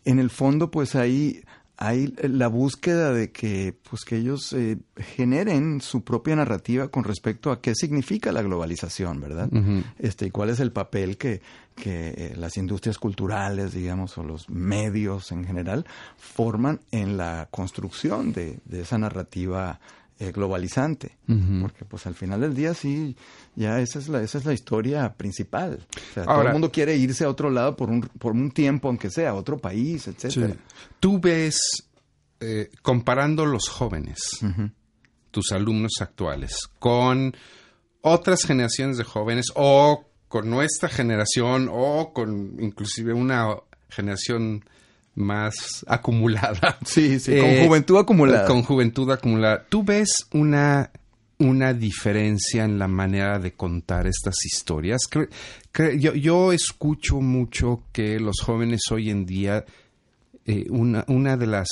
en 0.04 0.18
el 0.18 0.30
fondo, 0.30 0.70
pues 0.70 0.94
ahí 0.96 1.42
hay 1.78 2.14
la 2.22 2.48
búsqueda 2.48 3.12
de 3.12 3.32
que, 3.32 3.76
pues 3.88 4.04
que 4.04 4.16
ellos 4.16 4.52
eh, 4.54 4.78
generen 4.96 5.80
su 5.82 6.04
propia 6.04 6.34
narrativa 6.34 6.88
con 6.88 7.04
respecto 7.04 7.50
a 7.50 7.60
qué 7.60 7.74
significa 7.74 8.32
la 8.32 8.42
globalización, 8.42 9.20
¿verdad? 9.20 9.50
Este, 9.98 10.26
y 10.26 10.30
cuál 10.30 10.50
es 10.50 10.60
el 10.60 10.72
papel 10.72 11.18
que, 11.18 11.42
que 11.74 12.08
eh, 12.16 12.34
las 12.36 12.56
industrias 12.56 12.98
culturales, 12.98 13.74
digamos, 13.74 14.16
o 14.16 14.22
los 14.22 14.48
medios 14.48 15.32
en 15.32 15.44
general, 15.44 15.84
forman 16.16 16.80
en 16.92 17.18
la 17.18 17.48
construcción 17.50 18.32
de, 18.32 18.58
de 18.64 18.80
esa 18.80 18.96
narrativa 18.96 19.78
eh, 20.18 20.32
globalizante. 20.32 21.16
Porque 21.60 21.84
pues 21.84 22.06
al 22.06 22.14
final 22.14 22.40
del 22.40 22.54
día 22.54 22.72
sí, 22.74 23.16
ya 23.54 23.80
esa 23.80 23.98
es 23.98 24.08
la, 24.08 24.22
esa 24.22 24.38
es 24.38 24.44
la 24.46 24.52
historia 24.54 25.12
principal. 25.14 25.86
O 25.94 26.14
sea, 26.14 26.24
todo 26.24 26.34
Ahora- 26.34 26.48
el 26.48 26.52
mundo 26.54 26.70
quiere 26.72 26.96
irse 26.96 27.24
a 27.24 27.28
otro 27.28 27.50
lado 27.50 27.76
por 27.76 27.90
un, 27.90 28.00
por 28.02 28.32
un 28.32 28.50
tiempo, 28.50 28.88
aunque 28.88 29.10
sea, 29.10 29.30
a 29.30 29.34
otro 29.34 29.58
país, 29.58 30.08
etcétera. 30.08 30.54
Sí. 30.54 30.58
Tú 31.00 31.20
ves, 31.20 31.60
eh, 32.40 32.70
comparando 32.82 33.44
los 33.46 33.68
jóvenes, 33.68 34.18
tus 35.30 35.52
alumnos 35.52 35.92
actuales, 36.00 36.56
con 36.78 37.34
otras 38.00 38.44
generaciones 38.44 38.96
de 38.98 39.04
jóvenes 39.04 39.46
o 39.54 40.04
con 40.28 40.48
nuestra 40.50 40.88
generación 40.88 41.68
o 41.70 42.12
con 42.12 42.56
inclusive 42.60 43.12
una 43.12 43.48
generación 43.88 44.64
más 45.16 45.84
acumulada. 45.88 46.78
Sí, 46.86 47.18
sí, 47.18 47.32
Eh, 47.34 47.40
con 47.40 47.66
juventud 47.66 47.98
acumulada. 47.98 48.46
Con 48.46 48.62
juventud 48.62 49.10
acumulada. 49.10 49.64
¿Tú 49.68 49.82
ves 49.82 50.26
una, 50.32 50.90
una 51.38 51.72
diferencia 51.74 52.64
en 52.64 52.78
la 52.78 52.86
manera 52.86 53.38
de 53.40 53.52
contar 53.54 54.06
estas 54.06 54.36
historias? 54.44 55.00
Cre- 55.10 55.28
cre- 55.72 55.98
yo, 55.98 56.14
yo 56.14 56.52
escucho 56.52 57.20
mucho 57.20 57.82
que 57.92 58.20
los 58.20 58.36
jóvenes 58.44 58.82
hoy 58.92 59.10
en 59.10 59.26
día, 59.26 59.64
eh, 60.44 60.66
una, 60.70 61.04
una 61.08 61.36
de 61.36 61.46
las 61.46 61.68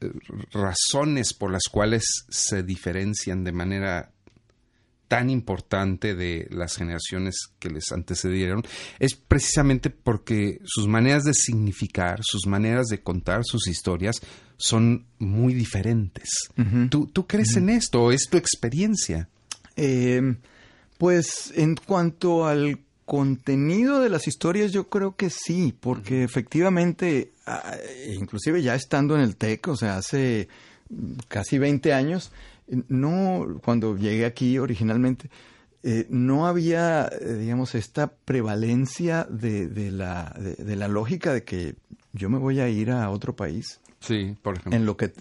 eh, 0.00 0.10
razones 0.52 1.34
por 1.34 1.52
las 1.52 1.64
cuales 1.70 2.04
se 2.28 2.62
diferencian 2.62 3.44
de 3.44 3.52
manera 3.52 4.10
tan 5.12 5.28
importante 5.28 6.14
de 6.14 6.48
las 6.50 6.76
generaciones 6.76 7.34
que 7.58 7.68
les 7.68 7.92
antecedieron 7.92 8.62
es 8.98 9.14
precisamente 9.14 9.90
porque 9.90 10.58
sus 10.64 10.88
maneras 10.88 11.24
de 11.24 11.34
significar, 11.34 12.20
sus 12.22 12.46
maneras 12.46 12.86
de 12.86 13.02
contar 13.02 13.42
sus 13.44 13.68
historias 13.68 14.22
son 14.56 15.04
muy 15.18 15.52
diferentes. 15.52 16.30
¿Tú, 16.88 17.08
tú 17.08 17.26
crees 17.26 17.56
en 17.56 17.68
esto? 17.68 18.10
¿Es 18.10 18.26
tu 18.30 18.38
experiencia? 18.38 19.28
Eh, 19.76 20.34
pues 20.96 21.52
en 21.56 21.76
cuanto 21.76 22.46
al 22.46 22.80
contenido 23.04 24.00
de 24.00 24.08
las 24.08 24.26
historias, 24.26 24.72
yo 24.72 24.88
creo 24.88 25.14
que 25.14 25.28
sí, 25.28 25.74
porque 25.78 26.24
efectivamente, 26.24 27.32
ah, 27.44 27.76
inclusive 28.18 28.62
ya 28.62 28.74
estando 28.76 29.14
en 29.14 29.20
el 29.20 29.36
TEC, 29.36 29.68
o 29.68 29.76
sea, 29.76 29.98
hace 29.98 30.48
mm, 30.88 31.16
casi 31.28 31.58
20 31.58 31.92
años, 31.92 32.32
no, 32.88 33.58
cuando 33.64 33.96
llegué 33.96 34.24
aquí 34.24 34.58
originalmente, 34.58 35.30
eh, 35.82 36.06
no 36.10 36.46
había, 36.46 37.06
eh, 37.08 37.34
digamos, 37.40 37.74
esta 37.74 38.06
prevalencia 38.52 39.26
de, 39.28 39.68
de 39.68 39.90
la, 39.90 40.34
de, 40.38 40.54
de 40.56 40.76
la 40.76 40.88
lógica 40.88 41.32
de 41.32 41.42
que 41.44 41.74
yo 42.12 42.28
me 42.30 42.38
voy 42.38 42.60
a 42.60 42.68
ir 42.68 42.90
a 42.90 43.10
otro 43.10 43.34
país 43.34 43.80
Sí, 44.00 44.36
por 44.42 44.54
ejemplo. 44.54 44.76
en 44.76 44.84
lo 44.86 44.96
que 44.96 45.12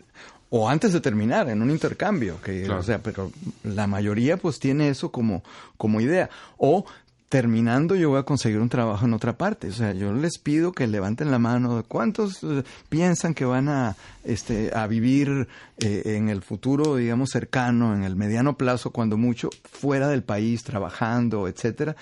o 0.49 0.67
antes 0.69 0.91
de 0.91 0.99
terminar 1.01 1.47
en 1.49 1.61
un 1.61 1.69
intercambio 1.71 2.41
que 2.41 2.63
Claro. 2.63 2.81
o 2.81 2.83
sea 2.83 3.01
pero 3.01 3.31
la 3.63 3.87
mayoría 3.87 4.37
pues 4.37 4.59
tiene 4.59 4.89
eso 4.89 5.11
como 5.11 5.43
como 5.77 6.01
idea 6.01 6.29
o 6.57 6.83
terminando 7.31 7.95
yo 7.95 8.09
voy 8.09 8.19
a 8.19 8.23
conseguir 8.23 8.59
un 8.59 8.67
trabajo 8.67 9.05
en 9.05 9.13
otra 9.13 9.37
parte. 9.37 9.69
O 9.69 9.71
sea 9.71 9.93
yo 9.93 10.11
les 10.13 10.37
pido 10.37 10.73
que 10.73 10.85
levanten 10.85 11.31
la 11.31 11.39
mano. 11.39 11.81
Cuántos 11.87 12.43
eh, 12.43 12.63
piensan 12.89 13.33
que 13.33 13.45
van 13.45 13.69
a 13.69 13.95
este 14.25 14.71
a 14.75 14.85
vivir 14.85 15.47
eh, 15.79 16.01
en 16.17 16.27
el 16.27 16.41
futuro 16.41 16.97
digamos 16.97 17.29
cercano 17.31 17.95
en 17.95 18.03
el 18.03 18.17
mediano 18.17 18.57
plazo 18.57 18.91
cuando 18.91 19.15
mucho 19.17 19.49
fuera 19.71 20.09
del 20.09 20.23
país 20.23 20.63
trabajando 20.63 21.47
etcétera 21.47 21.95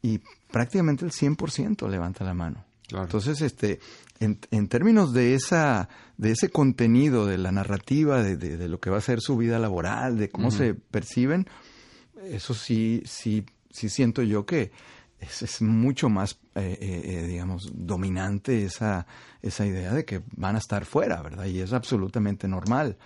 y 0.00 0.20
prácticamente 0.52 1.04
el 1.04 1.10
100% 1.10 1.88
levanta 1.90 2.24
la 2.24 2.34
mano. 2.34 2.64
Claro. 2.86 3.04
entonces, 3.04 3.42
este, 3.42 3.80
en, 4.20 4.38
en 4.50 4.68
términos 4.68 5.12
de 5.12 5.34
esa, 5.34 5.90
de 6.16 6.30
ese 6.30 6.48
contenido, 6.48 7.26
de 7.26 7.36
la 7.36 7.52
narrativa, 7.52 8.22
de, 8.22 8.36
de- 8.38 8.56
de 8.56 8.68
lo 8.68 8.78
que 8.80 8.88
va 8.88 8.96
a 8.96 9.02
ser 9.02 9.20
su 9.20 9.36
vida 9.36 9.58
laboral, 9.58 10.16
de 10.16 10.30
cómo 10.30 10.50
se 10.50 10.72
perciben, 10.72 11.46
eso 12.30 12.54
sí, 12.54 13.02
sí, 13.04 13.44
sí 13.70 13.88
siento 13.88 14.22
yo 14.22 14.46
que 14.46 14.70
es, 15.20 15.62
mucho 15.62 16.08
más, 16.08 16.38
eh, 16.54 16.78
eh, 16.80 17.02
eh, 17.04 17.26
digamos, 17.26 17.70
dominante 17.74 18.64
esa, 18.64 19.06
esa 19.42 19.66
idea 19.66 19.92
de 19.92 20.04
que 20.04 20.22
van 20.36 20.56
a 20.56 20.58
estar 20.58 20.84
fuera, 20.84 21.22
¿verdad? 21.22 21.46
Y 21.46 21.60
es 21.60 21.72
absolutamente 21.72 22.46
normal. 22.48 22.96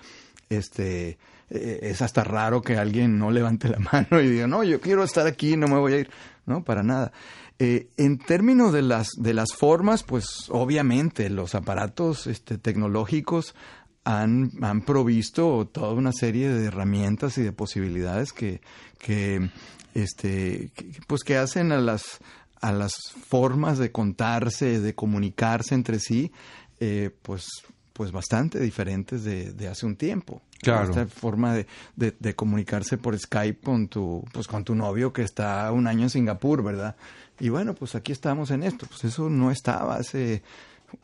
Este, 0.48 1.18
es 1.48 2.02
hasta 2.02 2.24
raro 2.24 2.60
que 2.60 2.76
alguien 2.76 3.18
no 3.18 3.30
levante 3.30 3.68
la 3.68 3.78
mano 3.92 4.20
y 4.20 4.28
diga, 4.28 4.46
no, 4.46 4.62
yo 4.62 4.80
quiero 4.80 5.04
estar 5.04 5.26
aquí, 5.26 5.56
no 5.56 5.66
me 5.68 5.78
voy 5.78 5.94
a 5.94 5.98
ir. 6.00 6.10
No, 6.44 6.64
para 6.64 6.82
nada. 6.82 7.12
En 7.58 8.18
términos 8.18 8.72
de 8.72 8.82
las, 8.82 9.10
de 9.16 9.34
las 9.34 9.52
formas, 9.54 10.02
pues 10.02 10.48
obviamente 10.48 11.30
los 11.30 11.54
aparatos 11.54 12.26
este, 12.26 12.58
tecnológicos 12.58 13.54
han, 14.02 14.50
han 14.62 14.82
provisto 14.82 15.68
toda 15.68 15.92
una 15.92 16.12
serie 16.12 16.48
de 16.48 16.66
herramientas 16.66 17.38
y 17.38 17.42
de 17.42 17.52
posibilidades 17.52 18.32
que, 18.32 18.60
que, 18.98 19.48
este, 19.94 20.70
pues 21.06 21.22
que 21.22 21.36
hacen 21.36 21.72
a 21.72 21.80
las, 21.80 22.18
a 22.60 22.72
las 22.72 22.94
formas 23.28 23.78
de 23.78 23.90
contarse, 23.92 24.80
de 24.80 24.94
comunicarse 24.94 25.74
entre 25.74 25.98
sí, 25.98 26.32
eh, 26.80 27.10
pues, 27.22 27.46
pues 27.92 28.10
bastante 28.12 28.58
diferentes 28.60 29.24
de, 29.24 29.52
de 29.52 29.68
hace 29.68 29.86
un 29.86 29.96
tiempo. 29.96 30.42
Claro. 30.60 30.90
Esta 30.90 31.06
forma 31.06 31.54
de, 31.54 31.66
de- 31.96 32.14
de 32.18 32.34
comunicarse 32.36 32.96
por 32.96 33.18
Skype 33.18 33.60
con 33.62 33.88
tu, 33.88 34.24
pues 34.32 34.46
con 34.46 34.62
tu 34.64 34.74
novio 34.76 35.12
que 35.12 35.22
está 35.22 35.70
un 35.72 35.86
año 35.88 36.02
en 36.04 36.10
Singapur, 36.10 36.62
¿verdad? 36.62 36.94
Y 37.40 37.48
bueno, 37.48 37.74
pues 37.74 37.96
aquí 37.96 38.12
estamos 38.12 38.52
en 38.52 38.62
esto. 38.62 38.86
Pues 38.86 39.02
eso 39.04 39.28
no 39.28 39.50
estaba 39.50 39.96
hace 39.96 40.42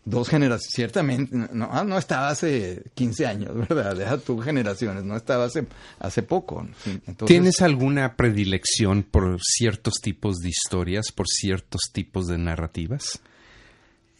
dos 0.05 0.29
generaciones, 0.29 0.73
ciertamente, 0.75 1.37
no, 1.53 1.69
ah, 1.71 1.85
no 1.85 1.99
estaba 1.99 2.29
hace 2.29 2.83
15 2.95 3.27
años, 3.27 3.55
¿verdad? 3.69 3.97
Deja 3.97 4.19
tu 4.19 4.39
generaciones, 4.41 5.05
no 5.05 5.17
estaba 5.17 5.45
hace, 5.45 5.67
hace 5.99 6.23
poco. 6.23 6.67
Entonces, 6.87 7.27
¿Tienes 7.27 7.61
alguna 7.61 8.17
predilección 8.17 9.03
por 9.03 9.39
ciertos 9.43 9.95
tipos 10.03 10.39
de 10.39 10.49
historias, 10.49 11.13
por 11.13 11.27
ciertos 11.29 11.83
tipos 11.93 12.27
de 12.27 12.39
narrativas? 12.39 13.21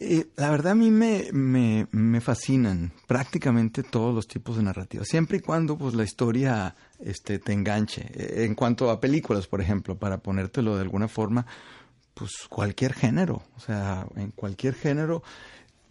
Eh, 0.01 0.27
la 0.37 0.49
verdad 0.49 0.71
a 0.71 0.75
mí 0.75 0.91
me, 0.91 1.27
me, 1.33 1.87
me 1.91 2.21
fascinan 2.21 2.93
prácticamente 3.05 3.83
todos 3.83 4.15
los 4.15 4.27
tipos 4.27 4.55
de 4.55 4.63
narrativas, 4.63 5.09
siempre 5.09 5.39
y 5.39 5.41
cuando 5.41 5.77
pues 5.77 5.93
la 5.93 6.05
historia 6.05 6.73
este, 7.03 7.37
te 7.39 7.51
enganche. 7.51 8.05
Eh, 8.13 8.45
En 8.45 8.55
cuanto 8.55 8.89
a 8.91 9.01
películas, 9.01 9.47
por 9.47 9.59
ejemplo, 9.59 9.97
para 9.97 10.19
ponértelo 10.19 10.75
de 10.75 10.83
alguna 10.83 11.09
forma, 11.09 11.45
pues 12.13 12.31
cualquier 12.49 12.93
género, 12.93 13.43
o 13.57 13.59
sea, 13.59 14.05
en 14.15 14.31
cualquier 14.31 14.73
género, 14.73 15.21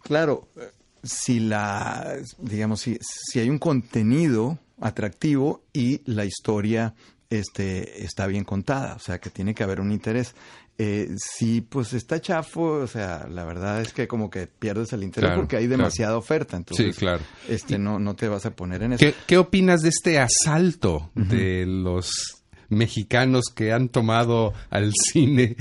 claro, 0.01 0.47
eh, 0.57 0.69
si 1.03 1.39
la, 1.39 2.17
digamos, 2.37 2.81
si, 2.81 2.97
si 3.01 3.39
hay 3.39 3.49
un 3.49 3.59
contenido 3.59 4.59
atractivo 4.81 5.63
y 5.73 6.01
la 6.05 6.25
historia 6.25 6.93
este, 7.29 8.03
está 8.03 8.27
bien 8.27 8.43
contada, 8.43 8.95
o 8.95 8.99
sea 8.99 9.19
que 9.19 9.29
tiene 9.29 9.53
que 9.53 9.63
haber 9.63 9.79
un 9.79 9.91
interés. 9.91 10.35
Eh, 10.81 11.09
si 11.17 11.59
pues 11.59 11.91
está 11.91 12.21
chafo, 12.21 12.61
o 12.61 12.87
sea, 12.87 13.27
la 13.29 13.43
verdad 13.43 13.81
es 13.81 13.91
que 13.91 14.07
como 14.07 14.29
que 14.29 14.47
pierdes 14.47 14.93
el 14.93 15.03
interés 15.03 15.31
porque 15.35 15.57
hay 15.57 15.67
demasiada 15.67 16.15
oferta, 16.15 16.55
entonces 16.55 16.95
sí, 16.95 16.99
claro. 16.99 17.21
este, 17.49 17.77
no, 17.77 17.99
no 17.99 18.15
te 18.15 18.29
vas 18.29 18.45
a 18.45 18.51
poner 18.55 18.83
en 18.83 18.93
eso. 18.93 18.99
¿Qué, 18.99 19.13
qué 19.27 19.37
opinas 19.37 19.81
de 19.81 19.89
este 19.89 20.19
asalto 20.19 21.11
de 21.15 21.65
los 21.65 22.38
mexicanos 22.69 23.45
que 23.53 23.71
han 23.71 23.89
tomado 23.89 24.53
al 24.69 24.91
cine 25.11 25.55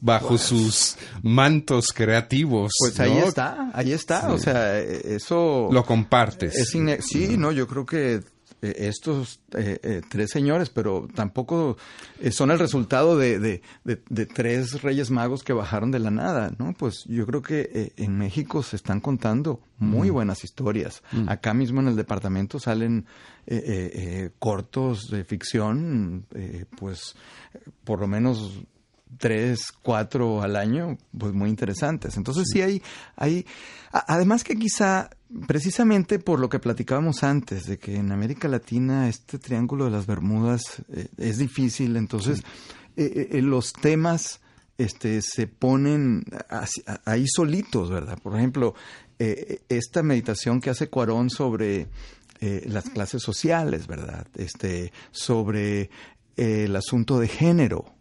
bajo 0.00 0.28
pues 0.28 0.40
sus 0.42 0.96
mantos 1.22 1.86
creativos. 1.94 2.72
Pues 2.78 2.98
ahí 3.00 3.18
está, 3.18 3.70
ahí 3.74 3.92
está, 3.92 4.32
o 4.32 4.38
sea, 4.38 4.78
eso... 4.78 5.68
Lo 5.70 5.84
compartes. 5.84 6.68
sí, 6.68 7.36
no, 7.36 7.52
yo 7.52 7.66
creo 7.66 7.86
que 7.86 8.20
estos 8.70 9.40
eh, 9.52 9.78
eh, 9.82 10.02
tres 10.08 10.30
señores, 10.30 10.70
pero 10.70 11.08
tampoco 11.14 11.76
son 12.30 12.50
el 12.50 12.58
resultado 12.58 13.16
de, 13.16 13.38
de, 13.84 14.26
tres 14.26 14.82
reyes 14.82 15.10
magos 15.10 15.42
que 15.42 15.52
bajaron 15.52 15.90
de 15.90 15.98
la 15.98 16.10
nada, 16.10 16.52
¿no? 16.58 16.72
Pues 16.72 17.04
yo 17.06 17.26
creo 17.26 17.42
que 17.42 17.92
en 17.96 18.16
México 18.18 18.62
se 18.62 18.76
están 18.76 19.00
contando 19.00 19.60
muy 19.78 20.10
buenas 20.10 20.44
historias. 20.44 21.02
Acá 21.26 21.54
mismo 21.54 21.80
en 21.80 21.88
el 21.88 21.96
departamento 21.96 22.58
salen 22.58 23.06
cortos 24.38 25.08
de 25.10 25.24
ficción, 25.24 26.26
pues 26.76 27.16
por 27.84 28.00
lo 28.00 28.06
menos 28.06 28.64
tres, 29.18 29.72
cuatro 29.82 30.42
al 30.42 30.56
año, 30.56 30.98
pues 31.16 31.32
muy 31.32 31.50
interesantes. 31.50 32.16
Entonces 32.16 32.44
sí, 32.52 32.62
hay, 32.62 32.82
hay, 33.16 33.46
además 33.92 34.44
que 34.44 34.56
quizá 34.56 35.10
precisamente 35.46 36.18
por 36.18 36.38
lo 36.40 36.48
que 36.48 36.58
platicábamos 36.58 37.22
antes, 37.22 37.66
de 37.66 37.78
que 37.78 37.96
en 37.96 38.12
América 38.12 38.48
Latina 38.48 39.08
este 39.08 39.38
triángulo 39.38 39.86
de 39.86 39.90
las 39.90 40.06
Bermudas 40.06 40.62
eh, 40.92 41.08
es 41.16 41.38
difícil, 41.38 41.96
entonces 41.96 42.42
eh, 42.96 43.28
eh, 43.32 43.42
los 43.42 43.72
temas 43.72 44.40
este, 44.78 45.20
se 45.22 45.46
ponen 45.46 46.24
ahí 47.04 47.26
solitos, 47.28 47.90
¿verdad? 47.90 48.18
Por 48.20 48.36
ejemplo, 48.36 48.74
esta 49.16 50.02
meditación 50.02 50.60
que 50.60 50.70
hace 50.70 50.88
Cuarón 50.88 51.30
sobre 51.30 51.86
las 52.40 52.90
clases 52.90 53.22
sociales, 53.22 53.86
¿verdad? 53.86 54.26
Este, 54.34 54.92
sobre 55.12 55.90
el 56.36 56.74
asunto 56.74 57.20
de 57.20 57.28
género, 57.28 57.93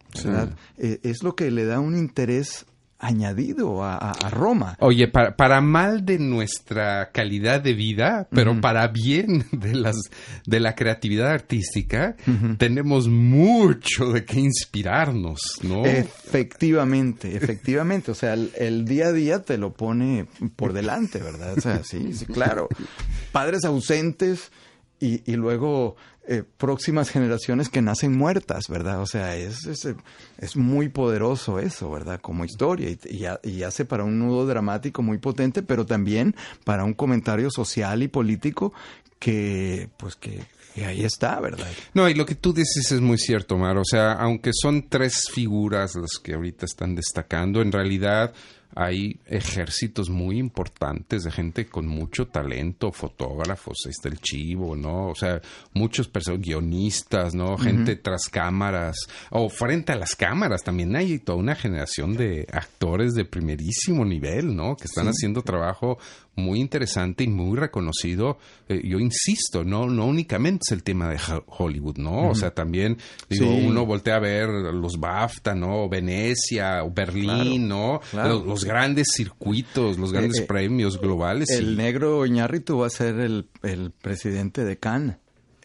eh, 0.77 0.99
es 1.03 1.23
lo 1.23 1.35
que 1.35 1.51
le 1.51 1.65
da 1.65 1.79
un 1.79 1.97
interés 1.97 2.65
añadido 3.03 3.83
a, 3.83 4.13
Roma. 4.31 4.77
Oye, 4.79 5.09
para, 5.09 5.59
mal 5.61 6.05
de 6.05 6.19
nuestra 6.19 7.11
calidad 7.11 7.61
de 7.61 7.73
vida, 7.73 8.27
pero 8.31 8.59
para 8.61 8.87
bien 8.87 9.45
de 9.51 9.75
las 9.75 9.97
de 10.45 10.59
la 10.61 10.73
creatividad 10.73 11.27
artística, 11.27 12.15
tenemos 12.57 13.09
mucho 13.09 14.13
de 14.13 14.23
qué 14.23 14.39
inspirarnos, 14.39 15.41
¿no? 15.63 15.85
Efectivamente, 15.85 17.35
efectivamente. 17.35 18.11
O 18.11 18.15
sea, 18.15 18.33
el, 18.33 18.85
día 18.85 19.07
a 19.07 19.11
día 19.11 19.41
te 19.41 19.57
lo 19.57 19.73
pone 19.73 20.25
por 20.55 20.71
delante, 20.71 21.19
¿verdad? 21.19 21.57
O 21.57 21.61
sea, 21.61 21.83
sí, 21.83 22.13
sí, 22.13 22.25
claro. 22.25 22.69
Padres 23.33 23.65
ausentes 23.65 24.49
y, 25.03 25.21
y 25.29 25.35
luego 25.35 25.97
eh, 26.25 26.43
próximas 26.57 27.09
generaciones 27.09 27.67
que 27.67 27.81
nacen 27.81 28.17
muertas, 28.17 28.69
¿verdad? 28.69 29.01
O 29.01 29.05
sea, 29.05 29.35
es, 29.35 29.65
es, 29.65 30.55
muy 30.55 30.87
poderoso 30.87 31.59
eso, 31.59 31.91
¿verdad? 31.91 32.21
Como 32.21 32.45
historia 32.45 32.89
y, 32.89 33.25
y, 33.43 33.63
hace 33.63 33.83
para 33.83 34.05
un 34.05 34.19
nudo 34.19 34.45
dramático 34.45 35.01
muy 35.01 35.17
potente, 35.17 35.61
pero 35.61 35.85
también 35.85 36.33
para 36.63 36.85
un 36.85 36.93
comentario 36.93 37.51
social 37.51 38.03
y 38.03 38.07
político 38.07 38.71
que, 39.19 39.89
pues 39.97 40.15
que, 40.15 40.45
ahí 40.85 41.03
está, 41.03 41.41
¿verdad? 41.41 41.67
No, 41.93 42.07
y 42.07 42.13
lo 42.13 42.25
que 42.25 42.35
tú 42.35 42.53
dices 42.53 42.89
es 42.93 43.01
muy 43.01 43.17
cierto, 43.17 43.57
Mar. 43.57 43.77
O 43.77 43.85
sea, 43.85 44.13
aunque 44.13 44.51
son 44.53 44.87
tres 44.87 45.25
figuras 45.29 45.95
las 45.95 46.19
que 46.23 46.35
ahorita 46.35 46.65
están 46.65 46.95
destacando, 46.95 47.61
en 47.61 47.73
realidad 47.73 48.33
hay 48.75 49.19
ejércitos 49.27 50.09
muy 50.09 50.37
importantes 50.37 51.23
de 51.23 51.31
gente 51.31 51.65
con 51.65 51.87
mucho 51.87 52.27
talento, 52.27 52.91
fotógrafos, 52.91 53.85
está 53.87 54.09
el 54.09 54.19
chivo, 54.19 54.75
¿no? 54.75 55.09
O 55.09 55.15
sea, 55.15 55.41
muchos 55.73 56.09
guionistas, 56.39 57.35
¿no? 57.35 57.57
Gente 57.57 57.95
tras 57.95 58.27
cámaras, 58.29 58.97
o 59.29 59.49
frente 59.49 59.91
a 59.91 59.95
las 59.95 60.15
cámaras 60.15 60.63
también 60.63 60.95
hay 60.95 61.19
toda 61.19 61.37
una 61.37 61.55
generación 61.55 62.15
de 62.15 62.47
actores 62.51 63.13
de 63.13 63.25
primerísimo 63.25 64.05
nivel, 64.05 64.55
¿no? 64.55 64.75
Que 64.75 64.85
están 64.85 65.07
haciendo 65.07 65.41
trabajo 65.41 65.97
muy 66.35 66.59
interesante 66.59 67.23
y 67.23 67.27
muy 67.27 67.57
reconocido. 67.57 68.37
Eh, 68.67 68.81
yo 68.83 68.99
insisto, 68.99 69.63
no, 69.63 69.87
no 69.87 70.05
únicamente 70.05 70.61
es 70.67 70.71
el 70.71 70.83
tema 70.83 71.09
de 71.09 71.19
Hollywood, 71.47 71.97
¿no? 71.97 72.29
O 72.29 72.35
sea, 72.35 72.51
también, 72.51 72.97
digo, 73.29 73.53
uno 73.53 73.85
voltea 73.85 74.15
a 74.15 74.19
ver 74.19 74.49
los 74.49 74.99
BAFTA, 74.99 75.53
¿no? 75.53 75.87
Venecia, 75.87 76.83
Berlín, 76.83 77.67
¿no? 77.67 78.01
Los, 78.13 78.62
grandes 78.65 79.07
circuitos, 79.13 79.97
los 79.97 80.11
grandes 80.11 80.39
eh, 80.39 80.43
eh, 80.43 80.47
premios 80.47 80.99
globales. 80.99 81.49
El 81.51 81.77
negro 81.77 82.25
Iñárritu 82.25 82.79
va 82.79 82.87
a 82.87 82.89
ser 82.89 83.19
el, 83.19 83.45
presidente 84.01 84.63
de 84.63 84.77
Cannes 84.77 85.17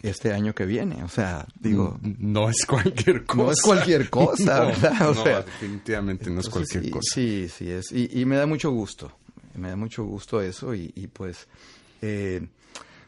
este 0.03 0.33
año 0.33 0.55
que 0.55 0.65
viene. 0.65 1.03
O 1.03 1.09
sea, 1.09 1.47
digo. 1.59 1.99
No 2.03 2.49
es 2.51 2.65
cualquier 2.67 3.25
cosa. 3.27 3.43
No 3.43 3.53
es 3.53 3.63
cualquier 3.63 4.11
cosa, 4.11 4.65
¿verdad? 4.67 5.11
O 5.11 5.15
sea, 5.15 5.43
definitivamente 5.43 6.31
no 6.31 6.41
es 6.41 6.49
cualquier 6.49 6.91
cosa. 6.91 7.15
Sí, 7.15 7.49
sí 7.49 7.71
es. 7.71 7.91
Y, 7.93 8.21
y, 8.21 8.25
me 8.25 8.37
da 8.37 8.47
mucho 8.47 8.71
gusto 8.71 9.13
me 9.59 9.69
da 9.69 9.77
mucho 9.77 10.05
gusto 10.05 10.41
eso 10.41 10.75
y, 10.75 11.11
pues, 11.13 11.49
eh, 12.01 12.47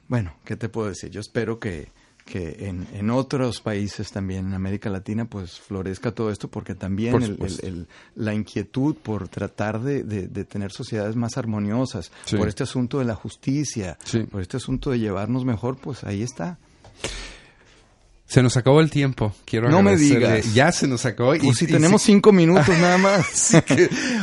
bueno, 0.09 0.35
¿qué 0.45 0.57
te 0.57 0.69
puedo 0.69 0.89
decir? 0.89 1.11
Yo 1.11 1.21
espero 1.21 1.59
que, 1.59 1.89
que 2.31 2.69
en, 2.69 2.87
en, 2.95 3.11
otros 3.11 3.61
países 3.61 4.13
también, 4.13 4.47
en 4.47 4.55
América 4.55 4.89
Latina, 4.89 5.25
pues 5.25 5.59
florezca 5.59 6.13
todo 6.13 6.31
esto, 6.31 6.49
porque 6.49 6.77
también 6.77 7.21
el, 7.63 7.89
la 8.15 8.33
inquietud 8.35 8.95
por 8.95 9.29
tratar 9.29 9.81
de, 9.81 10.05
de, 10.05 10.45
tener 10.45 10.71
sociedades 10.71 11.17
más 11.17 11.37
armoniosas, 11.37 12.13
por 12.37 12.47
este 12.47 12.63
asunto 12.63 13.01
de 13.01 13.05
la 13.05 13.17
justicia, 13.17 13.99
por 14.31 14.41
este 14.41 14.59
asunto 14.59 14.91
de 14.91 15.01
llevarnos 15.01 15.45
mejor, 15.45 15.77
pues 15.79 16.05
ahí 16.05 16.23
está. 16.23 16.59
Se 18.31 18.45
nos 18.45 18.57
acabó 18.57 18.81
el 18.81 18.91
tiempo. 18.91 19.35
Quiero 19.45 19.69
no 19.71 19.83
me 19.83 19.97
digas. 19.97 20.55
Ya 20.55 20.71
se 20.71 20.87
nos 20.87 21.05
acabó. 21.05 21.35
y, 21.35 21.41
pues 21.41 21.59
si 21.59 21.67
tenemos 21.67 22.01
cinco 22.01 22.31
minutos 22.31 22.69
nada 22.79 22.97
más. 22.99 23.61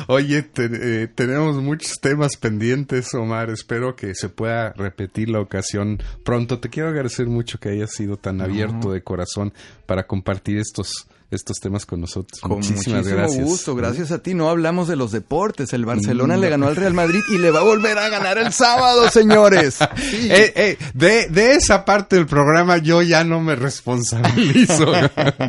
oye, 0.08 0.45
eh, 0.55 1.10
tenemos 1.14 1.58
muchos 1.58 1.99
temas 1.99 2.38
pendientes, 2.38 3.14
Omar. 3.14 3.49
Espero 3.49 3.97
que 3.97 4.16
se 4.16 4.30
pueda 4.30 4.72
repetir 4.78 5.28
la 5.28 5.41
ocasión 5.41 6.01
pronto. 6.24 6.62
Te 6.62 6.70
quiero 6.70 6.88
agradecer 6.88 7.28
mucho 7.28 7.60
que 7.60 7.68
hayas 7.68 7.91
sido 7.91 8.16
tan 8.16 8.39
abierto 8.39 8.93
de 8.93 9.03
corazón 9.03 9.53
para 9.86 10.08
compartir 10.08 10.58
estos 10.58 11.10
estos 11.30 11.59
temas 11.59 11.86
con 11.86 11.99
nosotros. 11.99 12.39
Con 12.39 12.57
Muchísimas 12.57 13.05
muchísimo 13.05 13.45
gusto, 13.45 13.75
gracias 13.75 14.11
a 14.11 14.19
ti. 14.19 14.34
No 14.34 14.49
hablamos 14.49 14.88
de 14.88 14.95
los 14.95 15.11
deportes. 15.11 15.73
El 15.73 15.86
Barcelona 15.86 16.38
le 16.38 16.49
ganó 16.49 16.67
al 16.67 16.75
Real 16.78 16.93
Madrid 16.93 17.19
y 17.34 17.38
le 17.38 17.51
va 17.51 17.59
a 17.59 17.63
volver 17.63 17.97
a 17.97 18.07
ganar 18.07 18.38
el 18.38 18.53
sábado, 18.53 19.09
señores. 19.09 19.80
Eh, 20.30 20.53
eh, 20.55 20.78
de, 20.93 21.28
de, 21.28 21.53
esa 21.53 21.86
parte 21.86 22.15
del 22.15 22.25
programa 22.25 22.78
yo 22.78 23.01
ya 23.01 23.23
no 23.23 23.39
me 23.39 23.55
responsabilizo. 23.55 24.91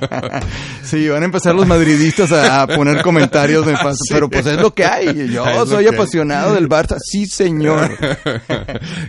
sí, 0.82 1.08
van 1.08 1.22
a 1.22 1.24
empezar 1.24 1.54
los 1.54 1.66
madridistas 1.66 2.32
a, 2.32 2.66
poner 2.66 3.02
comentarios 3.02 3.66
de 3.66 3.76
pero 4.10 4.28
pues 4.28 4.46
es 4.46 4.60
lo 4.60 4.74
que 4.74 4.84
hay. 4.84 5.28
Yo 5.28 5.44
soy 5.66 5.86
apasionado 5.86 6.54
del 6.54 6.68
Barça. 6.68 6.96
Sí, 7.00 7.26
señor. 7.26 7.90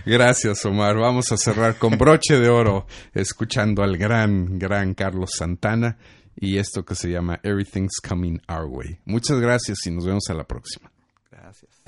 gracias, 0.06 0.64
Omar. 0.64 0.96
Vamos 0.96 1.30
a 1.32 1.36
cerrar 1.36 1.76
con 1.76 1.96
broche 1.98 2.38
de 2.38 2.48
oro, 2.48 2.86
escuchando 3.14 3.82
al 3.82 3.96
gran, 3.96 4.58
gran 4.58 4.94
Carlos 4.94 5.30
Santana 5.36 5.96
y 6.40 6.56
esto 6.56 6.84
que 6.84 6.94
se 6.94 7.10
llama 7.10 7.38
Everything's 7.42 8.00
Coming 8.06 8.40
Our 8.48 8.66
Way. 8.66 9.00
Muchas 9.04 9.38
gracias 9.38 9.86
y 9.86 9.90
nos 9.90 10.06
vemos 10.06 10.24
a 10.28 10.34
la 10.34 10.44
próxima. 10.44 10.90
Gracias. 11.30 11.82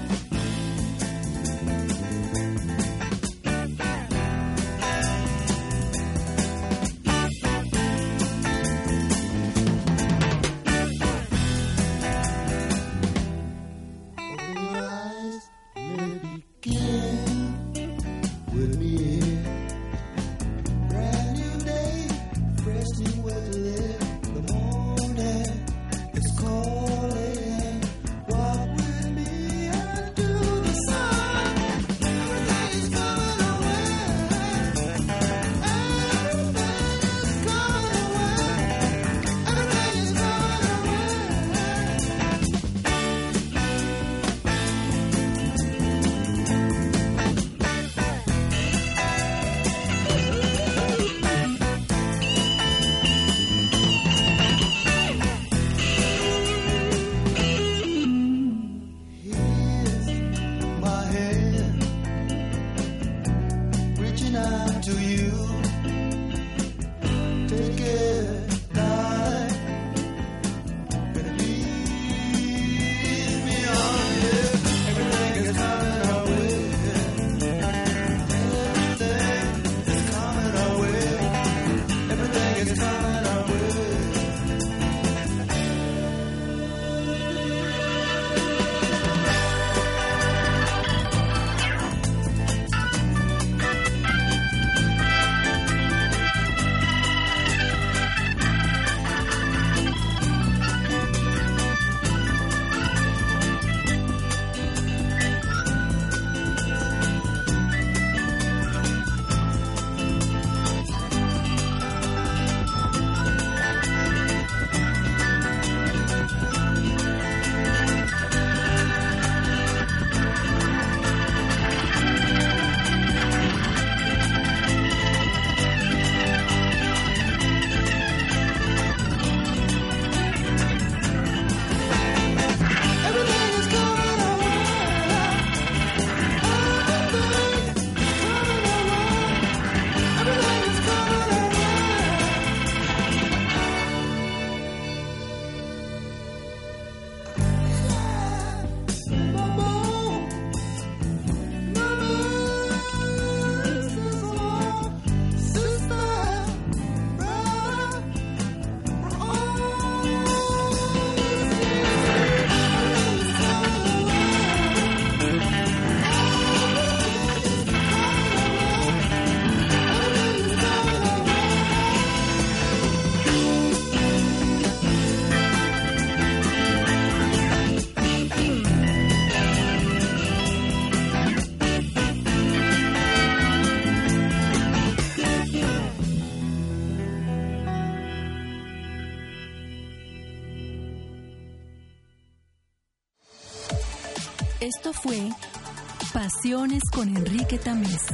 Pasiones 196.42 196.82
con 196.90 197.08
Enrique 197.14 197.56
Tamés. 197.56 198.10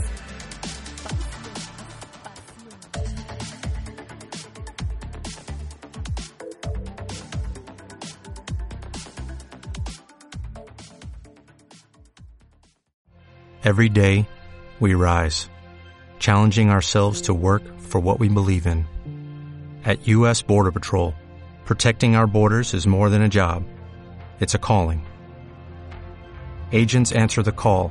Every 13.65 13.89
day, 13.89 14.29
we 14.79 14.93
rise, 14.93 15.49
challenging 16.19 16.69
ourselves 16.69 17.23
to 17.23 17.35
work 17.35 17.63
for 17.79 17.99
what 17.99 18.21
we 18.21 18.29
believe 18.29 18.67
in. 18.67 18.85
At 19.87 20.07
U.S. 20.07 20.43
Border 20.43 20.71
Patrol, 20.71 21.15
protecting 21.65 22.15
our 22.15 22.27
borders 22.27 22.75
is 22.75 22.87
more 22.87 23.09
than 23.09 23.23
a 23.23 23.29
job, 23.31 23.65
it's 24.39 24.55
a 24.55 24.59
calling. 24.59 25.07
Agents 26.73 27.13
answer 27.13 27.43
the 27.43 27.53
call, 27.53 27.91